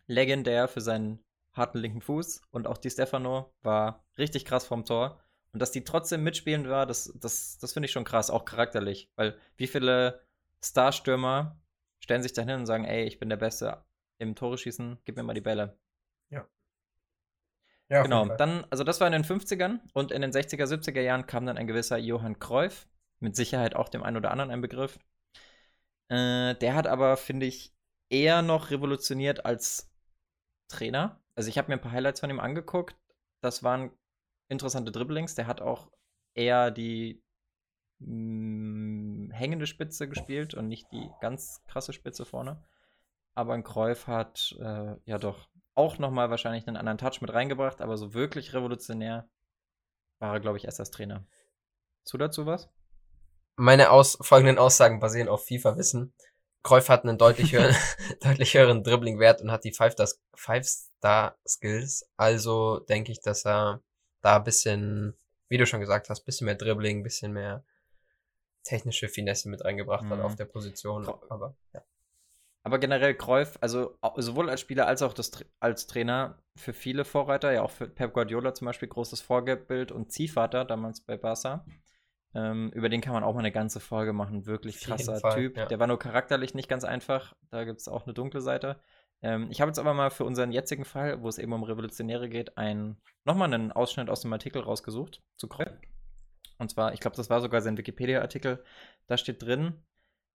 legendär 0.08 0.68
für 0.68 0.82
seinen 0.82 1.24
harten 1.54 1.80
linken 1.80 2.02
Fuß 2.02 2.42
und 2.52 2.68
auch 2.68 2.78
Di 2.78 2.90
Stefano 2.90 3.54
war 3.62 4.06
richtig 4.18 4.46
krass 4.46 4.66
vom 4.66 4.86
Tor. 4.86 5.20
Und 5.54 5.62
dass 5.62 5.72
die 5.72 5.84
trotzdem 5.84 6.24
mitspielen 6.24 6.70
war, 6.70 6.86
das, 6.86 7.12
das, 7.16 7.58
das 7.58 7.74
finde 7.74 7.86
ich 7.86 7.92
schon 7.92 8.06
krass, 8.06 8.30
auch 8.30 8.46
charakterlich. 8.46 9.10
Weil 9.16 9.38
wie 9.58 9.68
viele 9.68 10.26
Starstürmer 10.64 11.60
stellen 12.00 12.24
sich 12.24 12.34
da 12.34 12.42
hin 12.42 12.62
und 12.62 12.66
sagen, 12.66 12.86
ey, 12.86 13.04
ich 13.04 13.20
bin 13.20 13.30
der 13.30 13.38
Beste 13.38 13.84
im 14.18 14.36
Tore 14.36 14.58
schießen, 14.58 15.00
gib 15.04 15.18
mir 15.18 15.24
mal 15.24 15.34
die 15.34 15.42
Bälle. 15.42 15.78
Ja. 16.30 16.48
Ja, 17.90 18.04
genau, 18.04 18.26
dann, 18.26 18.66
also 18.70 18.86
das 18.86 19.02
war 19.02 19.08
in 19.08 19.14
den 19.14 19.26
50ern 19.26 19.82
und 19.94 20.12
in 20.12 20.22
den 20.22 20.32
60er, 20.32 20.66
70er 20.66 21.02
Jahren 21.02 21.28
kam 21.28 21.46
dann 21.46 21.58
ein 21.58 21.68
gewisser 21.68 21.98
Johann 21.98 22.40
Cruyff, 22.40 22.88
mit 23.20 23.36
Sicherheit 23.36 23.76
auch 23.76 23.90
dem 23.90 24.04
einen 24.04 24.18
oder 24.18 24.32
anderen 24.32 24.52
ein 24.52 24.62
Begriff. 24.62 24.98
Äh, 26.08 26.56
der 26.56 26.76
hat 26.76 26.88
aber, 26.88 27.18
finde 27.18 27.46
ich, 27.46 27.74
eher 28.10 28.42
noch 28.42 28.72
revolutioniert 28.72 29.46
als 29.46 29.90
Trainer. 30.68 31.21
Also 31.36 31.50
ich 31.50 31.58
habe 31.58 31.70
mir 31.70 31.76
ein 31.76 31.82
paar 31.82 31.92
Highlights 31.92 32.20
von 32.20 32.30
ihm 32.30 32.40
angeguckt. 32.40 32.96
Das 33.42 33.64
waren 33.64 33.92
interessante 34.48 34.92
Dribblings. 34.92 35.36
Der 35.36 35.48
hat 35.48 35.62
auch 35.62 35.92
eher 36.34 36.72
die 36.72 37.24
mh, 38.00 39.30
mm, 39.30 39.32
hängende 39.32 39.68
Spitze 39.68 40.08
gespielt 40.10 40.54
und 40.54 40.68
nicht 40.68 40.92
die 40.92 41.10
ganz 41.22 41.64
krasse 41.68 41.94
Spitze 41.94 42.26
vorne. 42.26 42.64
Aber 43.34 43.54
ein 43.54 43.64
Kräuf 43.64 44.08
hat 44.08 44.56
äh, 44.60 44.96
ja 45.06 45.18
doch 45.18 45.48
auch 45.74 45.98
nochmal 45.98 46.30
wahrscheinlich 46.30 46.68
einen 46.68 46.78
anderen 46.78 46.98
Touch 46.98 47.22
mit 47.22 47.34
reingebracht, 47.34 47.82
aber 47.82 47.98
so 47.98 48.14
wirklich 48.14 48.54
revolutionär 48.54 49.30
war 50.20 50.34
er, 50.34 50.40
glaube 50.40 50.58
ich, 50.58 50.66
erst 50.66 50.80
als 50.80 50.92
Trainer. 50.92 51.26
Du 52.10 52.18
dazu 52.18 52.46
was? 52.46 52.70
Meine 53.56 53.92
aus 53.92 54.18
folgenden 54.22 54.58
Aussagen 54.58 55.00
basieren 55.00 55.30
auf 55.30 55.46
FIFA-Wissen. 55.46 56.14
Kräuf 56.64 56.90
hat 56.90 57.04
einen 57.04 57.18
deutlich 57.18 57.52
höheren, 57.54 57.76
deutlich 58.22 58.54
höheren 58.54 58.84
Dribbling-Wert 58.84 59.42
und 59.42 59.52
hat 59.52 59.64
die 59.64 59.74
Five-Star-Skills. 59.74 62.10
Also 62.18 62.80
denke 62.80 63.12
ich, 63.12 63.22
dass 63.22 63.46
er 63.46 63.82
da 64.22 64.38
ein 64.38 64.44
bisschen, 64.44 65.16
wie 65.50 65.58
du 65.58 65.66
schon 65.66 65.80
gesagt 65.80 66.10
hast, 66.10 66.26
bisschen 66.26 66.46
mehr 66.46 66.56
Dribbling, 66.56 67.04
bisschen 67.04 67.34
mehr 67.34 67.64
technische 68.64 69.10
Finesse 69.10 69.50
mit 69.50 69.66
reingebracht 69.66 70.04
mhm. 70.04 70.12
hat 70.12 70.22
auf 70.22 70.36
der 70.36 70.46
Position. 70.46 71.08
Aber, 71.30 71.56
ja. 71.74 71.82
Aber 72.64 72.78
generell 72.78 73.16
Kräuf, 73.16 73.58
also 73.60 73.98
sowohl 74.18 74.50
als 74.50 74.62
Spieler 74.62 74.88
als 74.88 75.02
auch 75.02 75.14
das, 75.14 75.32
als 75.60 75.88
Trainer 75.88 76.38
für 76.56 76.74
viele 76.74 77.06
Vorreiter, 77.06 77.52
ja 77.52 77.64
auch 77.64 77.72
für 77.72 77.88
Pep 77.88 78.14
Guardiola 78.14 78.54
zum 78.54 78.66
Beispiel 78.66 78.88
großes 78.88 79.22
Vorbild 79.22 79.92
und 79.92 80.12
Ziehvater 80.12 80.64
damals 80.64 81.02
bei 81.02 81.18
Barca. 81.18 81.66
Ähm, 82.34 82.72
über 82.74 82.90
den 82.90 83.02
kann 83.02 83.14
man 83.14 83.24
auch 83.24 83.34
mal 83.34 83.40
eine 83.40 83.52
ganze 83.52 83.80
Folge 83.80 84.14
machen. 84.14 84.46
Wirklich 84.46 84.80
krasser 84.80 85.20
Fall, 85.20 85.36
Typ. 85.36 85.58
Ja. 85.58 85.66
Der 85.66 85.80
war 85.80 85.88
nur 85.88 86.00
charakterlich 86.00 86.54
nicht 86.54 86.70
ganz 86.70 86.84
einfach. 86.84 87.36
Da 87.50 87.66
gibt 87.66 87.80
es 87.80 87.88
auch 87.88 88.06
eine 88.06 88.14
dunkle 88.14 88.42
Seite. 88.42 88.80
Ähm, 89.22 89.48
ich 89.52 89.62
habe 89.62 89.70
jetzt 89.70 89.80
aber 89.80 89.94
mal 89.94 90.10
für 90.10 90.26
unseren 90.26 90.52
jetzigen 90.52 90.86
Fall, 90.86 91.22
wo 91.22 91.28
es 91.28 91.38
eben 91.38 91.54
um 91.54 91.64
Revolutionäre 91.64 92.30
geht, 92.30 92.58
ein, 92.58 92.98
nochmal 93.26 93.54
einen 93.54 93.72
Ausschnitt 93.72 94.10
aus 94.10 94.22
dem 94.22 94.34
Artikel 94.34 94.62
rausgesucht 94.62 95.22
zu 95.36 95.48
Kreuz. 95.48 95.72
Und 96.58 96.70
zwar, 96.70 96.94
ich 96.94 97.00
glaube, 97.00 97.18
das 97.18 97.30
war 97.30 97.42
sogar 97.42 97.62
sein 97.62 97.78
Wikipedia-Artikel. 97.78 98.64
Da 99.08 99.18
steht 99.18 99.42
drin, 99.42 99.74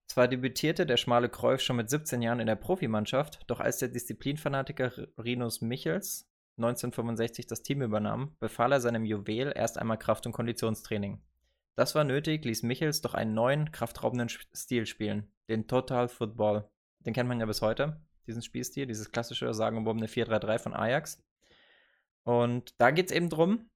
zwar 0.06 0.28
debütierte 0.28 0.86
der 0.86 0.96
schmale 0.96 1.28
Kreuf 1.28 1.60
schon 1.60 1.76
mit 1.76 1.90
17 1.90 2.22
Jahren 2.22 2.40
in 2.40 2.46
der 2.46 2.56
Profimannschaft, 2.56 3.40
doch 3.46 3.60
als 3.60 3.78
der 3.78 3.88
Disziplinfanatiker 3.88 4.92
Rinus 5.18 5.60
Michels 5.60 6.28
1965 6.58 7.46
das 7.46 7.62
Team 7.62 7.82
übernahm, 7.82 8.34
befahl 8.40 8.72
er 8.72 8.80
seinem 8.80 9.04
Juwel 9.04 9.52
erst 9.54 9.78
einmal 9.78 9.98
Kraft- 9.98 10.26
und 10.26 10.32
Konditionstraining. 10.32 11.20
Das 11.76 11.94
war 11.94 12.04
nötig, 12.04 12.44
ließ 12.44 12.62
Michels 12.62 13.02
doch 13.02 13.14
einen 13.14 13.34
neuen, 13.34 13.70
kraftraubenden 13.70 14.30
Stil 14.54 14.86
spielen, 14.86 15.30
den 15.48 15.68
Total 15.68 16.08
Football. 16.08 16.68
Den 17.00 17.12
kennt 17.12 17.28
man 17.28 17.38
ja 17.38 17.46
bis 17.46 17.62
heute 17.62 18.00
diesen 18.26 18.42
Spielstil, 18.42 18.86
dieses 18.86 19.12
klassische 19.12 19.52
sagenumwobene 19.54 20.06
4-3-3 20.06 20.58
von 20.58 20.74
Ajax. 20.74 21.22
Und 22.24 22.74
da 22.78 22.90
geht 22.90 23.06
es 23.06 23.12
eben 23.12 23.30
drum, 23.30 23.70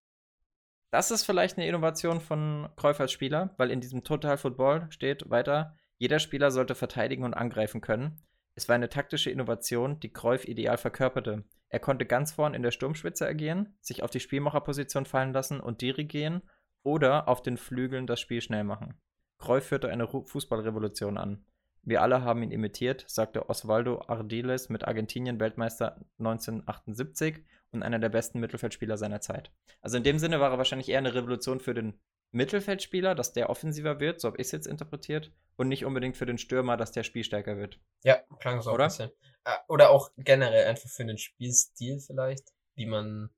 das 0.91 1.13
ist 1.13 1.25
vielleicht 1.25 1.57
eine 1.57 1.69
Innovation 1.69 2.21
von 2.21 2.69
Cruyff 2.77 2.99
als 2.99 3.13
Spieler, 3.13 3.55
weil 3.59 3.71
in 3.71 3.81
diesem 3.81 4.03
Total 4.03 4.37
Football 4.37 4.89
steht 4.91 5.31
weiter, 5.31 5.77
jeder 5.99 6.19
Spieler 6.19 6.51
sollte 6.51 6.75
verteidigen 6.75 7.23
und 7.23 7.35
angreifen 7.35 7.81
können. 7.81 8.21
Es 8.57 8.69
war 8.69 8.75
eine 8.75 8.89
taktische 8.89 9.31
Innovation, 9.31 10.01
die 10.01 10.13
Cruyff 10.13 10.47
ideal 10.47 10.79
verkörperte. 10.79 11.45
Er 11.69 11.79
konnte 11.79 12.07
ganz 12.07 12.33
vorn 12.33 12.55
in 12.55 12.63
der 12.63 12.73
Sturmspitze 12.73 13.27
agieren, 13.27 13.77
sich 13.81 14.03
auf 14.03 14.11
die 14.11 14.19
Spielmacherposition 14.19 15.07
fallen 15.07 15.33
lassen 15.33 15.61
und 15.61 15.83
dirigieren 15.83 16.43
oder 16.83 17.29
auf 17.29 17.43
den 17.43 17.57
Flügeln 17.57 18.07
das 18.07 18.21
Spiel 18.21 18.41
schnell 18.41 18.65
machen. 18.65 18.95
Cruyff 19.39 19.67
führte 19.67 19.89
eine 19.89 20.07
Fußballrevolution 20.07 21.17
an. 21.19 21.45
Wir 21.83 22.03
alle 22.03 22.23
haben 22.23 22.43
ihn 22.43 22.51
imitiert, 22.51 23.05
sagte 23.09 23.49
Osvaldo 23.49 24.03
Ardiles 24.07 24.69
mit 24.69 24.87
Argentinien 24.87 25.41
Weltmeister 25.41 25.97
1978 26.19 27.45
und 27.73 27.83
einer 27.83 27.99
der 27.99 28.11
besten 28.11 28.41
Mittelfeldspieler 28.41 28.99
seiner 28.99 29.21
Zeit. 29.21 29.51
Also 29.81 29.97
in 29.97 30.05
dem 30.05 30.19
Sinne 30.19 30.41
war 30.41 30.51
er 30.51 30.59
wahrscheinlich 30.59 30.91
eher 30.91 30.99
eine 30.99 31.15
Revolution 31.15 31.61
für 31.61 31.73
den 31.73 31.99
Mittelfeldspieler, 32.33 33.15
dass 33.15 33.33
der 33.33 33.51
offensiver 33.51 33.99
wird, 33.99 34.21
so 34.21 34.29
habe 34.29 34.37
ich 34.39 34.47
es 34.47 34.53
jetzt 34.53 34.67
interpretiert, 34.67 35.33
und 35.57 35.69
nicht 35.69 35.85
unbedingt 35.85 36.17
für 36.17 36.27
den 36.27 36.39
Stürmer, 36.39 36.77
dass 36.77 36.93
der 36.93 37.03
spielstärker 37.03 37.57
wird. 37.57 37.81
Ja, 38.05 38.23
klang 38.39 38.63
so 38.63 38.73
Oder? 38.73 38.85
ein 38.85 38.89
bisschen. 38.89 39.11
Äh, 39.45 39.57
oder 39.69 39.91
auch 39.91 40.11
generell 40.17 40.67
einfach 40.67 40.89
für 40.89 41.05
den 41.05 41.19
Spielstil 41.19 41.99
vielleicht, 41.99 42.53
wie 42.75 42.87
man 42.87 43.31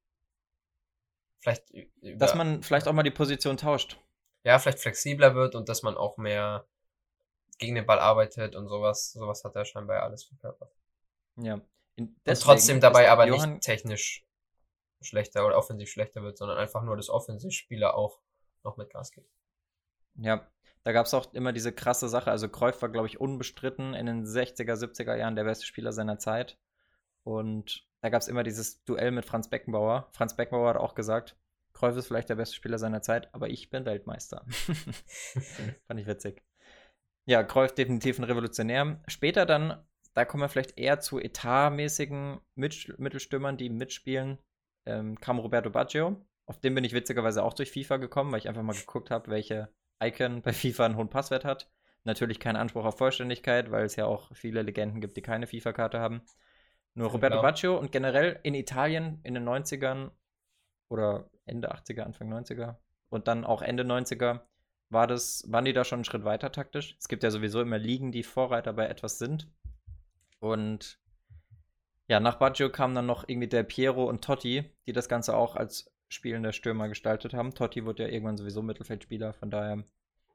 vielleicht. 1.42 1.64
Dass 2.00 2.34
man 2.34 2.62
vielleicht 2.62 2.88
auch 2.88 2.92
mal 2.92 3.02
die 3.02 3.10
Position 3.10 3.56
tauscht. 3.56 3.98
Ja, 4.44 4.58
vielleicht 4.58 4.80
flexibler 4.80 5.34
wird 5.34 5.54
und 5.54 5.68
dass 5.68 5.82
man 5.82 5.96
auch 5.96 6.16
mehr 6.16 6.66
gegen 7.58 7.74
den 7.74 7.86
Ball 7.86 7.98
arbeitet 7.98 8.56
und 8.56 8.68
sowas. 8.68 9.12
Sowas 9.12 9.44
hat 9.44 9.54
er 9.54 9.64
scheinbar 9.64 10.02
alles 10.02 10.24
verkörpert. 10.24 10.74
Ja. 11.36 11.60
und 11.96 12.16
trotzdem 12.40 12.80
dabei 12.80 13.10
aber 13.10 13.26
Johann 13.26 13.54
nicht 13.54 13.62
technisch 13.62 14.26
schlechter 15.00 15.46
oder 15.46 15.56
offensiv 15.56 15.90
schlechter 15.90 16.22
wird, 16.22 16.38
sondern 16.38 16.58
einfach 16.58 16.82
nur, 16.82 16.96
dass 16.96 17.08
Offensivspieler 17.08 17.94
auch 17.94 18.20
noch 18.62 18.76
mit 18.76 18.90
Gas 18.90 19.10
geht. 19.12 19.28
Ja, 20.14 20.46
da 20.84 20.92
gab 20.92 21.06
es 21.06 21.14
auch 21.14 21.32
immer 21.32 21.52
diese 21.52 21.72
krasse 21.72 22.08
Sache. 22.08 22.30
Also 22.30 22.48
Kreuf 22.48 22.82
war, 22.82 22.88
glaube 22.88 23.06
ich, 23.06 23.20
unbestritten 23.20 23.94
in 23.94 24.06
den 24.06 24.24
60er, 24.24 24.74
70er 24.74 25.16
Jahren 25.16 25.36
der 25.36 25.44
beste 25.44 25.66
Spieler 25.66 25.92
seiner 25.92 26.18
Zeit. 26.18 26.58
Und 27.24 27.86
da 28.02 28.08
gab 28.08 28.20
es 28.20 28.28
immer 28.28 28.42
dieses 28.42 28.84
Duell 28.84 29.12
mit 29.12 29.24
Franz 29.24 29.48
Beckenbauer. 29.48 30.08
Franz 30.12 30.36
Beckenbauer 30.36 30.70
hat 30.70 30.76
auch 30.76 30.94
gesagt, 30.94 31.36
Kreuf 31.72 31.96
ist 31.96 32.08
vielleicht 32.08 32.28
der 32.28 32.34
beste 32.34 32.56
Spieler 32.56 32.78
seiner 32.78 33.00
Zeit, 33.00 33.32
aber 33.32 33.48
ich 33.48 33.70
bin 33.70 33.86
Weltmeister. 33.86 34.44
Fand 35.86 36.00
ich 36.00 36.06
witzig. 36.06 36.42
Ja, 37.24 37.44
Cruyff 37.44 37.72
definitiv 37.72 38.18
ein 38.18 38.24
Revolutionär. 38.24 39.00
Später 39.06 39.46
dann, 39.46 39.86
da 40.14 40.24
kommen 40.24 40.42
wir 40.42 40.48
vielleicht 40.48 40.78
eher 40.78 40.98
zu 41.00 41.20
etatmäßigen 41.20 42.40
Mittelstürmern, 42.56 43.56
die 43.56 43.70
mitspielen, 43.70 44.38
ähm, 44.84 45.18
kam 45.20 45.38
Roberto 45.38 45.70
Baggio. 45.70 46.26
Auf 46.46 46.58
den 46.58 46.74
bin 46.74 46.82
ich 46.82 46.92
witzigerweise 46.92 47.44
auch 47.44 47.54
durch 47.54 47.70
FIFA 47.70 47.98
gekommen, 47.98 48.32
weil 48.32 48.40
ich 48.40 48.48
einfach 48.48 48.62
mal 48.62 48.74
geguckt 48.74 49.10
habe, 49.10 49.30
welche 49.30 49.72
Icon 50.02 50.42
bei 50.42 50.52
FIFA 50.52 50.86
einen 50.86 50.96
hohen 50.96 51.08
Passwert 51.08 51.44
hat. 51.44 51.70
Natürlich 52.02 52.40
kein 52.40 52.56
Anspruch 52.56 52.84
auf 52.84 52.98
Vollständigkeit, 52.98 53.70
weil 53.70 53.84
es 53.84 53.94
ja 53.94 54.06
auch 54.06 54.34
viele 54.34 54.62
Legenden 54.62 55.00
gibt, 55.00 55.16
die 55.16 55.22
keine 55.22 55.46
FIFA-Karte 55.46 56.00
haben. 56.00 56.22
Nur 56.94 57.10
Roberto 57.10 57.36
genau. 57.36 57.42
Baggio 57.42 57.78
und 57.78 57.92
generell 57.92 58.38
in 58.42 58.54
Italien 58.54 59.20
in 59.22 59.34
den 59.34 59.48
90ern 59.48 60.10
oder 60.90 61.30
Ende 61.46 61.72
80er, 61.72 62.02
Anfang 62.02 62.32
90er 62.32 62.76
und 63.08 63.28
dann 63.28 63.44
auch 63.44 63.62
Ende 63.62 63.84
90er 63.84 64.40
war 64.90 65.06
das, 65.06 65.44
waren 65.50 65.64
die 65.64 65.72
da 65.72 65.84
schon 65.84 65.98
einen 65.98 66.04
Schritt 66.04 66.24
weiter 66.24 66.52
taktisch? 66.52 66.96
Es 66.98 67.08
gibt 67.08 67.22
ja 67.22 67.30
sowieso 67.30 67.62
immer 67.62 67.78
Ligen, 67.78 68.12
die 68.12 68.22
Vorreiter 68.22 68.74
bei 68.74 68.86
etwas 68.86 69.18
sind. 69.18 69.50
Und 70.38 71.00
ja, 72.08 72.20
nach 72.20 72.34
Baggio 72.34 72.68
kamen 72.70 72.94
dann 72.94 73.06
noch 73.06 73.26
irgendwie 73.26 73.48
der 73.48 73.62
Piero 73.62 74.04
und 74.04 74.22
Totti, 74.22 74.70
die 74.86 74.92
das 74.92 75.08
Ganze 75.08 75.34
auch 75.34 75.56
als 75.56 75.90
spielender 76.08 76.52
Stürmer 76.52 76.88
gestaltet 76.88 77.32
haben. 77.32 77.54
Totti 77.54 77.86
wurde 77.86 78.02
ja 78.02 78.10
irgendwann 78.10 78.36
sowieso 78.36 78.60
Mittelfeldspieler, 78.60 79.32
von 79.32 79.50
daher 79.50 79.82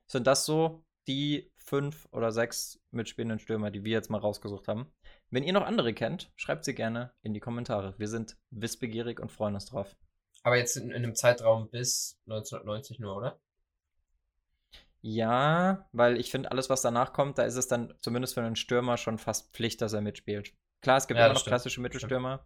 sind 0.08 0.26
das 0.26 0.46
so 0.46 0.84
die 1.08 1.52
fünf 1.56 2.08
oder 2.12 2.32
sechs 2.32 2.82
mitspielenden 2.92 3.40
Stürmer, 3.40 3.70
die 3.70 3.84
wir 3.84 3.92
jetzt 3.92 4.10
mal 4.10 4.18
rausgesucht 4.18 4.68
haben. 4.68 4.92
Wenn 5.30 5.44
ihr 5.44 5.54
noch 5.54 5.66
andere 5.66 5.94
kennt, 5.94 6.32
schreibt 6.36 6.64
sie 6.64 6.74
gerne 6.74 7.12
in 7.22 7.34
die 7.34 7.40
Kommentare. 7.40 7.96
Wir 7.98 8.08
sind 8.08 8.38
wissbegierig 8.50 9.20
und 9.20 9.32
freuen 9.32 9.56
uns 9.56 9.66
drauf. 9.66 9.96
Aber 10.44 10.58
jetzt 10.58 10.78
in, 10.78 10.90
in 10.92 10.96
einem 10.96 11.16
Zeitraum 11.16 11.70
bis 11.70 12.20
1990 12.28 13.00
nur, 13.00 13.18
oder? 13.18 13.40
Ja, 15.02 15.88
weil 15.92 16.18
ich 16.18 16.32
finde, 16.32 16.52
alles, 16.52 16.70
was 16.70 16.82
danach 16.82 17.14
kommt, 17.14 17.38
da 17.38 17.44
ist 17.44 17.56
es 17.56 17.68
dann 17.68 17.94
zumindest 18.02 18.34
für 18.34 18.42
einen 18.42 18.56
Stürmer 18.56 18.98
schon 18.98 19.18
fast 19.18 19.54
Pflicht, 19.54 19.82
dass 19.82 19.94
er 19.94 20.02
mitspielt. 20.02 20.54
Klar, 20.82 20.98
es 20.98 21.08
gibt 21.08 21.20
ja, 21.20 21.26
immer 21.26 21.34
noch 21.34 21.42
stimmt. 21.42 21.52
klassische 21.52 21.82
Mittelstürmer, 21.82 22.46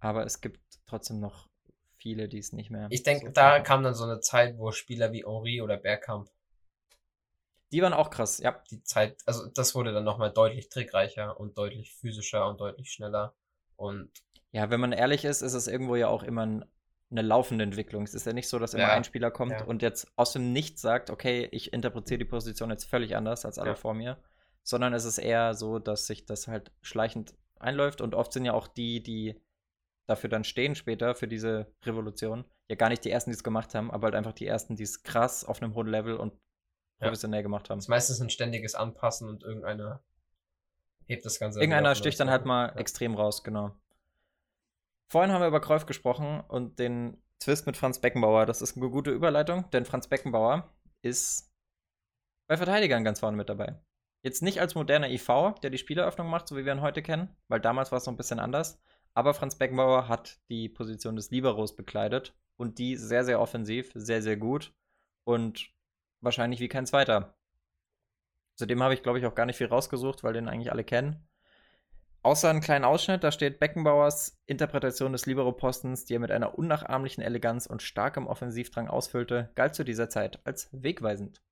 aber 0.00 0.24
es 0.24 0.40
gibt 0.40 0.60
trotzdem 0.86 1.20
noch 1.20 1.48
viele, 1.96 2.28
die 2.28 2.38
es 2.38 2.52
nicht 2.52 2.70
mehr. 2.70 2.88
Ich 2.90 3.04
denke, 3.04 3.26
so 3.26 3.32
da 3.32 3.60
kam 3.60 3.82
dann 3.82 3.94
so 3.94 4.04
eine 4.04 4.20
Zeit, 4.20 4.58
wo 4.58 4.72
Spieler 4.72 5.12
wie 5.12 5.24
Henri 5.24 5.60
oder 5.62 5.76
Bergkamp. 5.76 6.28
Die 7.72 7.82
waren 7.82 7.92
auch 7.92 8.10
krass, 8.10 8.38
ja. 8.38 8.62
Die 8.70 8.82
Zeit, 8.82 9.16
also 9.26 9.46
das 9.46 9.74
wurde 9.74 9.92
dann 9.92 10.04
nochmal 10.04 10.32
deutlich 10.32 10.68
trickreicher 10.68 11.38
und 11.40 11.56
deutlich 11.56 11.94
physischer 11.94 12.48
und 12.48 12.60
deutlich 12.60 12.92
schneller. 12.92 13.34
Und. 13.76 14.10
Ja, 14.52 14.68
wenn 14.68 14.80
man 14.80 14.92
ehrlich 14.92 15.24
ist, 15.24 15.40
ist 15.40 15.54
es 15.54 15.66
irgendwo 15.66 15.96
ja 15.96 16.08
auch 16.08 16.22
immer 16.22 16.44
ein 16.44 16.64
eine 17.12 17.22
laufende 17.22 17.62
Entwicklung. 17.62 18.02
Es 18.02 18.14
ist 18.14 18.26
ja 18.26 18.32
nicht 18.32 18.48
so, 18.48 18.58
dass 18.58 18.74
immer 18.74 18.84
ja. 18.84 18.94
ein 18.94 19.04
Spieler 19.04 19.30
kommt 19.30 19.52
ja. 19.52 19.64
und 19.64 19.82
jetzt 19.82 20.10
aus 20.16 20.32
dem 20.32 20.52
Nichts 20.52 20.80
sagt, 20.80 21.10
okay, 21.10 21.48
ich 21.52 21.72
interpretiere 21.72 22.18
die 22.18 22.24
Position 22.24 22.70
jetzt 22.70 22.88
völlig 22.88 23.14
anders 23.14 23.44
als 23.44 23.58
alle 23.58 23.70
ja. 23.70 23.76
vor 23.76 23.94
mir, 23.94 24.18
sondern 24.62 24.94
es 24.94 25.04
ist 25.04 25.18
eher 25.18 25.54
so, 25.54 25.78
dass 25.78 26.06
sich 26.06 26.24
das 26.24 26.48
halt 26.48 26.72
schleichend 26.80 27.34
einläuft 27.58 28.00
und 28.00 28.14
oft 28.14 28.32
sind 28.32 28.44
ja 28.44 28.54
auch 28.54 28.66
die, 28.66 29.02
die 29.02 29.40
dafür 30.06 30.30
dann 30.30 30.42
stehen 30.42 30.74
später, 30.74 31.14
für 31.14 31.28
diese 31.28 31.72
Revolution, 31.84 32.44
ja 32.68 32.76
gar 32.76 32.88
nicht 32.88 33.04
die 33.04 33.10
ersten, 33.10 33.30
die 33.30 33.36
es 33.36 33.44
gemacht 33.44 33.74
haben, 33.74 33.90
aber 33.90 34.06
halt 34.06 34.14
einfach 34.14 34.32
die 34.32 34.46
ersten, 34.46 34.74
die 34.74 34.82
es 34.82 35.02
krass 35.02 35.44
auf 35.44 35.62
einem 35.62 35.74
hohen 35.74 35.86
Level 35.86 36.16
und 36.16 36.32
professionell 37.02 37.40
ja. 37.40 37.42
gemacht 37.42 37.68
haben. 37.70 37.78
Das 37.78 37.84
ist 37.84 37.90
meistens 37.90 38.20
ein 38.20 38.30
ständiges 38.30 38.74
Anpassen 38.74 39.28
und 39.28 39.42
irgendeiner 39.42 40.02
hebt 41.06 41.24
das 41.24 41.38
Ganze. 41.38 41.60
Irgendeiner 41.60 41.94
sticht 41.94 42.18
dann 42.20 42.30
halt 42.30 42.44
mal 42.44 42.68
ja. 42.68 42.76
extrem 42.76 43.14
raus, 43.14 43.42
genau. 43.42 43.74
Vorhin 45.08 45.32
haben 45.32 45.42
wir 45.42 45.48
über 45.48 45.60
Kräuf 45.60 45.86
gesprochen 45.86 46.40
und 46.48 46.78
den 46.78 47.22
Twist 47.38 47.66
mit 47.66 47.76
Franz 47.76 48.00
Beckenbauer. 48.00 48.46
Das 48.46 48.62
ist 48.62 48.76
eine 48.76 48.88
gute 48.88 49.10
Überleitung, 49.10 49.68
denn 49.70 49.84
Franz 49.84 50.08
Beckenbauer 50.08 50.72
ist 51.02 51.52
bei 52.48 52.56
Verteidigern 52.56 53.04
ganz 53.04 53.20
vorne 53.20 53.36
mit 53.36 53.48
dabei. 53.48 53.78
Jetzt 54.24 54.42
nicht 54.42 54.60
als 54.60 54.74
moderner 54.74 55.10
IV, 55.10 55.54
der 55.62 55.70
die 55.70 55.78
Spieleröffnung 55.78 56.28
macht, 56.28 56.48
so 56.48 56.56
wie 56.56 56.64
wir 56.64 56.72
ihn 56.72 56.80
heute 56.80 57.02
kennen, 57.02 57.36
weil 57.48 57.60
damals 57.60 57.90
war 57.90 57.98
es 57.98 58.06
noch 58.06 58.12
ein 58.12 58.16
bisschen 58.16 58.38
anders. 58.38 58.80
Aber 59.14 59.34
Franz 59.34 59.56
Beckenbauer 59.56 60.08
hat 60.08 60.40
die 60.48 60.68
Position 60.68 61.16
des 61.16 61.30
Liberos 61.30 61.76
bekleidet 61.76 62.34
und 62.56 62.78
die 62.78 62.96
sehr, 62.96 63.24
sehr 63.24 63.40
offensiv, 63.40 63.90
sehr, 63.94 64.22
sehr 64.22 64.36
gut 64.36 64.72
und 65.24 65.70
wahrscheinlich 66.22 66.60
wie 66.60 66.68
kein 66.68 66.86
zweiter. 66.86 67.34
Zudem 68.54 68.82
habe 68.82 68.94
ich, 68.94 69.02
glaube 69.02 69.18
ich, 69.18 69.26
auch 69.26 69.34
gar 69.34 69.46
nicht 69.46 69.56
viel 69.56 69.66
rausgesucht, 69.66 70.24
weil 70.24 70.32
den 70.32 70.48
eigentlich 70.48 70.72
alle 70.72 70.84
kennen. 70.84 71.28
Außer 72.22 72.48
einen 72.48 72.60
kleinen 72.60 72.84
Ausschnitt, 72.84 73.24
da 73.24 73.32
steht 73.32 73.58
Beckenbauers 73.58 74.40
Interpretation 74.46 75.12
des 75.12 75.26
Libero-Postens, 75.26 76.04
die 76.04 76.14
er 76.14 76.20
mit 76.20 76.30
einer 76.30 76.56
unnachahmlichen 76.56 77.22
Eleganz 77.22 77.66
und 77.66 77.82
starkem 77.82 78.28
Offensivdrang 78.28 78.86
ausfüllte, 78.86 79.50
galt 79.56 79.74
zu 79.74 79.84
dieser 79.84 80.08
Zeit 80.08 80.38
als 80.44 80.68
wegweisend. 80.70 81.42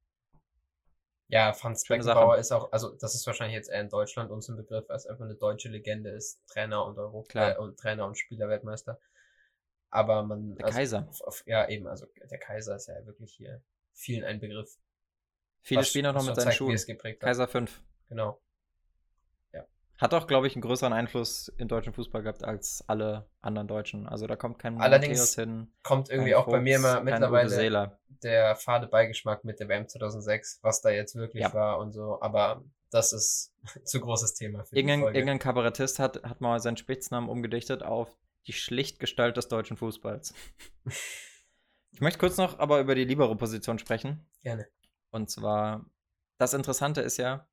Ja, 1.27 1.53
Franz 1.53 1.87
Schöne 1.87 1.99
Beckenbauer 1.99 2.33
Sache. 2.33 2.41
ist 2.41 2.53
auch, 2.53 2.73
also 2.73 2.91
das 2.91 3.17
ist 3.17 3.27
wahrscheinlich 3.27 3.57
jetzt 3.57 3.69
eher 3.69 3.81
in 3.81 3.89
Deutschland 3.89 4.31
uns 4.31 4.49
ein 4.49 4.57
Begriff, 4.57 4.89
als 4.91 5.07
einfach 5.07 5.25
eine 5.25 5.35
deutsche 5.35 5.69
Legende 5.69 6.11
ist, 6.11 6.41
Trainer 6.47 6.85
und 6.85 6.99
Europa 6.99 7.53
äh, 7.53 7.57
und 7.57 7.79
Trainer 7.79 8.07
und 8.07 8.17
Spielerweltmeister. 8.17 9.01
Aber 9.91 10.23
man. 10.23 10.55
Der 10.55 10.67
also, 10.67 10.79
Kaiser. 10.79 11.09
Auf, 11.25 11.43
ja, 11.47 11.69
eben, 11.69 11.89
also 11.89 12.07
der 12.31 12.39
Kaiser 12.39 12.77
ist 12.77 12.87
ja 12.87 12.95
wirklich 13.07 13.33
hier 13.33 13.61
vielen 13.93 14.25
ein 14.25 14.41
Begriff. 14.41 14.77
Viele 15.63 15.85
spielen 15.85 16.07
auch 16.07 16.15
noch 16.15 16.25
mit 16.25 16.37
seinen 16.37 16.53
Schuhen. 16.53 16.79
Kaiser 17.19 17.47
5. 17.47 17.83
Genau. 18.09 18.41
Hat 20.01 20.15
auch, 20.15 20.27
glaube 20.27 20.47
ich, 20.47 20.55
einen 20.55 20.63
größeren 20.63 20.95
Einfluss 20.95 21.53
im 21.59 21.69
deutschen 21.69 21.93
Fußball 21.93 22.23
gehabt 22.23 22.43
als 22.43 22.83
alle 22.87 23.29
anderen 23.43 23.69
Deutschen. 23.69 24.09
Also 24.09 24.27
da 24.27 24.35
kommt 24.35 24.59
kein 24.59 24.81
Allerdings 24.81 25.35
hin. 25.35 25.71
kommt 25.83 26.09
irgendwie 26.09 26.35
auch 26.35 26.45
Fuchs, 26.45 26.53
bei 26.53 26.61
mir 26.63 26.77
immer 26.77 27.03
mittlerweile 27.03 27.99
der 28.09 28.57
fade 28.57 28.87
Beigeschmack 28.87 29.45
mit 29.45 29.61
der 29.61 29.69
WM 29.69 29.87
2006, 29.87 30.61
was 30.63 30.81
da 30.81 30.89
jetzt 30.89 31.17
wirklich 31.17 31.43
ja. 31.43 31.53
war 31.53 31.79
und 31.79 31.93
so. 31.93 32.19
Aber 32.23 32.65
das 32.91 33.13
ist 33.13 33.53
zu 33.85 34.01
großes 34.01 34.33
Thema 34.33 34.65
für 34.65 34.75
irgendein, 34.75 35.01
die 35.01 35.03
Folge. 35.03 35.19
Irgendein 35.19 35.39
Kabarettist 35.39 35.99
hat, 35.99 36.23
hat 36.23 36.41
mal 36.41 36.61
seinen 36.61 36.79
Spitznamen 36.79 37.29
umgedichtet 37.29 37.83
auf 37.83 38.09
die 38.47 38.55
Schlichtgestalt 38.55 39.37
des 39.37 39.49
deutschen 39.49 39.77
Fußballs. 39.77 40.33
ich 41.93 42.01
möchte 42.01 42.19
kurz 42.19 42.37
noch 42.37 42.59
aber 42.59 42.81
über 42.81 42.95
die 42.95 43.05
Libero-Position 43.05 43.79
sprechen. 43.79 44.27
Gerne. 44.43 44.69
Und 45.11 45.31
zwar, 45.31 45.85
das 46.39 46.55
Interessante 46.55 47.01
ist 47.01 47.17
ja, 47.17 47.49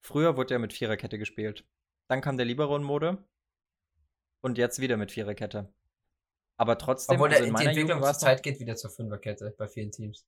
früher 0.00 0.36
wurde 0.36 0.54
ja 0.54 0.58
mit 0.58 0.72
Viererkette 0.72 1.18
gespielt. 1.18 1.66
Dann 2.08 2.20
kam 2.20 2.36
der 2.36 2.46
Libero 2.46 2.76
in 2.76 2.82
Mode. 2.82 3.24
Und 4.42 4.56
jetzt 4.56 4.80
wieder 4.80 4.96
mit 4.96 5.12
Viererkette. 5.12 5.72
Aber 6.56 6.78
trotzdem. 6.78 7.14
Obwohl 7.14 7.30
also 7.30 7.44
in 7.44 7.54
die 7.54 7.64
Entwicklung 7.64 8.02
zur 8.02 8.14
Zeit 8.14 8.42
geht 8.42 8.58
wieder 8.58 8.76
zur 8.76 8.90
Fünferkette 8.90 9.54
bei 9.56 9.68
vielen 9.68 9.92
Teams. 9.92 10.26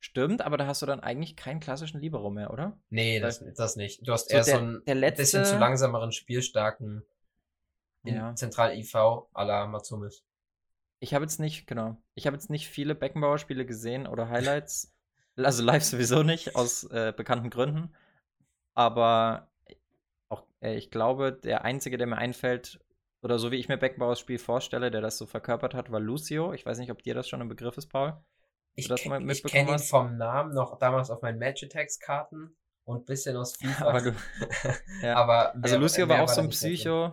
Stimmt, 0.00 0.42
aber 0.42 0.56
da 0.56 0.66
hast 0.66 0.82
du 0.82 0.86
dann 0.86 1.00
eigentlich 1.00 1.36
keinen 1.36 1.60
klassischen 1.60 2.00
Libero 2.00 2.30
mehr, 2.30 2.52
oder? 2.52 2.80
Nee, 2.88 3.20
das, 3.20 3.44
das 3.54 3.76
nicht. 3.76 4.06
Du 4.06 4.12
hast 4.12 4.28
so 4.28 4.34
eher 4.34 4.44
der, 4.44 4.54
so 4.54 4.60
einen 4.60 4.84
der 4.84 4.94
letzte... 4.96 5.22
bisschen 5.22 5.44
zu 5.44 5.58
langsameren, 5.58 6.10
spielstarken 6.10 7.04
ja. 8.04 8.34
Zentral-IV 8.34 8.94
à 8.94 9.44
la 9.44 9.66
Matsumis. 9.66 10.24
Ich 11.02 11.14
habe 11.14 11.24
jetzt 11.24 11.40
nicht, 11.40 11.66
genau. 11.66 11.96
Ich 12.14 12.28
habe 12.28 12.36
jetzt 12.36 12.48
nicht 12.48 12.68
viele 12.68 12.94
Beckenbauer-Spiele 12.94 13.66
gesehen 13.66 14.06
oder 14.06 14.28
Highlights. 14.28 14.94
also 15.36 15.64
live 15.64 15.82
sowieso 15.82 16.22
nicht, 16.22 16.54
aus 16.54 16.84
äh, 16.84 17.12
bekannten 17.16 17.50
Gründen. 17.50 17.92
Aber 18.74 19.50
auch, 20.28 20.46
äh, 20.60 20.76
ich 20.76 20.92
glaube, 20.92 21.32
der 21.32 21.64
einzige, 21.64 21.98
der 21.98 22.06
mir 22.06 22.18
einfällt, 22.18 22.78
oder 23.20 23.40
so 23.40 23.50
wie 23.50 23.56
ich 23.56 23.68
mir 23.68 23.78
Beckenbauers 23.78 24.20
Spiel 24.20 24.38
vorstelle, 24.38 24.92
der 24.92 25.00
das 25.00 25.18
so 25.18 25.26
verkörpert 25.26 25.74
hat, 25.74 25.90
war 25.90 25.98
Lucio. 25.98 26.52
Ich 26.52 26.64
weiß 26.64 26.78
nicht, 26.78 26.92
ob 26.92 27.02
dir 27.02 27.14
das 27.14 27.28
schon 27.28 27.40
ein 27.40 27.48
Begriff 27.48 27.76
ist, 27.76 27.88
Paul. 27.88 28.16
Ich, 28.76 28.88
ich 28.88 29.44
kenne 29.44 29.72
ihn 29.72 29.78
vom 29.80 30.16
Namen 30.16 30.54
noch 30.54 30.78
damals 30.78 31.10
auf 31.10 31.20
meinen 31.20 31.38
Match 31.38 31.64
Attacks 31.64 31.98
Karten 31.98 32.56
und 32.84 33.02
ein 33.02 33.04
bisschen 33.04 33.36
aus 33.36 33.56
FIFA. 33.60 33.88
aber 33.88 34.00
du, 34.00 34.14
ja. 35.02 35.16
aber 35.16 35.54
also 35.54 35.78
Lucio 35.78 36.08
war 36.08 36.22
auch 36.22 36.28
so 36.28 36.40
ein 36.40 36.48
Psycho. 36.48 37.12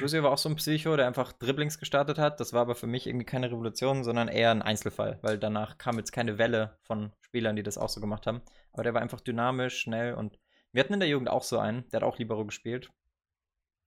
Lucio 0.00 0.22
war 0.22 0.32
auch 0.32 0.38
so 0.38 0.48
ein 0.48 0.56
Psycho, 0.56 0.96
der 0.96 1.06
einfach 1.06 1.32
Dribblings 1.32 1.78
gestartet 1.78 2.18
hat. 2.18 2.40
Das 2.40 2.52
war 2.52 2.62
aber 2.62 2.74
für 2.74 2.86
mich 2.86 3.06
irgendwie 3.06 3.26
keine 3.26 3.50
Revolution, 3.50 4.04
sondern 4.04 4.28
eher 4.28 4.50
ein 4.50 4.62
Einzelfall, 4.62 5.18
weil 5.22 5.38
danach 5.38 5.78
kam 5.78 5.98
jetzt 5.98 6.12
keine 6.12 6.38
Welle 6.38 6.78
von 6.82 7.12
Spielern, 7.20 7.56
die 7.56 7.62
das 7.62 7.78
auch 7.78 7.88
so 7.88 8.00
gemacht 8.00 8.26
haben. 8.26 8.42
Aber 8.72 8.82
der 8.82 8.94
war 8.94 9.02
einfach 9.02 9.20
dynamisch, 9.20 9.78
schnell 9.78 10.14
und 10.14 10.38
wir 10.72 10.80
hatten 10.80 10.94
in 10.94 11.00
der 11.00 11.08
Jugend 11.08 11.30
auch 11.30 11.42
so 11.42 11.58
einen, 11.58 11.88
der 11.88 12.00
hat 12.00 12.06
auch 12.06 12.18
Libero 12.18 12.44
gespielt. 12.44 12.90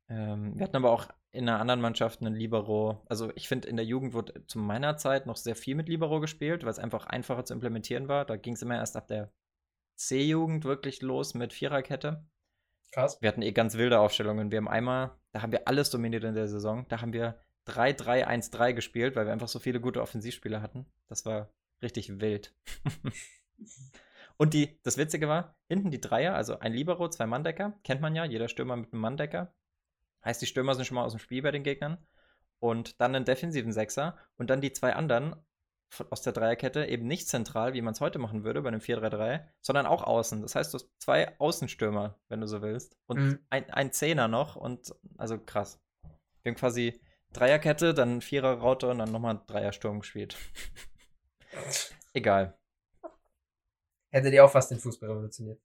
Ähm, 0.07 0.57
wir 0.57 0.63
hatten 0.63 0.77
aber 0.77 0.91
auch 0.91 1.07
in 1.31 1.47
einer 1.47 1.59
anderen 1.59 1.81
Mannschaft 1.81 2.21
einen 2.21 2.33
Libero. 2.33 3.03
Also 3.07 3.31
ich 3.35 3.47
finde, 3.47 3.67
in 3.67 3.75
der 3.75 3.85
Jugend 3.85 4.13
wurde 4.13 4.45
zu 4.47 4.57
meiner 4.57 4.97
Zeit 4.97 5.27
noch 5.27 5.35
sehr 5.35 5.55
viel 5.55 5.75
mit 5.75 5.87
Libero 5.87 6.19
gespielt, 6.19 6.63
weil 6.63 6.71
es 6.71 6.79
einfach 6.79 7.05
einfacher 7.05 7.45
zu 7.45 7.53
implementieren 7.53 8.07
war. 8.07 8.25
Da 8.25 8.37
ging 8.37 8.55
es 8.55 8.63
immer 8.63 8.75
erst 8.75 8.97
ab 8.97 9.07
der 9.07 9.31
C-Jugend 9.99 10.63
wirklich 10.63 11.01
los 11.01 11.33
mit 11.33 11.53
Viererkette. 11.53 12.25
Krass. 12.91 13.21
Wir 13.21 13.29
hatten 13.29 13.41
eh 13.41 13.51
ganz 13.51 13.75
wilde 13.75 13.99
Aufstellungen. 13.99 14.49
Wir 14.49 14.57
haben 14.57 14.67
einmal, 14.67 15.11
da 15.31 15.41
haben 15.41 15.51
wir 15.51 15.67
alles 15.67 15.89
dominiert 15.89 16.23
in 16.23 16.35
der 16.35 16.47
Saison. 16.47 16.87
Da 16.87 17.01
haben 17.01 17.13
wir 17.13 17.39
3-3-1-3 17.67 18.73
gespielt, 18.73 19.15
weil 19.15 19.25
wir 19.25 19.33
einfach 19.33 19.49
so 19.49 19.59
viele 19.59 19.81
gute 19.81 20.01
Offensivspieler 20.01 20.61
hatten. 20.61 20.85
Das 21.07 21.25
war 21.25 21.51
richtig 21.81 22.19
wild. 22.19 22.55
Und 24.37 24.53
die, 24.53 24.79
das 24.83 24.97
Witzige 24.97 25.27
war, 25.27 25.57
hinten 25.67 25.91
die 25.91 25.99
Dreier, 25.99 26.33
also 26.33 26.57
ein 26.59 26.71
Libero, 26.71 27.09
zwei 27.09 27.27
Manndecker, 27.27 27.77
kennt 27.83 27.99
man 27.99 28.15
ja, 28.15 28.23
jeder 28.23 28.47
Stürmer 28.47 28.77
mit 28.77 28.93
einem 28.93 29.01
Manndecker. 29.01 29.53
Heißt, 30.23 30.41
die 30.41 30.45
Stürmer 30.45 30.75
sind 30.75 30.85
schon 30.85 30.95
mal 30.95 31.03
aus 31.03 31.11
dem 31.11 31.19
Spiel 31.19 31.41
bei 31.41 31.51
den 31.51 31.63
Gegnern. 31.63 31.97
Und 32.59 32.99
dann 33.01 33.15
einen 33.15 33.25
defensiven 33.25 33.73
Sechser 33.73 34.17
und 34.37 34.49
dann 34.49 34.61
die 34.61 34.73
zwei 34.73 34.95
anderen 34.95 35.35
aus 36.09 36.21
der 36.21 36.33
Dreierkette 36.33 36.85
eben 36.85 37.07
nicht 37.07 37.27
zentral, 37.27 37.73
wie 37.73 37.81
man 37.81 37.93
es 37.93 38.01
heute 38.01 38.19
machen 38.19 38.43
würde 38.43 38.61
bei 38.61 38.69
einem 38.69 38.81
4-3-3, 38.81 39.45
sondern 39.61 39.85
auch 39.85 40.03
außen. 40.03 40.41
Das 40.41 40.55
heißt, 40.55 40.73
du 40.73 40.77
hast 40.77 40.89
zwei 40.99 41.37
Außenstürmer, 41.39 42.19
wenn 42.29 42.41
du 42.41 42.47
so 42.47 42.61
willst. 42.61 42.97
Und 43.07 43.19
mhm. 43.19 43.39
ein, 43.49 43.69
ein 43.71 43.91
Zehner 43.91 44.27
noch 44.27 44.55
und 44.55 44.93
also 45.17 45.39
krass. 45.39 45.81
Wir 46.43 46.51
haben 46.51 46.57
quasi 46.57 46.99
Dreierkette, 47.33 47.93
dann 47.93 48.21
Vierer-Raute 48.21 48.89
und 48.89 48.99
dann 48.99 49.11
nochmal 49.11 49.41
Dreiersturm 49.47 49.99
gespielt. 49.99 50.37
Egal. 52.13 52.57
Hätte 54.11 54.31
die 54.31 54.41
auch 54.41 54.51
fast 54.51 54.71
den 54.71 54.79
Fußball 54.79 55.09
revolutioniert. 55.09 55.61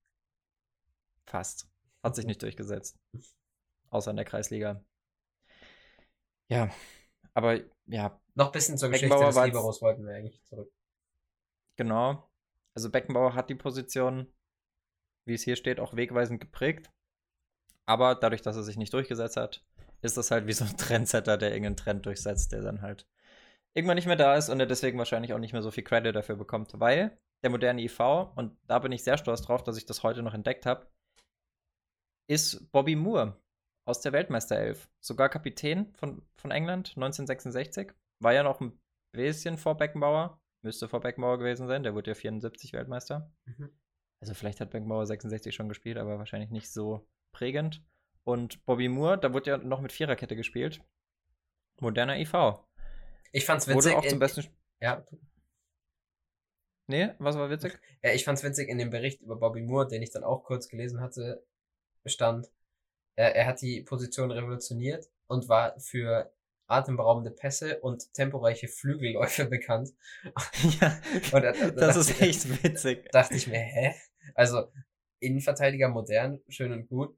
Fast. 1.27 1.71
Hat 2.03 2.15
sich 2.17 2.27
nicht 2.27 2.43
durchgesetzt. 2.43 2.99
Außer 3.91 4.11
in 4.11 4.17
der 4.17 4.27
Kreisliga. 4.27 4.85
Ja, 6.49 6.71
aber 7.33 7.61
ja. 7.87 8.21
Noch 8.35 8.47
ein 8.47 8.53
bisschen 8.53 8.79
zur 8.79 8.91
Geschichte 8.91 9.17
des 9.17 9.37
Liberos 9.37 9.81
wollten 9.81 10.07
wir 10.07 10.15
eigentlich 10.15 10.43
zurück. 10.45 10.73
Genau. 11.77 12.29
Also 12.75 12.91
Beckenbauer 12.91 13.35
hat 13.35 13.51
die 13.51 13.55
Position, 13.55 14.27
wie 15.25 15.35
es 15.35 15.43
hier 15.43 15.57
steht, 15.57 15.79
auch 15.79 15.95
wegweisend 15.95 16.41
geprägt. 16.41 16.91
Aber 17.87 18.15
dadurch, 18.15 18.43
dass 18.43 18.57
er 18.57 18.63
sich 18.63 18.77
nicht 18.77 18.93
durchgesetzt 18.93 19.37
hat, 19.37 19.65
ist 20.03 20.17
das 20.17 20.31
halt 20.31 20.47
wie 20.47 20.53
so 20.53 20.65
ein 20.65 20.77
Trendsetter, 20.77 21.37
der 21.37 21.51
irgendeinen 21.51 21.77
Trend 21.77 22.07
durchsetzt, 22.07 22.53
der 22.53 22.63
dann 22.63 22.83
halt 22.83 23.07
irgendwann 23.75 23.97
nicht 23.97 24.07
mehr 24.07 24.17
da 24.17 24.37
ist 24.37 24.49
und 24.49 24.61
er 24.61 24.67
deswegen 24.67 24.99
wahrscheinlich 24.99 25.33
auch 25.33 25.39
nicht 25.39 25.53
mehr 25.53 25.63
so 25.63 25.71
viel 25.71 25.85
Credit 25.85 26.15
dafür 26.15 26.37
bekommt, 26.37 26.79
weil 26.79 27.19
der 27.43 27.51
moderne 27.51 27.83
IV, 27.83 28.01
und 28.37 28.57
da 28.67 28.79
bin 28.79 28.93
ich 28.93 29.05
sehr 29.05 29.19
stolz 29.19 29.43
drauf, 29.43 29.63
dass 29.63 29.77
ich 29.77 29.85
das 29.85 30.03
heute 30.03 30.23
noch 30.23 30.35
entdeckt 30.35 30.65
habe, 30.65 30.87
ist 32.27 32.71
Bobby 32.73 32.97
Moore 32.97 33.37
aus 33.85 34.01
der 34.01 34.13
Weltmeisterelf. 34.13 34.89
Sogar 35.01 35.29
Kapitän 35.29 35.93
von, 35.97 36.23
von 36.37 36.51
England 36.51 36.91
1966. 36.97 37.93
War 38.25 38.33
ja 38.33 38.43
noch 38.43 38.61
ein 38.61 38.81
bisschen 39.13 39.59
vor 39.59 39.77
Beckenbauer. 39.77 40.41
Müsste 40.63 40.89
vor 40.89 41.01
Beckenbauer 41.01 41.39
gewesen 41.39 41.67
sein. 41.69 41.83
Der 41.83 41.95
wurde 41.95 42.13
ja 42.13 42.15
74 42.15 42.73
Weltmeister. 42.73 43.31
Mhm. 43.45 43.71
Also 44.21 44.33
vielleicht 44.33 44.61
hat 44.61 44.71
Beckenbauer 44.71 45.07
66 45.07 45.55
schon 45.55 45.69
gespielt, 45.69 45.99
aber 45.99 46.19
wahrscheinlich 46.19 46.51
nicht 46.51 46.73
so 46.73 47.07
prägend. 47.33 47.85
Und 48.23 48.65
Bobby 48.65 48.89
Moore, 48.89 49.19
da 49.19 49.35
wurde 49.35 49.51
ja 49.51 49.59
noch 49.59 49.83
mit 49.83 49.93
Viererkette 49.93 50.37
gespielt. 50.37 50.83
Moderner 51.81 52.19
IV. 52.19 52.33
Ich 53.33 53.45
fand's 53.45 53.69
witzig. 53.69 53.93
Wurde 53.93 53.99
auch 53.99 54.07
zum 54.07 54.19
besten. 54.19 54.47
Ja. 54.81 55.05
Nee, 56.87 57.11
was 57.19 57.37
war 57.37 57.51
witzig? 57.51 57.79
Ja, 58.03 58.13
ich 58.13 58.25
fand's 58.25 58.43
witzig 58.43 58.71
in 58.71 58.79
dem 58.79 58.89
Bericht 58.89 59.21
über 59.21 59.37
Bobby 59.37 59.61
Moore, 59.61 59.89
den 59.89 60.03
ich 60.03 60.11
dann 60.11 60.25
auch 60.25 60.45
kurz 60.45 60.69
gelesen 60.69 61.01
hatte, 61.01 61.45
stand, 62.07 62.51
er, 63.17 63.35
er 63.37 63.47
hat 63.47 63.61
die 63.61 63.83
Position 63.83 64.31
revolutioniert 64.31 65.11
und 65.27 65.49
war 65.49 65.79
für 65.79 66.33
atemberaubende 66.67 67.31
Pässe 67.31 67.81
und 67.81 68.13
temporeiche 68.15 68.69
Flügelläufe 68.69 69.45
bekannt. 69.51 69.91
Ja, 70.81 70.99
und, 71.33 71.43
da, 71.43 71.53
da 71.53 71.71
das 71.71 71.97
ist 71.97 72.21
echt 72.21 72.45
ich, 72.45 72.63
witzig. 72.65 73.09
Dachte 73.13 73.35
ich 73.35 73.47
mir, 73.47 73.59
hä? 73.59 73.95
Also, 74.35 74.73
Innenverteidiger 75.21 75.89
modern, 75.89 76.41
schön 76.49 76.73
und 76.73 76.89
gut, 76.89 77.17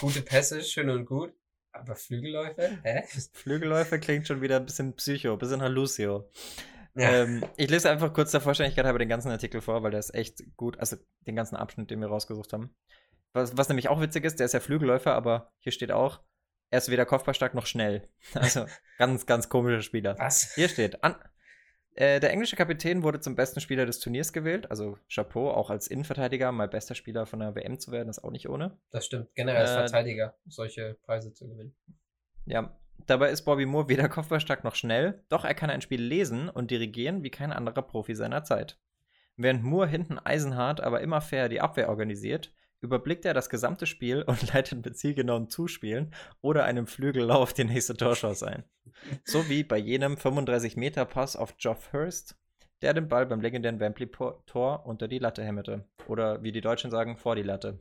gute 0.00 0.22
Pässe, 0.22 0.62
schön 0.62 0.90
und 0.90 1.06
gut, 1.06 1.32
Aber 1.72 1.96
Flügelläufe? 1.96 2.78
Hä? 2.82 3.04
Flügelläufe 3.32 3.98
klingt 3.98 4.26
schon 4.26 4.40
wieder 4.40 4.56
ein 4.56 4.66
bisschen 4.66 4.94
psycho, 4.94 5.32
ein 5.32 5.38
bisschen 5.38 5.60
Lucio. 5.72 6.30
Ja. 6.94 7.10
Ähm, 7.10 7.44
ich 7.56 7.70
lese 7.70 7.90
einfach 7.90 8.12
kurz 8.12 8.32
der 8.32 8.42
Vollständigkeit 8.42 8.84
halber 8.84 8.98
den 8.98 9.08
ganzen 9.08 9.30
Artikel 9.30 9.60
vor, 9.60 9.82
weil 9.82 9.92
der 9.92 10.00
ist 10.00 10.14
echt 10.14 10.42
gut, 10.56 10.78
also 10.78 10.96
den 11.26 11.36
ganzen 11.36 11.56
Abschnitt, 11.56 11.90
den 11.90 12.00
wir 12.00 12.08
rausgesucht 12.08 12.52
haben. 12.52 12.74
Was, 13.32 13.56
was 13.56 13.68
nämlich 13.68 13.88
auch 13.88 14.00
witzig 14.00 14.24
ist, 14.24 14.38
der 14.38 14.46
ist 14.46 14.52
ja 14.52 14.60
Flügelläufer, 14.60 15.14
aber 15.14 15.50
hier 15.58 15.72
steht 15.72 15.90
auch, 15.90 16.20
er 16.72 16.78
ist 16.78 16.90
weder 16.90 17.04
kopfballstark 17.04 17.54
noch 17.54 17.66
schnell. 17.66 18.08
Also 18.34 18.66
ganz, 18.98 19.26
ganz 19.26 19.48
komischer 19.48 19.82
Spieler. 19.82 20.18
Was? 20.18 20.54
Hier 20.54 20.68
steht, 20.68 21.04
an, 21.04 21.16
äh, 21.94 22.18
der 22.18 22.30
englische 22.30 22.56
Kapitän 22.56 23.02
wurde 23.02 23.20
zum 23.20 23.36
besten 23.36 23.60
Spieler 23.60 23.84
des 23.84 24.00
Turniers 24.00 24.32
gewählt. 24.32 24.70
Also 24.70 24.96
Chapeau, 25.12 25.50
auch 25.50 25.68
als 25.68 25.86
Innenverteidiger 25.86 26.50
mal 26.50 26.68
bester 26.68 26.94
Spieler 26.94 27.26
von 27.26 27.40
der 27.40 27.54
WM 27.54 27.78
zu 27.78 27.92
werden, 27.92 28.08
ist 28.08 28.24
auch 28.24 28.30
nicht 28.30 28.48
ohne. 28.48 28.78
Das 28.90 29.04
stimmt. 29.04 29.28
Generell 29.34 29.66
als 29.66 29.70
Äh, 29.70 29.74
Verteidiger 29.74 30.34
solche 30.46 30.96
Preise 31.04 31.34
zu 31.34 31.46
gewinnen. 31.46 31.76
Ja, 32.46 32.74
dabei 33.06 33.28
ist 33.30 33.42
Bobby 33.42 33.66
Moore 33.66 33.88
weder 33.88 34.08
kopfballstark 34.08 34.64
noch 34.64 34.74
schnell, 34.74 35.22
doch 35.28 35.44
er 35.44 35.54
kann 35.54 35.68
ein 35.68 35.82
Spiel 35.82 36.00
lesen 36.02 36.48
und 36.48 36.70
dirigieren 36.70 37.22
wie 37.22 37.30
kein 37.30 37.52
anderer 37.52 37.82
Profi 37.82 38.14
seiner 38.14 38.44
Zeit. 38.44 38.78
Während 39.36 39.62
Moore 39.62 39.88
hinten 39.88 40.18
eisenhart, 40.18 40.80
aber 40.80 41.02
immer 41.02 41.20
fair 41.20 41.50
die 41.50 41.60
Abwehr 41.60 41.90
organisiert, 41.90 42.54
überblickt 42.82 43.24
er 43.24 43.32
das 43.32 43.48
gesamte 43.48 43.86
Spiel 43.86 44.22
und 44.22 44.42
leitet 44.52 44.84
mit 44.84 44.96
zielgenauen 44.96 45.48
Zuspielen 45.48 46.14
oder 46.40 46.64
einem 46.64 46.86
Flügellauf 46.86 47.52
die 47.52 47.64
nächste 47.64 47.96
Torchance 47.96 48.46
ein. 48.46 48.64
So 49.24 49.48
wie 49.48 49.64
bei 49.64 49.78
jenem 49.78 50.14
35-Meter-Pass 50.14 51.36
auf 51.36 51.56
Geoff 51.56 51.92
Hurst, 51.92 52.36
der 52.82 52.92
den 52.92 53.08
Ball 53.08 53.26
beim 53.26 53.40
legendären 53.40 53.80
Wembley-Tor 53.80 54.84
unter 54.84 55.08
die 55.08 55.20
Latte 55.20 55.44
hämmerte. 55.44 55.88
Oder 56.08 56.42
wie 56.42 56.52
die 56.52 56.60
Deutschen 56.60 56.90
sagen, 56.90 57.16
vor 57.16 57.36
die 57.36 57.42
Latte. 57.42 57.78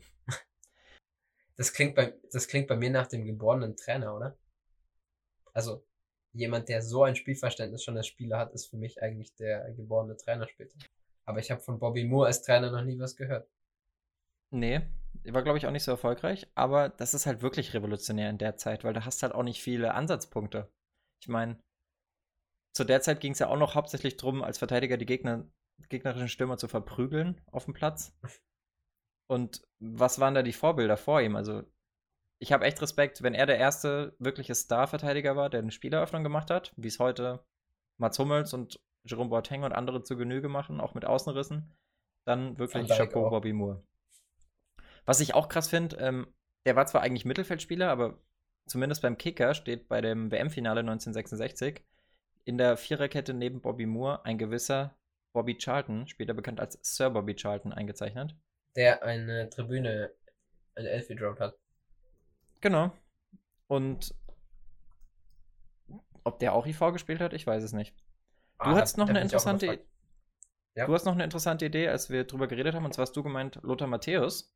Das 1.58 1.74
klingt 1.74 1.96
bei, 1.96 2.14
das 2.32 2.48
klingt 2.48 2.68
bei 2.68 2.76
mir 2.76 2.90
nach 2.90 3.08
dem 3.08 3.26
geborenen 3.26 3.76
Trainer, 3.76 4.16
oder? 4.16 4.38
Also, 5.54 5.86
jemand, 6.32 6.70
der 6.70 6.82
so 6.82 7.04
ein 7.04 7.16
Spielverständnis 7.16 7.84
schon 7.84 7.98
als 7.98 8.08
Spieler 8.08 8.38
hat, 8.38 8.54
ist 8.54 8.68
für 8.68 8.78
mich 8.78 9.02
eigentlich 9.02 9.36
der 9.36 9.72
geborene 9.74 10.16
Trainer 10.16 10.48
später. 10.48 10.78
Aber 11.26 11.40
ich 11.40 11.52
habe 11.52 11.62
von 11.62 11.80
Bobby 11.80 12.04
Moore 12.04 12.28
als 12.28 12.42
Trainer 12.42 12.72
noch 12.72 12.84
nie 12.84 12.98
was 12.98 13.16
gehört. 13.16 13.50
Nee, 14.52 14.82
war 15.26 15.44
glaube 15.44 15.58
ich 15.58 15.66
auch 15.66 15.72
nicht 15.72 15.84
so 15.84 15.92
erfolgreich, 15.92 16.48
aber 16.56 16.90
das 16.90 17.14
ist 17.14 17.26
halt 17.26 17.42
wirklich 17.42 17.74
revolutionär 17.74 18.30
in 18.30 18.38
der 18.38 18.58
Zeit, 18.58 18.84
weil 18.84 18.94
da 18.94 19.06
hast 19.06 19.24
halt 19.24 19.34
auch 19.34 19.44
nicht 19.44 19.62
viele 19.62 19.94
Ansatzpunkte. 19.94 20.70
Ich 21.22 21.28
meine, 21.28 21.58
zu 22.74 22.84
der 22.84 23.02
Zeit 23.02 23.20
ging 23.20 23.34
es 23.34 23.40
ja 23.40 23.48
auch 23.48 23.58
noch 23.58 23.76
hauptsächlich 23.76 24.18
darum, 24.18 24.44
als 24.44 24.58
Verteidiger 24.58 24.98
die 24.98 25.06
Gegner, 25.06 25.46
gegnerischen 25.90 26.30
Stürmer 26.30 26.58
zu 26.58 26.68
verprügeln 26.68 27.42
auf 27.52 27.66
dem 27.66 27.74
Platz. 27.74 28.14
Und 29.28 29.62
was 29.80 30.20
waren 30.20 30.34
da 30.34 30.44
die 30.44 30.54
Vorbilder 30.54 30.98
vor 30.98 31.22
ihm? 31.22 31.36
Also, 31.36 31.64
ich 32.40 32.52
habe 32.52 32.66
echt 32.66 32.82
Respekt, 32.82 33.22
wenn 33.24 33.34
er 33.34 33.46
der 33.46 33.58
erste 33.58 34.16
wirkliche 34.20 34.56
Star-Verteidiger 34.56 35.36
war, 35.36 35.50
der 35.50 35.62
eine 35.62 35.72
Spieleröffnung 35.72 36.24
gemacht 36.24 36.50
hat, 36.50 36.74
wie 36.76 36.88
es 36.88 37.00
heute 37.00 37.46
Mats 37.98 38.18
Hummels 38.20 38.54
und 38.54 38.80
Jerome 39.04 39.30
Boateng 39.30 39.64
und 39.64 39.74
andere 39.74 40.04
zu 40.04 40.18
Genüge 40.18 40.50
machen, 40.50 40.82
auch 40.82 40.94
mit 40.94 41.06
Außenrissen, 41.06 41.72
dann 42.26 42.58
wirklich 42.58 42.88
Chapeau 42.90 43.28
auch. 43.28 43.30
Bobby 43.30 43.54
Moore. 43.54 43.84
Was 45.06 45.20
ich 45.20 45.34
auch 45.34 45.50
krass 45.50 45.70
finde, 45.70 45.98
ähm, 45.98 46.28
der 46.66 46.76
war 46.76 46.86
zwar 46.86 47.02
eigentlich 47.02 47.26
Mittelfeldspieler, 47.26 47.90
aber 47.90 48.20
zumindest 48.68 49.02
beim 49.02 49.18
Kicker 49.18 49.54
steht 49.54 49.88
bei 49.88 50.02
dem 50.02 50.32
WM-Finale 50.32 50.82
1966 50.82 51.84
in 52.46 52.58
der 52.58 52.78
Viererkette 52.78 53.34
neben 53.34 53.62
Bobby 53.62 53.86
Moore 53.86 54.24
ein 54.26 54.38
gewisser 54.38 54.96
Bobby 55.34 55.58
Charlton, 55.58 56.08
später 56.08 56.34
bekannt 56.34 56.60
als 56.60 56.78
Sir 56.82 57.10
Bobby 57.10 57.36
Charlton, 57.36 57.74
eingezeichnet. 57.74 58.36
Der 58.76 59.04
eine 59.04 59.50
Tribüne 59.50 60.12
in 60.76 60.86
Elfie 60.86 61.18
Road 61.18 61.40
hat. 61.40 61.58
Genau. 62.62 62.92
Und 63.68 64.14
ob 66.24 66.40
der 66.40 66.54
auch 66.54 66.66
IV 66.68 66.80
gespielt 66.94 67.20
hat, 67.22 67.34
ich 67.34 67.48
weiß 67.48 67.64
es 67.64 67.74
nicht. 67.74 67.96
Du 68.60 68.66
Ah, 68.70 68.80
da- 68.80 68.98
noch 68.98 69.10
eine 69.10 69.22
interessante. 69.22 69.80
Ja. 70.76 70.86
Du 70.86 70.94
hast 70.94 71.06
noch 71.06 71.14
eine 71.14 71.24
interessante 71.24 71.66
Idee, 71.66 71.90
als 71.90 72.10
wir 72.10 72.24
drüber 72.24 72.48
geredet 72.48 72.76
haben, 72.76 72.86
und 72.86 72.94
zwar 72.94 73.04
hast 73.04 73.16
du 73.16 73.24
gemeint 73.24 73.60
Lothar 73.64 73.88
Matthäus, 73.88 74.56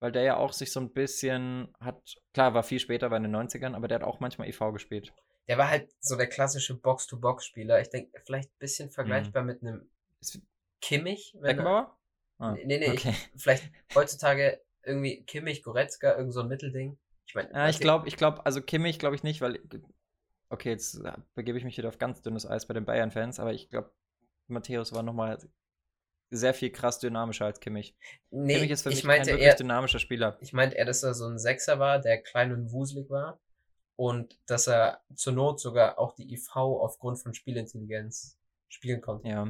weil 0.00 0.12
der 0.12 0.22
ja 0.22 0.36
auch 0.36 0.52
sich 0.52 0.72
so 0.72 0.80
ein 0.80 0.92
bisschen 0.92 1.72
hat, 1.80 2.00
klar, 2.32 2.54
war 2.54 2.62
viel 2.62 2.78
später, 2.78 3.10
war 3.10 3.16
in 3.16 3.24
den 3.24 3.36
90ern, 3.36 3.74
aber 3.74 3.88
der 3.88 4.00
hat 4.00 4.06
auch 4.06 4.20
manchmal 4.20 4.48
IV 4.48 4.72
gespielt. 4.72 5.12
Der 5.48 5.58
war 5.58 5.68
halt 5.68 5.90
so 6.00 6.16
der 6.16 6.26
klassische 6.26 6.78
Box-to-Box-Spieler. 6.78 7.80
Ich 7.80 7.88
denke, 7.88 8.20
vielleicht 8.24 8.50
ein 8.50 8.58
bisschen 8.58 8.90
vergleichbar 8.90 9.42
mit 9.42 9.62
einem 9.62 9.88
Kimmich. 10.80 11.34
Wenn 11.34 11.42
er, 11.42 11.54
Beckenbauer? 11.54 11.98
Ah, 12.38 12.52
nee, 12.52 12.78
nee, 12.78 12.90
okay. 12.90 13.10
ich, 13.10 13.30
vielleicht 13.42 13.70
heutzutage 13.94 14.60
irgendwie 14.84 15.24
Kimmich, 15.24 15.62
Goretzka, 15.62 16.16
irgend 16.16 16.32
so 16.32 16.40
ein 16.40 16.48
Mittelding. 16.48 16.98
Ich 17.26 17.34
meine, 17.34 17.50
Ja, 17.52 17.68
ich 17.68 17.80
glaube, 17.80 18.08
ich 18.08 18.16
glaube, 18.16 18.44
also 18.46 18.60
Kimmich 18.60 18.98
glaube 18.98 19.16
ich 19.16 19.22
nicht, 19.22 19.40
weil, 19.40 19.58
okay, 20.50 20.70
jetzt 20.70 21.02
begebe 21.34 21.58
ich 21.58 21.64
mich 21.64 21.76
wieder 21.76 21.88
auf 21.88 21.98
ganz 21.98 22.22
dünnes 22.22 22.46
Eis 22.46 22.66
bei 22.66 22.74
den 22.74 22.84
Bayern-Fans, 22.84 23.40
aber 23.40 23.52
ich 23.52 23.68
glaube, 23.70 23.92
Matthäus 24.46 24.92
war 24.92 25.02
nochmal 25.02 25.38
sehr 26.30 26.54
viel 26.54 26.70
krass 26.70 26.98
dynamischer 26.98 27.46
als 27.46 27.60
Kimmich. 27.60 27.94
nee, 28.30 28.54
Kimmich 28.54 28.70
ist 28.70 28.82
für 28.82 28.90
ich 28.90 28.96
mich 28.96 29.04
meinte 29.04 29.30
kein 29.30 29.34
wirklich 29.36 29.46
eher, 29.48 29.54
dynamischer 29.56 29.98
Spieler. 29.98 30.36
ich 30.40 30.52
meinte 30.52 30.76
eher, 30.76 30.84
dass 30.84 31.02
er 31.02 31.14
so 31.14 31.26
ein 31.26 31.38
Sechser 31.38 31.78
war, 31.78 31.98
der 31.98 32.22
klein 32.22 32.52
und 32.52 32.70
wuselig 32.72 33.08
war. 33.10 33.38
Und 33.96 34.38
dass 34.46 34.68
er 34.68 35.00
zur 35.14 35.32
Not 35.32 35.58
sogar 35.60 35.98
auch 35.98 36.14
die 36.14 36.32
IV 36.32 36.48
aufgrund 36.56 37.18
von 37.20 37.34
Spielintelligenz 37.34 38.38
spielen 38.68 39.00
konnte. 39.00 39.26
Ja. 39.28 39.48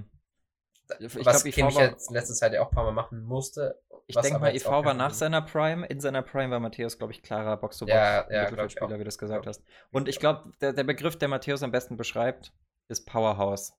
Ich 1.01 1.15
was 1.27 1.43
glaub, 1.45 1.53
Kimmich 1.55 1.75
war- 1.77 1.83
jetzt 1.91 2.11
letzte 2.11 2.33
Zeit 2.35 2.55
ja 2.55 2.63
auch 2.63 2.71
ein 2.71 2.75
paar 2.75 2.85
Mal 2.85 2.93
machen 2.93 3.23
musste. 3.25 3.79
Ich 4.07 4.17
denke 4.17 4.39
mal, 4.39 4.55
IV 4.57 4.65
war 4.67 4.95
nach 4.95 5.13
seiner 5.13 5.43
Prime. 5.43 5.85
In 5.89 6.01
seiner 6.01 6.23
Prime 6.23 6.51
war 6.51 6.61
Matthäus, 6.61 6.97
glaube 6.97 7.13
ich, 7.13 7.23
klarer 7.23 7.59
box 7.59 7.77
to 7.77 7.85
box 7.85 7.95
Ja, 7.95 8.27
ja, 8.31 8.43
Mittelfeldspieler, 8.45 8.99
wie 8.99 9.05
du 9.05 9.09
es 9.09 9.19
gesagt 9.19 9.47
hast. 9.47 9.63
Und 9.91 10.09
ich 10.09 10.19
glaube, 10.19 10.51
der, 10.63 10.73
der 10.73 10.85
Begriff, 10.85 11.17
der 11.19 11.29
Matthäus 11.29 11.63
am 11.63 11.71
besten 11.73 11.99
beschreibt, 11.99 12.55
ist 12.89 13.05
Powerhouse. 13.05 13.75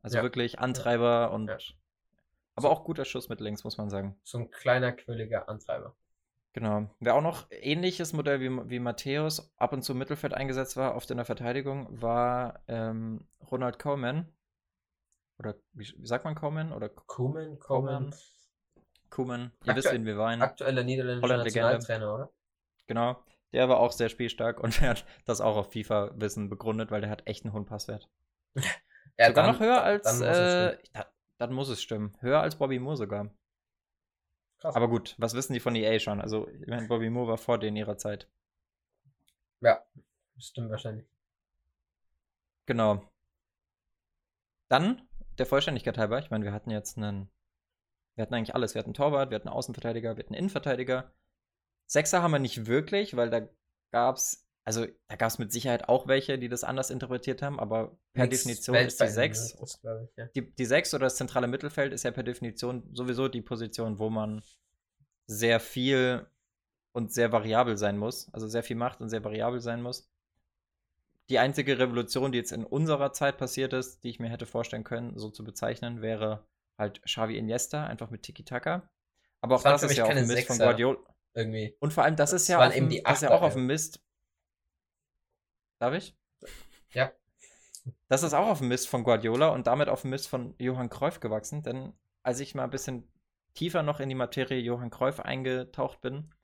Also 0.00 0.16
Ja. 0.16 0.22
wirklich 0.22 0.58
Antreiber 0.60 1.30
und. 1.32 1.50
Aber 2.56 2.70
auch 2.70 2.84
guter 2.84 3.04
Schuss 3.04 3.28
mit 3.28 3.40
links, 3.40 3.62
muss 3.64 3.78
man 3.78 3.88
sagen. 3.90 4.18
So 4.24 4.38
ein 4.38 4.50
kleiner, 4.50 4.92
quirliger 4.92 5.48
Antreiber. 5.48 5.94
Genau. 6.52 6.88
Wer 7.00 7.14
auch 7.14 7.20
noch 7.22 7.46
ähnliches 7.50 8.12
Modell 8.14 8.40
wie, 8.40 8.70
wie 8.70 8.78
Matthäus 8.78 9.52
ab 9.58 9.72
und 9.74 9.82
zu 9.82 9.92
im 9.92 9.98
Mittelfeld 9.98 10.32
eingesetzt 10.32 10.76
war, 10.76 10.96
oft 10.96 11.10
in 11.10 11.18
der 11.18 11.26
Verteidigung, 11.26 12.00
war 12.00 12.62
ähm, 12.66 13.28
Ronald 13.50 13.78
Koeman. 13.78 14.26
Oder 15.38 15.54
wie, 15.74 15.84
wie 15.98 16.06
sagt 16.06 16.24
man 16.24 16.34
Koeman? 16.34 16.72
Oder 16.72 16.88
Kuman, 16.88 17.58
Koeman? 17.58 18.10
Koeman. 18.10 18.14
Koeman? 19.10 19.40
Ihr 19.42 19.50
Aktuell- 19.58 19.76
wisst, 19.76 19.92
wen 19.92 20.06
wir 20.06 20.14
meinen. 20.16 20.40
Aktueller 20.42 20.82
niederländischer. 20.82 21.36
Nationaltrainer, 21.36 22.14
oder? 22.14 22.32
Genau. 22.86 23.22
Der 23.52 23.68
war 23.68 23.78
auch 23.78 23.92
sehr 23.92 24.08
spielstark 24.08 24.58
und 24.58 24.80
er 24.82 24.90
hat 24.90 25.04
das 25.26 25.42
auch 25.42 25.56
auf 25.56 25.72
FIFA-Wissen 25.72 26.48
begründet, 26.48 26.90
weil 26.90 27.02
der 27.02 27.10
hat 27.10 27.26
echt 27.26 27.44
einen 27.44 27.52
hohen 27.52 27.66
Passwert. 27.66 28.08
Ja, 29.18 29.28
sogar 29.28 29.44
dann- 29.46 29.54
noch 29.54 29.60
höher 29.60 29.82
als. 29.82 30.20
äh, 30.20 30.76
dann 31.38 31.52
muss 31.52 31.68
es 31.68 31.82
stimmen. 31.82 32.16
Höher 32.20 32.40
als 32.40 32.56
Bobby 32.56 32.78
Moore 32.78 32.96
sogar. 32.96 33.30
Krass. 34.58 34.74
Aber 34.74 34.88
gut, 34.88 35.14
was 35.18 35.34
wissen 35.34 35.52
die 35.52 35.60
von 35.60 35.74
EA 35.74 35.98
schon? 35.98 36.20
Also, 36.20 36.48
ich 36.48 36.66
meine, 36.66 36.88
Bobby 36.88 37.10
Moore 37.10 37.28
war 37.28 37.38
vor 37.38 37.58
denen 37.58 37.76
ihrer 37.76 37.98
Zeit. 37.98 38.28
Ja, 39.60 39.84
stimmt 40.38 40.70
wahrscheinlich. 40.70 41.06
Genau. 42.66 43.02
Dann, 44.68 45.02
der 45.38 45.46
Vollständigkeit 45.46 45.98
halber, 45.98 46.18
ich 46.18 46.30
meine, 46.30 46.44
wir 46.44 46.52
hatten 46.52 46.70
jetzt 46.70 46.96
einen. 46.96 47.30
Wir 48.14 48.22
hatten 48.22 48.34
eigentlich 48.34 48.54
alles. 48.54 48.74
Wir 48.74 48.80
hatten 48.80 48.94
Torwart, 48.94 49.30
wir 49.30 49.36
hatten 49.36 49.48
Außenverteidiger, 49.48 50.16
wir 50.16 50.24
hatten 50.24 50.34
Innenverteidiger. 50.34 51.12
Sechser 51.84 52.22
haben 52.22 52.32
wir 52.32 52.38
nicht 52.38 52.66
wirklich, 52.66 53.14
weil 53.16 53.30
da 53.30 53.46
gab's, 53.92 54.45
also 54.66 54.84
da 55.06 55.14
gab 55.16 55.28
es 55.28 55.38
mit 55.38 55.52
Sicherheit 55.52 55.88
auch 55.88 56.08
welche, 56.08 56.38
die 56.38 56.48
das 56.48 56.64
anders 56.64 56.90
interpretiert 56.90 57.40
haben, 57.40 57.60
aber 57.60 57.96
per 58.12 58.26
Nichts 58.26 58.42
Definition 58.42 58.74
ist 58.76 59.00
die 59.00 59.04
Weltveränderndes, 59.04 59.48
6 59.50 59.60
Das 59.60 59.80
glaube 59.80 60.08
ich, 60.10 60.16
ja. 60.16 60.26
die, 60.34 60.54
die 60.54 60.64
6 60.64 60.94
oder 60.94 61.06
das 61.06 61.16
zentrale 61.16 61.46
Mittelfeld 61.46 61.92
ist 61.92 62.02
ja 62.02 62.10
per 62.10 62.24
Definition 62.24 62.82
sowieso 62.92 63.28
die 63.28 63.42
Position, 63.42 64.00
wo 64.00 64.10
man 64.10 64.42
sehr 65.28 65.60
viel 65.60 66.26
und 66.92 67.12
sehr 67.12 67.30
variabel 67.30 67.76
sein 67.76 67.96
muss. 67.96 68.28
Also 68.32 68.48
sehr 68.48 68.64
viel 68.64 68.76
macht 68.76 69.00
und 69.00 69.08
sehr 69.08 69.22
variabel 69.22 69.60
sein 69.60 69.82
muss. 69.82 70.10
Die 71.28 71.38
einzige 71.38 71.78
Revolution, 71.78 72.32
die 72.32 72.38
jetzt 72.38 72.52
in 72.52 72.64
unserer 72.64 73.12
Zeit 73.12 73.38
passiert 73.38 73.72
ist, 73.72 74.02
die 74.02 74.10
ich 74.10 74.18
mir 74.18 74.30
hätte 74.30 74.46
vorstellen 74.46 74.84
können, 74.84 75.16
so 75.16 75.30
zu 75.30 75.44
bezeichnen, 75.44 76.02
wäre 76.02 76.44
halt 76.76 77.02
Xavi 77.02 77.36
Iniesta, 77.36 77.86
einfach 77.86 78.10
mit 78.10 78.22
Tiki-Taka. 78.22 78.88
Aber 79.42 79.56
auch 79.56 79.62
Das 79.62 79.82
das 79.82 79.90
ist 79.92 79.96
ja 79.96 80.04
auf 80.04 80.08
keine 80.08 80.22
dem 80.22 80.28
Mist 80.28 80.46
von 80.46 80.56
Sechser. 80.56 80.64
Guardiola. 80.64 80.98
Irgendwie. 81.34 81.76
Und 81.80 81.92
vor 81.92 82.04
allem, 82.04 82.16
das 82.16 82.32
ist 82.32 82.48
ja, 82.48 82.66
dem, 82.68 82.88
das 83.04 83.16
ist 83.16 83.22
ja 83.22 83.30
auch 83.30 83.42
auf 83.42 83.52
dem 83.52 83.66
Mist. 83.66 84.00
Darf 85.78 85.94
ich? 85.94 86.16
Ja. 86.92 87.12
Das 88.08 88.22
ist 88.22 88.34
auch 88.34 88.48
auf 88.48 88.58
dem 88.58 88.68
Mist 88.68 88.88
von 88.88 89.04
Guardiola 89.04 89.48
und 89.48 89.66
damit 89.66 89.88
auf 89.88 90.02
dem 90.02 90.10
Mist 90.10 90.28
von 90.28 90.54
Johann 90.58 90.90
Cruyff 90.90 91.20
gewachsen, 91.20 91.62
denn 91.62 91.92
als 92.22 92.40
ich 92.40 92.54
mal 92.54 92.64
ein 92.64 92.70
bisschen 92.70 93.08
tiefer 93.54 93.82
noch 93.82 94.00
in 94.00 94.08
die 94.08 94.14
Materie 94.14 94.58
Johann 94.58 94.90
Cruyff 94.90 95.20
eingetaucht 95.20 96.00
bin 96.00 96.34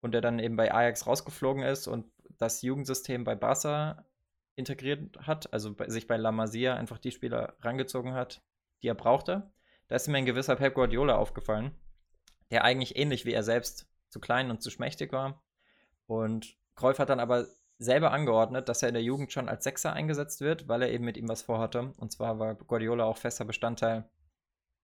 und 0.00 0.14
er 0.14 0.20
dann 0.20 0.38
eben 0.38 0.56
bei 0.56 0.72
Ajax 0.72 1.06
rausgeflogen 1.06 1.62
ist 1.62 1.86
und 1.86 2.10
das 2.38 2.62
Jugendsystem 2.62 3.24
bei 3.24 3.34
Barca 3.34 4.04
integriert 4.56 5.18
hat, 5.26 5.52
also 5.52 5.74
bei, 5.74 5.88
sich 5.88 6.06
bei 6.06 6.16
La 6.16 6.32
Masia 6.32 6.74
einfach 6.74 6.98
die 6.98 7.12
Spieler 7.12 7.56
rangezogen 7.60 8.14
hat, 8.14 8.42
die 8.82 8.88
er 8.88 8.94
brauchte, 8.94 9.50
da 9.88 9.96
ist 9.96 10.08
mir 10.08 10.18
ein 10.18 10.26
gewisser 10.26 10.56
Pep 10.56 10.74
Guardiola 10.74 11.16
aufgefallen, 11.16 11.72
der 12.50 12.64
eigentlich 12.64 12.96
ähnlich 12.96 13.24
wie 13.24 13.32
er 13.32 13.42
selbst 13.42 13.86
zu 14.08 14.20
klein 14.20 14.50
und 14.50 14.62
zu 14.62 14.70
schmächtig 14.70 15.12
war. 15.12 15.42
Und 16.06 16.56
Cruyff 16.74 16.98
hat 16.98 17.10
dann 17.10 17.20
aber 17.20 17.46
selber 17.78 18.12
angeordnet, 18.12 18.68
dass 18.68 18.82
er 18.82 18.88
in 18.88 18.94
der 18.94 19.02
Jugend 19.02 19.32
schon 19.32 19.48
als 19.48 19.64
Sechser 19.64 19.92
eingesetzt 19.92 20.40
wird, 20.40 20.68
weil 20.68 20.82
er 20.82 20.90
eben 20.90 21.04
mit 21.04 21.16
ihm 21.16 21.28
was 21.28 21.42
vorhatte. 21.42 21.92
Und 21.98 22.12
zwar 22.12 22.38
war 22.38 22.54
Guardiola 22.54 23.04
auch 23.04 23.18
fester 23.18 23.44
Bestandteil 23.44 24.08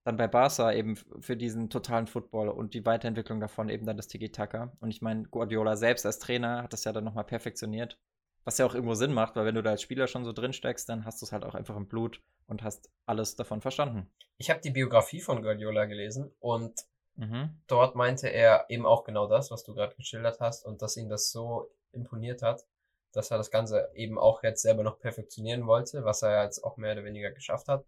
dann 0.05 0.17
bei 0.17 0.27
Barca 0.27 0.73
eben 0.73 0.97
für 0.97 1.37
diesen 1.37 1.71
totalen 1.71 2.07
Football 2.07 2.49
und 2.49 2.75
die 2.75 2.85
Weiterentwicklung 2.85 3.41
davon 3.41 3.69
eben 3.69 3.87
dann 3.87 3.97
das 3.97 4.09
Tiki-Taka. 4.09 4.73
Und 4.81 4.91
ich 4.91 5.01
meine, 5.01 5.25
Guardiola 5.25 5.77
selbst 5.77 6.05
als 6.05 6.19
Trainer 6.19 6.63
hat 6.63 6.73
das 6.73 6.85
ja 6.85 6.93
dann 6.93 7.05
nochmal 7.05 7.25
perfektioniert. 7.25 7.99
Was 8.45 8.59
ja 8.59 8.67
auch 8.67 8.75
irgendwo 8.75 8.95
Sinn 8.95 9.13
macht, 9.13 9.37
weil 9.37 9.45
wenn 9.45 9.55
du 9.55 9.63
da 9.63 9.71
als 9.71 9.83
Spieler 9.83 10.09
schon 10.09 10.25
so 10.25 10.33
drin 10.33 10.53
steckst, 10.53 10.89
dann 10.89 11.05
hast 11.05 11.23
du 11.23 11.27
es 11.27 11.33
halt 11.33 11.45
auch 11.45 11.55
einfach 11.55 11.77
im 11.77 11.87
Blut 11.87 12.21
und 12.49 12.65
hast 12.65 12.91
alles 13.07 13.37
davon 13.37 13.61
verstanden. 13.61 14.11
Ich 14.39 14.51
habe 14.51 14.61
die 14.61 14.73
Biografie 14.73 15.21
von 15.21 15.43
Guardiola 15.43 15.85
gelesen 15.85 16.35
und 16.41 16.75
mhm. 17.15 17.63
dort 17.69 17.95
meinte 17.95 18.27
er 18.27 18.67
eben 18.69 18.85
auch 18.85 19.05
genau 19.05 19.29
das, 19.29 19.53
was 19.53 19.63
du 19.63 19.75
gerade 19.75 19.95
geschildert 19.95 20.41
hast 20.41 20.67
und 20.67 20.83
dass 20.83 20.97
ihn 20.97 21.09
das 21.09 21.31
so 21.31 21.71
imponiert 21.93 22.43
hat, 22.43 22.67
dass 23.13 23.31
er 23.31 23.39
das 23.39 23.51
Ganze 23.51 23.91
eben 23.95 24.19
auch 24.19 24.43
jetzt 24.43 24.63
selber 24.63 24.83
noch 24.83 24.99
perfektionieren 24.99 25.67
wollte, 25.67 26.05
was 26.05 26.23
er 26.23 26.45
jetzt 26.45 26.63
auch 26.65 26.77
mehr 26.77 26.93
oder 26.93 27.05
weniger 27.05 27.31
geschafft 27.31 27.69
hat. 27.69 27.85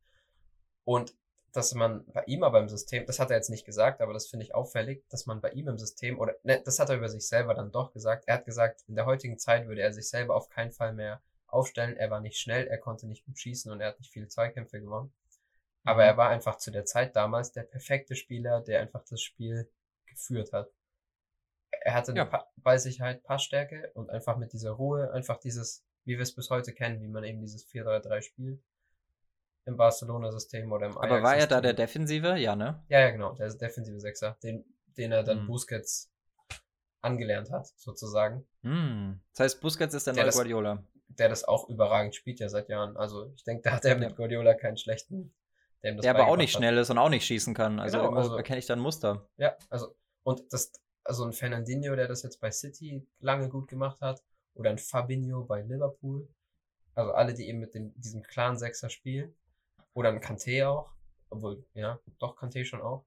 Und 0.85 1.15
dass 1.53 1.73
man 1.75 2.05
bei 2.07 2.25
ihm 2.25 2.43
aber 2.43 2.59
im 2.59 2.69
System, 2.69 3.07
das 3.07 3.21
hat 3.21 3.31
er 3.31 3.37
jetzt 3.37 3.49
nicht 3.49 3.65
gesagt, 3.65 4.01
aber 4.01 4.13
das 4.13 4.27
finde 4.27 4.45
ich 4.45 4.55
auffällig, 4.55 5.05
dass 5.09 5.27
man 5.27 5.41
bei 5.41 5.51
ihm 5.51 5.69
im 5.69 5.79
System, 5.79 6.19
oder 6.19 6.35
ne, 6.43 6.61
das 6.65 6.81
hat 6.81 6.91
er 6.91 6.97
über 6.97 7.09
sich 7.09 7.29
selber 7.29 7.55
dann 7.55 7.71
doch 7.71 7.93
gesagt, 7.93 8.25
er 8.27 8.35
hat 8.35 8.45
gesagt, 8.45 8.83
in 8.89 8.97
der 8.97 9.07
heutigen 9.07 9.39
Zeit 9.39 9.69
würde 9.69 9.81
er 9.81 9.93
sich 9.93 10.09
selber 10.09 10.35
auf 10.35 10.49
keinen 10.49 10.73
Fall 10.73 10.93
mehr 10.93 11.23
aufstellen, 11.47 11.97
er 11.97 12.11
war 12.11 12.21
nicht 12.21 12.39
schnell, 12.39 12.67
er 12.67 12.79
konnte 12.79 13.07
nicht 13.07 13.25
gut 13.25 13.39
schießen 13.39 13.71
und 13.71 13.81
er 13.81 13.89
hat 13.89 14.01
nicht 14.01 14.13
viele 14.13 14.27
Zweikämpfe 14.27 14.81
gewonnen. 14.81 15.13
Aber 15.85 16.03
mhm. 16.03 16.09
er 16.09 16.17
war 16.17 16.29
einfach 16.31 16.57
zu 16.57 16.73
der 16.73 16.85
Zeit 16.85 17.15
damals 17.15 17.53
der 17.53 17.63
perfekte 17.63 18.17
Spieler, 18.17 18.61
der 18.61 18.81
einfach 18.81 19.05
das 19.05 19.23
Spiel 19.23 19.71
geführt 20.07 20.53
hat. 20.53 20.71
Er 21.83 21.95
hatte 21.95 22.13
eine 22.13 22.21
ja. 22.21 22.25
pa 22.25 22.49
Ballsicherheit, 22.57 23.23
Passstärke 23.25 23.91
und 23.95 24.11
einfach 24.11 24.37
mit 24.37 24.53
dieser 24.53 24.73
Ruhe, 24.73 25.13
einfach 25.13 25.39
dieses, 25.39 25.85
wie 26.05 26.17
wir 26.17 26.23
es 26.23 26.35
bis 26.35 26.51
heute 26.51 26.73
kennen, 26.73 27.01
wie 27.03 27.09
man 27.09 27.25
eben 27.25 27.41
dieses 27.41 27.67
4-3-3 27.69 28.23
spielt 28.23 28.63
im 29.67 29.77
Barcelona-System 29.77 30.71
oder 30.73 30.87
im 30.87 30.99
Aber 30.99 31.23
war 31.23 31.37
er 31.37 31.47
da 31.47 31.61
der 31.61 31.73
Defensive? 31.73 32.37
Ja, 32.37 32.55
ne? 32.55 32.83
Ja, 32.89 33.01
ja, 33.01 33.11
genau, 33.11 33.35
der 33.35 33.49
defensive 33.55 34.01
Sechser, 34.01 34.37
den, 34.43 34.65
den 34.97 35.13
er 35.13 35.23
dann 35.23 35.41
hm. 35.41 35.47
Busquets 35.47 36.11
angelernt 37.01 37.51
hat, 37.51 37.67
sozusagen. 37.77 38.47
Hm. 38.63 39.21
Das 39.33 39.41
heißt, 39.41 39.61
Busquets 39.61 39.95
ist 39.95 40.07
der, 40.07 40.15
der 40.15 40.25
neue 40.25 40.33
Guardiola. 40.33 40.83
der 41.09 41.29
das 41.29 41.45
auch 41.45 41.69
überragend 41.69 42.15
spielt 42.15 42.41
ja 42.41 42.49
seit 42.49 42.69
Jahren. 42.69 42.97
Also 42.97 43.33
ich 43.35 43.45
denke, 43.45 43.63
da 43.63 43.73
hat 43.73 43.85
er 43.85 43.97
mit. 43.97 44.17
Guardiola 44.17 44.55
keinen 44.55 44.77
schlechten. 44.77 45.35
Der, 45.83 45.95
der 45.95 46.15
aber 46.15 46.29
auch 46.29 46.37
nicht 46.37 46.55
hat. 46.55 46.61
schnell 46.61 46.79
ist 46.79 46.91
und 46.91 46.97
auch 46.97 47.11
nicht 47.11 47.27
schießen 47.27 47.53
kann. 47.53 47.79
Also, 47.79 47.99
genau, 47.99 48.15
also 48.15 48.37
erkenne 48.37 48.59
ich 48.59 48.67
da 48.67 48.73
ein 48.73 48.81
Muster. 48.81 49.29
Ja, 49.37 49.55
also 49.69 49.95
und 50.23 50.51
das, 50.51 50.73
also 51.05 51.25
ein 51.25 51.33
Fernandinho, 51.33 51.95
der 51.95 52.09
das 52.09 52.23
jetzt 52.23 52.41
bei 52.41 52.51
City 52.51 53.07
lange 53.21 53.49
gut 53.49 53.69
gemacht 53.69 54.01
hat, 54.01 54.23
oder 54.55 54.71
ein 54.71 54.79
Fabinho 54.79 55.45
bei 55.45 55.63
Liverpool. 55.63 56.29
Also 56.95 57.13
alle, 57.13 57.35
die 57.35 57.49
eben 57.49 57.59
mit 57.59 57.75
dem, 57.75 57.93
diesem 58.01 58.23
klaren 58.23 58.57
Sechser 58.57 58.89
spielen, 58.89 59.35
oder 59.95 60.11
ein 60.11 60.21
Kanté 60.21 60.67
auch, 60.67 60.91
obwohl, 61.31 61.65
ja, 61.75 61.99
doch 62.19 62.37
Kanté 62.37 62.65
schon 62.65 62.83
auch, 62.83 63.05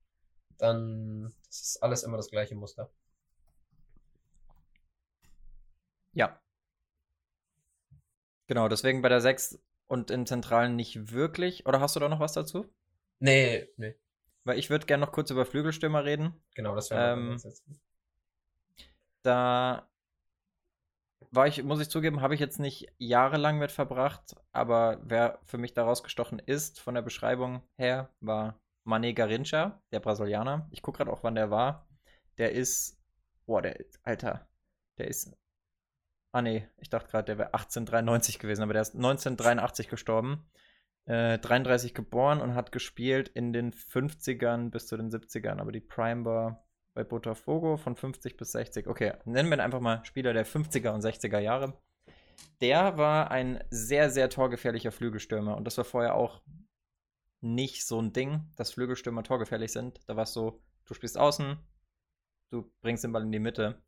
dann 0.57 1.33
das 1.47 1.61
ist 1.61 1.83
alles 1.83 2.03
immer 2.03 2.17
das 2.17 2.29
gleiche 2.29 2.55
Muster. 2.55 2.89
Ja. 6.13 6.39
Genau, 8.47 8.67
deswegen 8.67 9.01
bei 9.01 9.09
der 9.09 9.21
6 9.21 9.59
und 9.87 10.09
in 10.09 10.25
Zentralen 10.25 10.75
nicht 10.75 11.11
wirklich. 11.11 11.65
Oder 11.65 11.79
hast 11.79 11.95
du 11.95 11.99
da 11.99 12.09
noch 12.09 12.19
was 12.19 12.33
dazu? 12.33 12.65
Nee, 13.19 13.69
nee. 13.77 13.95
Weil 14.43 14.57
ich 14.57 14.69
würde 14.69 14.85
gerne 14.85 15.05
noch 15.05 15.11
kurz 15.11 15.29
über 15.29 15.45
Flügelstürmer 15.45 16.05
reden. 16.05 16.33
Genau, 16.55 16.73
das 16.75 16.89
wäre 16.89 17.13
ähm, 17.13 17.37
Da 19.27 19.85
war 21.31 21.47
ich, 21.47 21.61
muss 21.61 21.81
ich 21.81 21.89
zugeben, 21.89 22.21
habe 22.21 22.33
ich 22.33 22.39
jetzt 22.39 22.61
nicht 22.61 22.87
jahrelang 22.97 23.57
mit 23.57 23.73
verbracht, 23.73 24.37
aber 24.53 25.01
wer 25.03 25.39
für 25.43 25.57
mich 25.57 25.73
da 25.73 25.83
rausgestochen 25.83 26.39
ist, 26.39 26.79
von 26.79 26.95
der 26.95 27.01
Beschreibung 27.01 27.61
her, 27.75 28.09
war 28.21 28.57
Mané 28.85 29.13
Garincha, 29.13 29.81
der 29.91 29.99
Brasilianer. 29.99 30.69
Ich 30.71 30.81
gucke 30.81 30.99
gerade 30.99 31.11
auch, 31.11 31.23
wann 31.23 31.35
der 31.35 31.51
war. 31.51 31.89
Der 32.37 32.53
ist, 32.53 33.01
boah, 33.45 33.61
der, 33.61 33.77
Alter, 34.03 34.47
der 34.97 35.09
ist, 35.09 35.35
ah 36.31 36.41
nee, 36.41 36.65
ich 36.77 36.89
dachte 36.89 37.11
gerade, 37.11 37.25
der 37.25 37.37
wäre 37.37 37.53
1893 37.53 38.39
gewesen, 38.39 38.63
aber 38.63 38.71
der 38.71 38.83
ist 38.83 38.95
1983 38.95 39.89
gestorben. 39.89 40.49
Äh, 41.03 41.37
33 41.39 41.93
geboren 41.93 42.39
und 42.39 42.55
hat 42.55 42.71
gespielt 42.71 43.27
in 43.27 43.51
den 43.51 43.73
50ern 43.73 44.69
bis 44.69 44.87
zu 44.87 44.95
den 44.95 45.11
70ern, 45.11 45.59
aber 45.59 45.73
die 45.73 45.81
Prime 45.81 46.23
war 46.23 46.66
bei 46.97 47.03
Botafogo 47.03 47.77
von 47.77 47.95
50 47.95 48.37
bis 48.37 48.53
60. 48.53 48.87
Okay, 48.87 49.13
nennen 49.23 49.49
wir 49.49 49.57
ihn 49.57 49.61
einfach 49.61 49.79
mal 49.79 50.03
Spieler 50.03 50.33
der 50.33 50.47
50er 50.47 50.89
und 50.89 51.03
60er 51.03 51.37
Jahre. 51.37 51.79
Der 52.59 52.97
war 52.97 53.29
ein 53.29 53.63
sehr, 53.69 54.09
sehr 54.09 54.31
torgefährlicher 54.31 54.91
Flügelstürmer 54.91 55.55
und 55.55 55.65
das 55.65 55.77
war 55.77 55.85
vorher 55.85 56.15
auch 56.15 56.41
nicht 57.39 57.85
so 57.85 58.01
ein 58.01 58.13
Ding, 58.13 58.49
dass 58.55 58.73
Flügelstürmer 58.73 59.21
torgefährlich 59.21 59.71
sind. 59.71 59.99
Da 60.07 60.15
war 60.15 60.23
es 60.23 60.33
so, 60.33 60.59
du 60.85 60.95
spielst 60.95 61.19
außen, 61.19 61.59
du 62.49 62.73
bringst 62.81 63.03
den 63.03 63.11
Ball 63.11 63.21
in 63.21 63.31
die 63.31 63.37
Mitte 63.37 63.79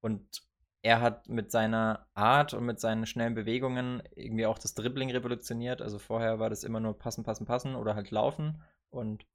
und 0.00 0.42
er 0.80 1.02
hat 1.02 1.28
mit 1.28 1.50
seiner 1.50 2.06
Art 2.14 2.54
und 2.54 2.64
mit 2.64 2.80
seinen 2.80 3.04
schnellen 3.04 3.34
Bewegungen 3.34 4.02
irgendwie 4.14 4.46
auch 4.46 4.58
das 4.58 4.72
Dribbling 4.72 5.10
revolutioniert. 5.10 5.82
Also 5.82 5.98
vorher 5.98 6.38
war 6.38 6.48
das 6.48 6.64
immer 6.64 6.80
nur 6.80 6.98
passen, 6.98 7.22
passen, 7.22 7.44
passen 7.44 7.74
oder 7.74 7.94
halt 7.94 8.10
laufen 8.10 8.62
und 8.88 9.26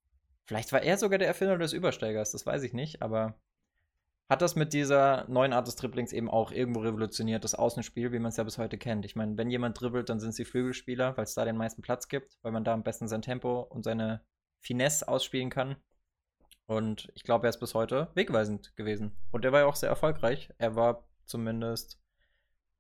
Vielleicht 0.51 0.73
war 0.73 0.83
er 0.83 0.97
sogar 0.97 1.17
der 1.17 1.29
Erfinder 1.29 1.57
des 1.57 1.71
Übersteigers, 1.71 2.31
das 2.31 2.45
weiß 2.45 2.63
ich 2.63 2.73
nicht, 2.73 3.01
aber 3.01 3.39
hat 4.29 4.41
das 4.41 4.57
mit 4.57 4.73
dieser 4.73 5.25
neuen 5.29 5.53
Art 5.53 5.65
des 5.65 5.77
Dribblings 5.77 6.11
eben 6.11 6.29
auch 6.29 6.51
irgendwo 6.51 6.81
revolutioniert, 6.81 7.45
das 7.45 7.55
Außenspiel, 7.55 8.11
wie 8.11 8.19
man 8.19 8.31
es 8.31 8.35
ja 8.35 8.43
bis 8.43 8.57
heute 8.57 8.77
kennt. 8.77 9.05
Ich 9.05 9.15
meine, 9.15 9.37
wenn 9.37 9.49
jemand 9.49 9.79
dribbelt, 9.79 10.09
dann 10.09 10.19
sind 10.19 10.31
es 10.31 10.35
die 10.35 10.43
Flügelspieler, 10.43 11.15
weil 11.15 11.23
es 11.23 11.35
da 11.35 11.45
den 11.45 11.55
meisten 11.55 11.81
Platz 11.81 12.09
gibt, 12.09 12.37
weil 12.41 12.51
man 12.51 12.65
da 12.65 12.73
am 12.73 12.83
besten 12.83 13.07
sein 13.07 13.21
Tempo 13.21 13.61
und 13.61 13.83
seine 13.83 14.25
Finesse 14.59 15.07
ausspielen 15.07 15.49
kann. 15.49 15.77
Und 16.65 17.09
ich 17.15 17.23
glaube, 17.23 17.47
er 17.47 17.51
ist 17.51 17.61
bis 17.61 17.73
heute 17.73 18.11
wegweisend 18.15 18.75
gewesen. 18.75 19.15
Und 19.31 19.45
er 19.45 19.53
war 19.53 19.61
ja 19.61 19.67
auch 19.67 19.77
sehr 19.77 19.87
erfolgreich. 19.87 20.49
Er 20.57 20.75
war 20.75 21.07
zumindest 21.23 21.97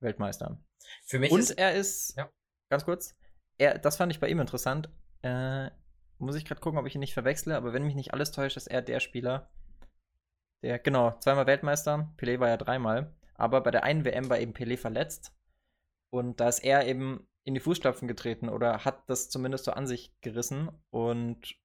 Weltmeister. 0.01 0.61
Für 1.05 1.19
mich 1.19 1.31
und 1.31 1.39
ist, 1.39 1.51
er 1.51 1.73
ist, 1.73 2.17
ja. 2.17 2.29
ganz 2.69 2.83
kurz, 2.83 3.15
er, 3.57 3.77
das 3.77 3.95
fand 3.95 4.11
ich 4.11 4.19
bei 4.19 4.27
ihm 4.27 4.41
interessant. 4.41 4.89
Äh, 5.21 5.71
muss 6.21 6.35
ich 6.35 6.45
gerade 6.45 6.61
gucken, 6.61 6.79
ob 6.79 6.85
ich 6.85 6.95
ihn 6.95 6.99
nicht 6.99 7.13
verwechsle, 7.13 7.55
aber 7.55 7.73
wenn 7.73 7.85
mich 7.85 7.95
nicht 7.95 8.13
alles 8.13 8.31
täuscht, 8.31 8.57
ist 8.57 8.67
er 8.67 8.81
der 8.81 8.99
Spieler, 8.99 9.49
der, 10.63 10.79
genau, 10.79 11.17
zweimal 11.19 11.47
Weltmeister, 11.47 12.13
Pelé 12.17 12.39
war 12.39 12.49
ja 12.49 12.57
dreimal, 12.57 13.13
aber 13.33 13.61
bei 13.61 13.71
der 13.71 13.83
einen 13.83 14.05
WM 14.05 14.29
war 14.29 14.39
eben 14.39 14.53
Pelé 14.53 14.77
verletzt. 14.77 15.35
Und 16.11 16.39
da 16.39 16.49
ist 16.49 16.59
er 16.59 16.85
eben 16.85 17.27
in 17.43 17.55
die 17.55 17.59
Fußstapfen 17.59 18.07
getreten 18.07 18.49
oder 18.49 18.85
hat 18.85 19.09
das 19.09 19.29
zumindest 19.29 19.65
so 19.65 19.71
an 19.71 19.87
sich 19.87 20.13
gerissen 20.21 20.69
und 20.91 21.55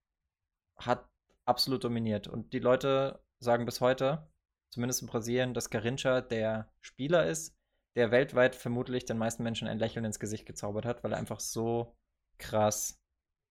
hat 0.77 1.09
absolut 1.45 1.85
dominiert. 1.85 2.29
Und 2.29 2.53
die 2.53 2.59
Leute 2.59 3.21
sagen 3.41 3.67
bis 3.67 3.81
heute, 3.81 4.31
zumindest 4.71 5.03
in 5.03 5.09
Brasilien, 5.09 5.55
dass 5.55 5.71
Garincha 5.71 6.23
der 6.23 6.73
Spieler 6.81 7.27
ist, 7.27 7.55
der 7.97 8.11
weltweit 8.11 8.55
vermutlich 8.55 9.05
den 9.05 9.19
meisten 9.19 9.43
Menschen 9.43 9.69
ein 9.69 9.79
Lächeln 9.79 10.05
ins 10.05 10.21
Gesicht 10.21 10.47
gezaubert 10.47 10.87
hat, 10.87 11.05
weil 11.05 11.13
er 11.13 11.19
einfach 11.19 11.41
so 11.41 11.97
krass 12.39 13.01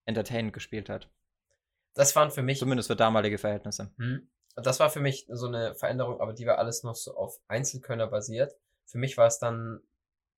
entertainend 0.06 0.52
gespielt 0.52 0.88
hat. 0.88 1.10
Das 1.94 2.16
waren 2.16 2.30
für 2.30 2.42
mich. 2.42 2.58
Zumindest 2.58 2.88
für 2.88 2.96
damalige 2.96 3.38
Verhältnisse. 3.38 3.90
Hm. 3.98 4.28
Das 4.54 4.80
war 4.80 4.88
für 4.88 5.00
mich 5.00 5.26
so 5.28 5.46
eine 5.46 5.74
Veränderung, 5.74 6.20
aber 6.20 6.32
die 6.32 6.46
war 6.46 6.58
alles 6.58 6.82
noch 6.82 6.94
so 6.94 7.14
auf 7.14 7.38
Einzelkönner 7.48 8.06
basiert. 8.06 8.56
Für 8.86 8.98
mich 8.98 9.18
war 9.18 9.26
es 9.26 9.38
dann 9.38 9.80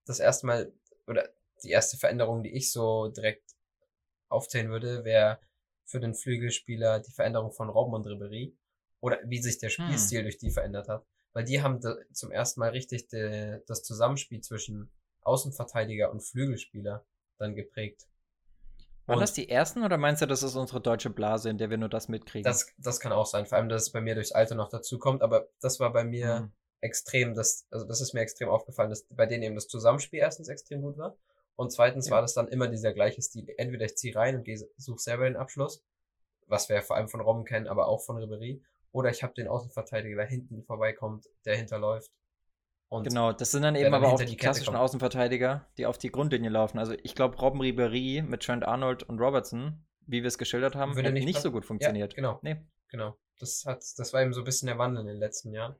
das 0.07 0.19
erste 0.19 0.47
Mal, 0.47 0.73
oder 1.07 1.29
die 1.63 1.71
erste 1.71 1.97
Veränderung, 1.97 2.43
die 2.43 2.55
ich 2.57 2.73
so 2.73 3.09
direkt 3.09 3.55
aufzählen 4.29 4.71
würde, 4.71 5.05
wäre 5.05 5.39
für 5.85 6.01
den 6.01 6.15
Flügelspieler 6.15 7.01
die 7.01 7.13
Veränderung 7.13 7.53
von 7.53 7.69
Robben 7.69 7.95
und 7.95 8.07
Ribery. 8.07 8.57
Oder 9.01 9.19
wie 9.25 9.41
sich 9.41 9.59
der 9.59 9.71
hm. 9.71 9.85
Spielstil 9.85 10.19
hm. 10.19 10.25
durch 10.25 10.39
die 10.39 10.51
verändert 10.51 10.89
hat. 10.89 11.07
Weil 11.33 11.45
die 11.45 11.63
haben 11.63 11.81
zum 12.13 12.33
ersten 12.33 12.61
Mal 12.61 12.71
richtig 12.71 13.09
de, 13.09 13.63
das 13.67 13.83
Zusammenspiel 13.83 14.41
zwischen 14.41 14.91
Außenverteidiger 15.23 16.11
und 16.11 16.23
Flügelspieler 16.23 17.05
dann 17.39 17.55
geprägt. 17.55 18.09
Waren 19.09 19.21
das 19.21 19.33
die 19.33 19.49
ersten 19.49 19.83
oder 19.83 19.97
meinst 19.97 20.23
du, 20.23 20.27
das 20.27 20.43
ist 20.43 20.55
unsere 20.55 20.81
deutsche 20.81 21.11
Blase, 21.11 21.49
in 21.49 21.59
der 21.59 21.71
wir 21.71 21.79
nur 21.79 21.89
das 21.89 22.09
mitkriegen? 22.09 22.45
Das, 22.45 22.67
das 22.77 23.01
kann 23.01 23.13
auch 23.13 23.27
sein, 23.27 23.47
vor 23.47 23.57
allem, 23.57 23.69
dass 23.69 23.83
es 23.83 23.91
bei 23.91 24.01
mir 24.01 24.15
durchs 24.15 24.33
Alter 24.33 24.55
noch 24.55 24.69
dazu 24.69 24.99
kommt, 24.99 25.23
aber 25.23 25.49
das 25.61 25.81
war 25.81 25.93
bei 25.93 26.05
mir 26.05 26.41
mhm. 26.41 26.53
extrem, 26.81 27.35
das, 27.35 27.67
also 27.71 27.87
das 27.87 28.01
ist 28.01 28.13
mir 28.13 28.21
extrem 28.21 28.49
aufgefallen, 28.49 28.91
dass 28.91 29.05
bei 29.05 29.27
denen 29.27 29.43
eben 29.43 29.55
das 29.55 29.67
Zusammenspiel 29.67 30.21
erstens 30.21 30.49
extrem 30.49 30.83
gut 30.83 30.99
war 30.99 31.17
und 31.57 31.73
zweitens 31.73 32.09
ja. 32.09 32.13
war 32.13 32.21
das 32.21 32.35
dann 32.35 32.49
immer 32.49 32.69
dieser 32.69 32.93
gleiche 32.93 33.23
Stil. 33.23 33.53
Entweder 33.57 33.87
ich 33.87 33.97
ziehe 33.97 34.15
rein 34.15 34.37
und 34.37 34.45
gehe, 34.45 34.59
suche 34.77 35.01
selber 35.01 35.25
den 35.25 35.37
Abschluss, 35.37 35.83
was 36.47 36.69
wir 36.69 36.83
vor 36.83 36.97
allem 36.97 37.09
von 37.09 37.21
Robben 37.21 37.45
kennen, 37.45 37.67
aber 37.67 37.89
auch 37.89 38.03
von 38.03 38.19
Ribery, 38.19 38.63
oder 38.93 39.11
ich 39.11 39.23
habe 39.23 39.35
den 39.35 39.49
Außenverteidiger, 39.49 40.17
der 40.17 40.27
hinten 40.27 40.63
vorbeikommt, 40.63 41.29
der 41.45 41.57
hinterläuft 41.57 42.11
und 42.89 43.07
genau, 43.07 43.33
das 43.33 43.51
sind 43.51 43.63
dann 43.63 43.77
eben 43.77 43.93
aber 43.93 44.09
auch 44.09 44.23
die, 44.23 44.37
klassischen 44.37 44.75
Außenverteidiger, 44.75 45.67
die 45.77 45.87
auf 45.87 45.99
die 45.99 46.11
Grundlinie 46.11 46.49
laufen. 46.49 46.79
Also 46.79 46.95
ich 47.03 47.15
glaube, 47.15 47.37
Robben 47.37 47.61
Ribery 47.61 48.23
mit 48.27 48.43
Trent 48.43 48.65
Arnold 48.65 49.03
und 49.03 49.21
Robertson, 49.21 49.85
wie 50.07 50.23
wir 50.23 50.29
es 50.29 50.39
geschildert 50.39 50.75
haben, 50.75 50.97
Würde 50.97 51.13
nicht, 51.13 51.27
nicht 51.27 51.43
so 51.43 51.53
gut 51.53 51.67
funktioniert. 51.67 52.13
Ja, 52.13 52.17
genau. 52.17 52.39
Nee. 52.43 52.65
Genau. 52.89 53.19
Das 53.39 53.65
hat, 53.67 53.85
das 53.97 54.13
war 54.13 54.23
eben 54.23 54.33
so 54.33 54.41
ein 54.41 54.45
bisschen 54.45 54.67
der 54.67 54.79
Wandel 54.79 55.03
in 55.03 55.07
den 55.07 55.19
letzten 55.19 55.53
Jahren. 55.53 55.77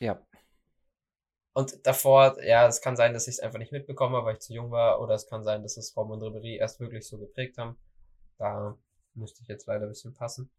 Ja. 0.00 0.24
Und 1.52 1.86
davor, 1.86 2.42
ja, 2.42 2.66
es 2.66 2.80
kann 2.80 2.96
sein, 2.96 3.12
dass 3.12 3.26
ich 3.26 3.34
es 3.34 3.40
einfach 3.40 3.58
nicht 3.58 3.72
mitbekommen 3.72 4.14
habe, 4.14 4.26
weil 4.26 4.34
ich 4.34 4.40
zu 4.40 4.54
jung 4.54 4.70
war, 4.70 5.00
oder 5.00 5.14
es 5.14 5.26
kann 5.26 5.42
sein, 5.42 5.62
dass 5.62 5.76
es 5.76 5.96
Robben 5.96 6.12
und 6.12 6.22
Ribery 6.22 6.56
erst 6.56 6.80
wirklich 6.80 7.06
so 7.06 7.18
geprägt 7.18 7.58
haben. 7.58 7.76
Da 8.38 8.78
müsste 9.14 9.42
ich 9.42 9.48
jetzt 9.48 9.66
leider 9.66 9.86
ein 9.86 9.90
bisschen 9.90 10.14
passen. 10.14 10.50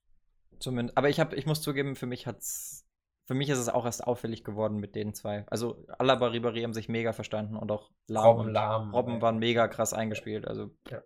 Zumindest, 0.60 0.98
aber 0.98 1.10
ich 1.10 1.20
habe, 1.20 1.36
ich 1.36 1.46
muss 1.46 1.62
zugeben, 1.62 1.96
für 1.96 2.06
mich 2.06 2.28
hat's, 2.28 2.86
für 3.30 3.36
mich 3.36 3.50
ist 3.50 3.60
es 3.60 3.70
auch 3.70 3.86
erst 3.86 4.08
auffällig 4.08 4.44
geworden 4.44 4.78
mit 4.80 4.96
den 4.96 5.14
zwei. 5.14 5.46
Also 5.52 5.86
Alaba, 6.00 6.30
Ribery 6.30 6.64
haben 6.64 6.74
sich 6.74 6.90
mega 6.90 7.14
verstanden 7.14 7.58
und 7.58 7.72
auch 7.72 7.92
Lahm 8.08 8.26
Robben, 8.26 8.48
und 8.48 8.54
Lahm, 8.54 8.92
Robben 8.92 9.22
waren 9.22 9.38
mega 9.38 9.68
krass 9.68 9.94
eingespielt. 9.94 10.48
Also 10.48 10.72
ja. 10.90 11.04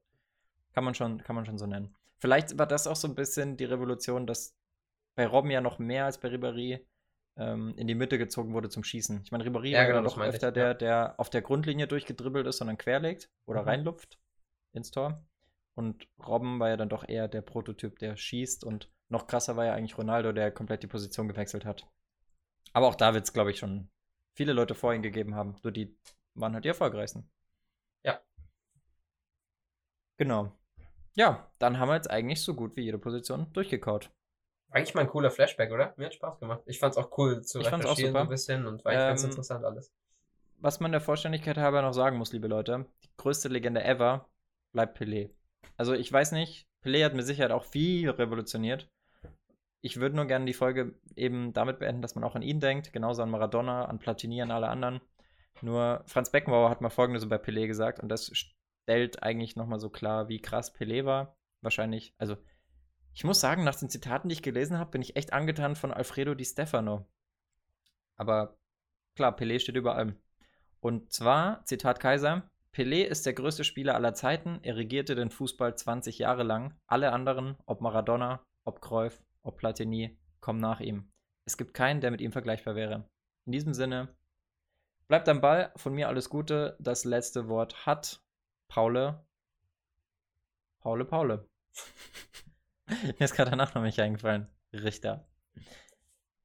kann 0.74 0.86
man 0.86 0.96
schon, 0.96 1.22
kann 1.22 1.36
man 1.36 1.46
schon 1.46 1.58
so 1.58 1.66
nennen. 1.66 1.94
Vielleicht 2.20 2.58
war 2.58 2.66
das 2.66 2.88
auch 2.88 2.96
so 2.96 3.10
ein 3.10 3.16
bisschen 3.16 3.58
die 3.58 3.66
Revolution, 3.66 4.26
dass 4.26 4.56
bei 5.16 5.28
Robben 5.28 5.52
ja 5.52 5.60
noch 5.60 5.80
mehr 5.80 6.06
als 6.06 6.18
bei 6.18 6.30
Ribery 6.30 6.88
ähm, 7.36 7.74
in 7.76 7.88
die 7.88 7.96
Mitte 7.96 8.18
gezogen 8.18 8.54
wurde 8.54 8.70
zum 8.70 8.86
Schießen. 8.86 9.20
Ich 9.26 9.34
meine, 9.34 9.44
Ribéry 9.44 9.72
ja, 9.72 9.80
war 9.80 9.88
genau, 9.88 9.98
ja 9.98 10.04
doch 10.04 10.18
öfter 10.18 10.48
ich, 10.48 10.54
der, 10.54 10.68
ja. 10.68 10.74
der 10.76 11.16
auf 11.18 11.30
der 11.30 11.42
Grundlinie 11.42 11.88
durchgedribbelt 11.88 12.48
ist, 12.48 12.60
sondern 12.60 12.78
querlegt 12.78 13.30
oder 13.46 13.64
mhm. 13.64 13.68
reinlupft 13.68 14.18
ins 14.72 14.92
Tor. 14.92 15.26
Und 15.76 16.08
Robben 16.26 16.62
war 16.62 16.70
ja 16.70 16.78
dann 16.78 16.88
doch 16.88 17.06
eher 17.06 17.28
der 17.28 17.42
Prototyp, 17.42 18.00
der 18.00 18.16
schießt. 18.16 18.64
Und 18.64 18.90
noch 19.10 19.28
krasser 19.28 19.58
war 19.58 19.66
ja 19.66 19.74
eigentlich 19.74 19.98
Ronaldo, 19.98 20.32
der 20.32 20.52
komplett 20.52 20.84
die 20.84 20.88
Position 20.88 21.28
gewechselt 21.28 21.66
hat. 21.66 21.86
Aber 22.74 22.88
auch 22.88 22.96
da 22.96 23.14
wird 23.14 23.24
es, 23.24 23.34
glaube 23.34 23.52
ich, 23.52 23.60
schon 23.60 23.90
viele 24.34 24.54
Leute 24.54 24.76
vor 24.76 24.94
ihm 24.94 25.02
gegeben 25.02 25.36
haben. 25.36 25.56
Nur 25.64 25.72
die 25.72 25.96
waren 26.34 26.54
halt 26.54 26.66
die 26.66 26.70
erfolgreichsten. 26.70 27.30
Ja. 28.04 28.20
Genau. 30.18 30.52
Ja, 31.16 31.52
dann 31.60 31.80
haben 31.80 31.90
wir 31.90 31.96
jetzt 31.96 32.10
eigentlich 32.10 32.42
so 32.42 32.56
gut 32.56 32.76
wie 32.76 32.82
jede 32.82 32.98
Position 32.98 33.52
durchgekaut. 33.54 34.12
Eigentlich 34.72 34.96
mal 34.96 35.02
ein 35.02 35.08
cooler 35.08 35.30
Flashback, 35.30 35.72
oder? 35.72 35.94
Mir 35.98 36.08
hat 36.08 36.16
Spaß 36.16 36.40
gemacht. 36.40 36.64
Ich 36.66 36.80
fand's 36.80 36.98
auch 36.98 37.16
cool 37.18 37.44
zu 37.44 37.60
ich 37.60 37.68
recherchieren 37.68 38.14
so 38.14 38.20
ein 38.20 38.28
bisschen 38.28 38.66
und 38.66 38.84
war 38.84 38.94
ähm, 38.94 39.00
ganz 39.00 39.24
interessant 39.24 39.64
alles. 39.64 39.94
Was 40.58 40.80
man 40.80 40.92
der 40.92 41.02
Vollständigkeit 41.02 41.58
halber 41.58 41.84
noch 41.84 41.94
sagen 41.94 42.18
muss, 42.18 42.34
liebe 42.34 42.48
Leute, 42.48 42.88
die 43.04 43.10
größte 43.18 43.50
Legende 43.50 43.84
ever 43.84 44.28
bleibt 44.72 44.98
Pelé. 44.98 45.30
Also 45.78 45.94
ich 45.94 46.12
weiß 46.12 46.32
nicht, 46.32 46.68
Pelé 46.84 47.06
hat 47.06 47.14
mit 47.14 47.26
Sicherheit 47.26 47.52
auch 47.52 47.66
viel 47.66 48.10
revolutioniert. 48.10 48.90
Ich 49.86 50.00
würde 50.00 50.16
nur 50.16 50.26
gerne 50.26 50.46
die 50.46 50.54
Folge 50.54 50.98
eben 51.18 51.52
damit 51.52 51.80
beenden, 51.80 52.02
dass 52.02 52.16
man 52.16 52.24
auch 52.24 52.36
an 52.36 52.42
ihn 52.42 52.62
denkt, 52.62 52.94
genauso 52.94 53.22
an 53.22 53.30
Maradona, 53.30 53.84
an 53.84 54.00
Platini, 54.00 54.42
an 54.42 54.50
alle 54.50 54.70
anderen. 54.70 55.02
Nur 55.62 56.04
Franz 56.08 56.32
Beckenbauer 56.32 56.70
hat 56.70 56.80
mal 56.80 56.90
Folgendes 56.90 57.26
über 57.26 57.36
Pelé 57.36 57.68
gesagt 57.68 58.00
und 58.00 58.08
das 58.08 58.32
stellt 58.34 59.22
eigentlich 59.24 59.58
nochmal 59.58 59.82
so 59.82 59.90
klar, 59.90 60.30
wie 60.30 60.42
krass 60.42 60.74
Pelé 60.74 61.04
war. 61.04 61.36
Wahrscheinlich, 61.62 62.16
also 62.18 62.38
ich 63.14 63.26
muss 63.26 63.42
sagen, 63.42 63.66
nach 63.66 63.76
den 63.76 63.90
Zitaten, 63.90 64.30
die 64.30 64.34
ich 64.34 64.42
gelesen 64.42 64.80
habe, 64.80 64.92
bin 64.92 65.02
ich 65.02 65.18
echt 65.18 65.34
angetan 65.34 65.76
von 65.76 65.92
Alfredo 65.92 66.34
Di 66.34 66.46
Stefano. 66.46 67.06
Aber 68.16 68.58
klar, 69.18 69.36
Pelé 69.38 69.60
steht 69.60 69.76
über 69.76 69.96
allem. 69.96 70.18
Und 70.80 71.12
zwar, 71.12 71.66
Zitat 71.66 72.00
Kaiser, 72.00 72.50
Pelé 72.74 73.04
ist 73.04 73.26
der 73.26 73.34
größte 73.34 73.66
Spieler 73.66 73.96
aller 73.96 74.14
Zeiten. 74.14 74.60
Er 74.64 74.78
regierte 74.78 75.14
den 75.14 75.30
Fußball 75.30 75.76
20 75.76 76.20
Jahre 76.20 76.44
lang. 76.44 76.74
Alle 76.88 77.12
anderen, 77.12 77.58
ob 77.66 77.82
Maradona, 77.82 78.46
ob 78.64 78.80
Cruyff, 78.80 79.22
ob 79.44 79.58
Platini, 79.58 80.18
kommen 80.42 80.60
nach 80.60 80.80
ihm. 80.80 81.12
Es 81.46 81.58
gibt 81.58 81.74
keinen, 81.74 82.02
der 82.02 82.12
mit 82.12 82.22
ihm 82.22 82.32
vergleichbar 82.32 82.76
wäre. 82.76 83.10
In 83.46 83.52
diesem 83.52 83.74
Sinne, 83.74 84.16
bleibt 85.08 85.30
am 85.30 85.42
Ball. 85.42 85.72
Von 85.76 85.94
mir 85.94 86.08
alles 86.08 86.30
Gute. 86.30 86.78
Das 86.80 87.06
letzte 87.06 87.48
Wort 87.48 87.86
hat 87.86 88.24
Paule. 88.68 89.26
Paule, 90.80 91.06
Paule. 91.06 91.48
Mir 92.88 93.26
ist 93.26 93.36
gerade 93.36 93.52
danach 93.52 93.74
noch 93.74 93.84
nicht 93.84 94.00
eingefallen. 94.00 94.48
Richter. 94.74 95.28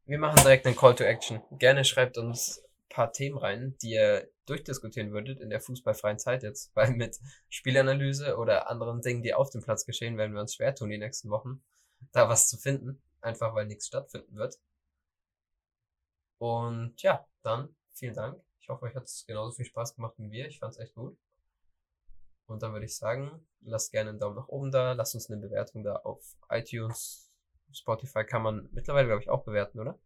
Wir 0.06 0.18
machen 0.18 0.36
direkt 0.42 0.66
einen 0.66 0.76
Call 0.76 0.94
to 0.94 1.04
Action. 1.04 1.42
Gerne 1.58 1.84
schreibt 1.84 2.16
uns 2.18 2.58
ein 2.60 2.88
paar 2.88 3.12
Themen 3.12 3.36
rein, 3.36 3.76
die 3.82 3.90
ihr 3.90 4.30
durchdiskutieren 4.46 5.12
würdet 5.12 5.40
in 5.40 5.50
der 5.50 5.60
fußballfreien 5.60 6.18
Zeit 6.18 6.42
jetzt, 6.42 6.74
weil 6.74 6.92
mit 6.92 7.18
Spielanalyse 7.48 8.36
oder 8.36 8.70
anderen 8.70 9.02
Dingen, 9.02 9.22
die 9.22 9.34
auf 9.34 9.50
dem 9.50 9.62
Platz 9.62 9.84
geschehen, 9.84 10.16
werden 10.16 10.32
wir 10.32 10.40
uns 10.40 10.54
schwer 10.54 10.74
tun 10.74 10.88
die 10.88 10.98
nächsten 10.98 11.28
Wochen, 11.28 11.62
da 12.12 12.28
was 12.28 12.48
zu 12.48 12.56
finden, 12.56 13.02
einfach 13.20 13.54
weil 13.54 13.66
nichts 13.66 13.86
stattfinden 13.86 14.36
wird. 14.36 14.58
Und 16.38 17.00
ja, 17.02 17.26
dann 17.42 17.74
vielen 17.92 18.14
Dank. 18.14 18.40
Ich 18.60 18.68
hoffe, 18.68 18.84
euch 18.84 18.94
hat 18.94 19.04
es 19.04 19.24
genauso 19.26 19.56
viel 19.56 19.64
Spaß 19.64 19.96
gemacht 19.96 20.14
wie 20.18 20.30
wir. 20.30 20.46
Ich 20.46 20.58
fand 20.58 20.74
es 20.74 20.78
echt 20.78 20.94
gut. 20.94 21.18
Und 22.46 22.62
dann 22.62 22.72
würde 22.72 22.86
ich 22.86 22.96
sagen, 22.96 23.46
lasst 23.60 23.92
gerne 23.92 24.10
einen 24.10 24.18
Daumen 24.18 24.36
nach 24.36 24.48
oben 24.48 24.70
da, 24.70 24.92
lasst 24.92 25.14
uns 25.14 25.30
eine 25.30 25.40
Bewertung 25.40 25.84
da 25.84 25.96
auf 25.96 26.36
iTunes. 26.48 27.30
Spotify 27.72 28.24
kann 28.24 28.42
man 28.42 28.68
mittlerweile, 28.72 29.06
glaube 29.08 29.22
ich, 29.22 29.28
auch 29.28 29.44
bewerten, 29.44 29.78
oder? 29.80 29.98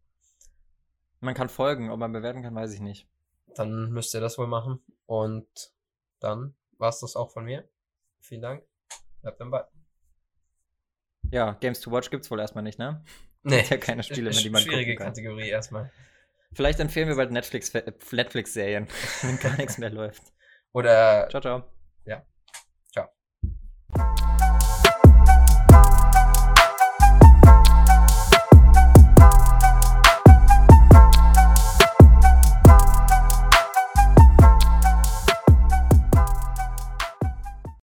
Man 1.21 1.35
kann 1.35 1.47
folgen, 1.47 1.89
ob 1.89 1.99
man 1.99 2.11
bewerten 2.11 2.41
kann, 2.41 2.55
weiß 2.55 2.73
ich 2.73 2.81
nicht. 2.81 3.07
Dann 3.55 3.91
müsst 3.91 4.13
ihr 4.13 4.19
das 4.19 4.37
wohl 4.37 4.47
machen. 4.47 4.83
Und 5.05 5.73
dann 6.19 6.53
war 6.77 6.89
es 6.89 6.99
das 6.99 7.15
auch 7.15 7.31
von 7.31 7.45
mir. 7.45 7.67
Vielen 8.19 8.41
Dank. 8.41 8.65
Bleibt 9.21 9.39
dann 9.39 9.51
bei. 9.51 9.65
Ja, 11.33 11.53
Games 11.53 11.79
to 11.79 11.91
Watch 11.91 12.11
gibt's 12.11 12.29
wohl 12.29 12.39
erstmal 12.39 12.63
nicht, 12.63 12.77
ne? 12.77 13.03
Nee. 13.41 13.65
ja 13.67 13.77
keine 13.77 14.03
Spiele 14.03 14.29
mehr, 14.29 14.39
die 14.39 14.49
man 14.51 14.61
Schwierige 14.61 14.95
Kategorie 14.95 15.49
erstmal. 15.49 15.91
Vielleicht 16.53 16.79
empfehlen 16.79 17.07
wir 17.07 17.15
bald 17.15 17.31
Netflix-Serien, 17.31 17.95
Netflix 18.11 18.55
wenn 19.23 19.39
gar 19.39 19.57
nichts 19.57 19.79
mehr 19.79 19.89
läuft. 19.89 20.21
Oder. 20.73 21.27
Ciao, 21.31 21.41
ciao. 21.41 21.63
Ja. 22.05 22.23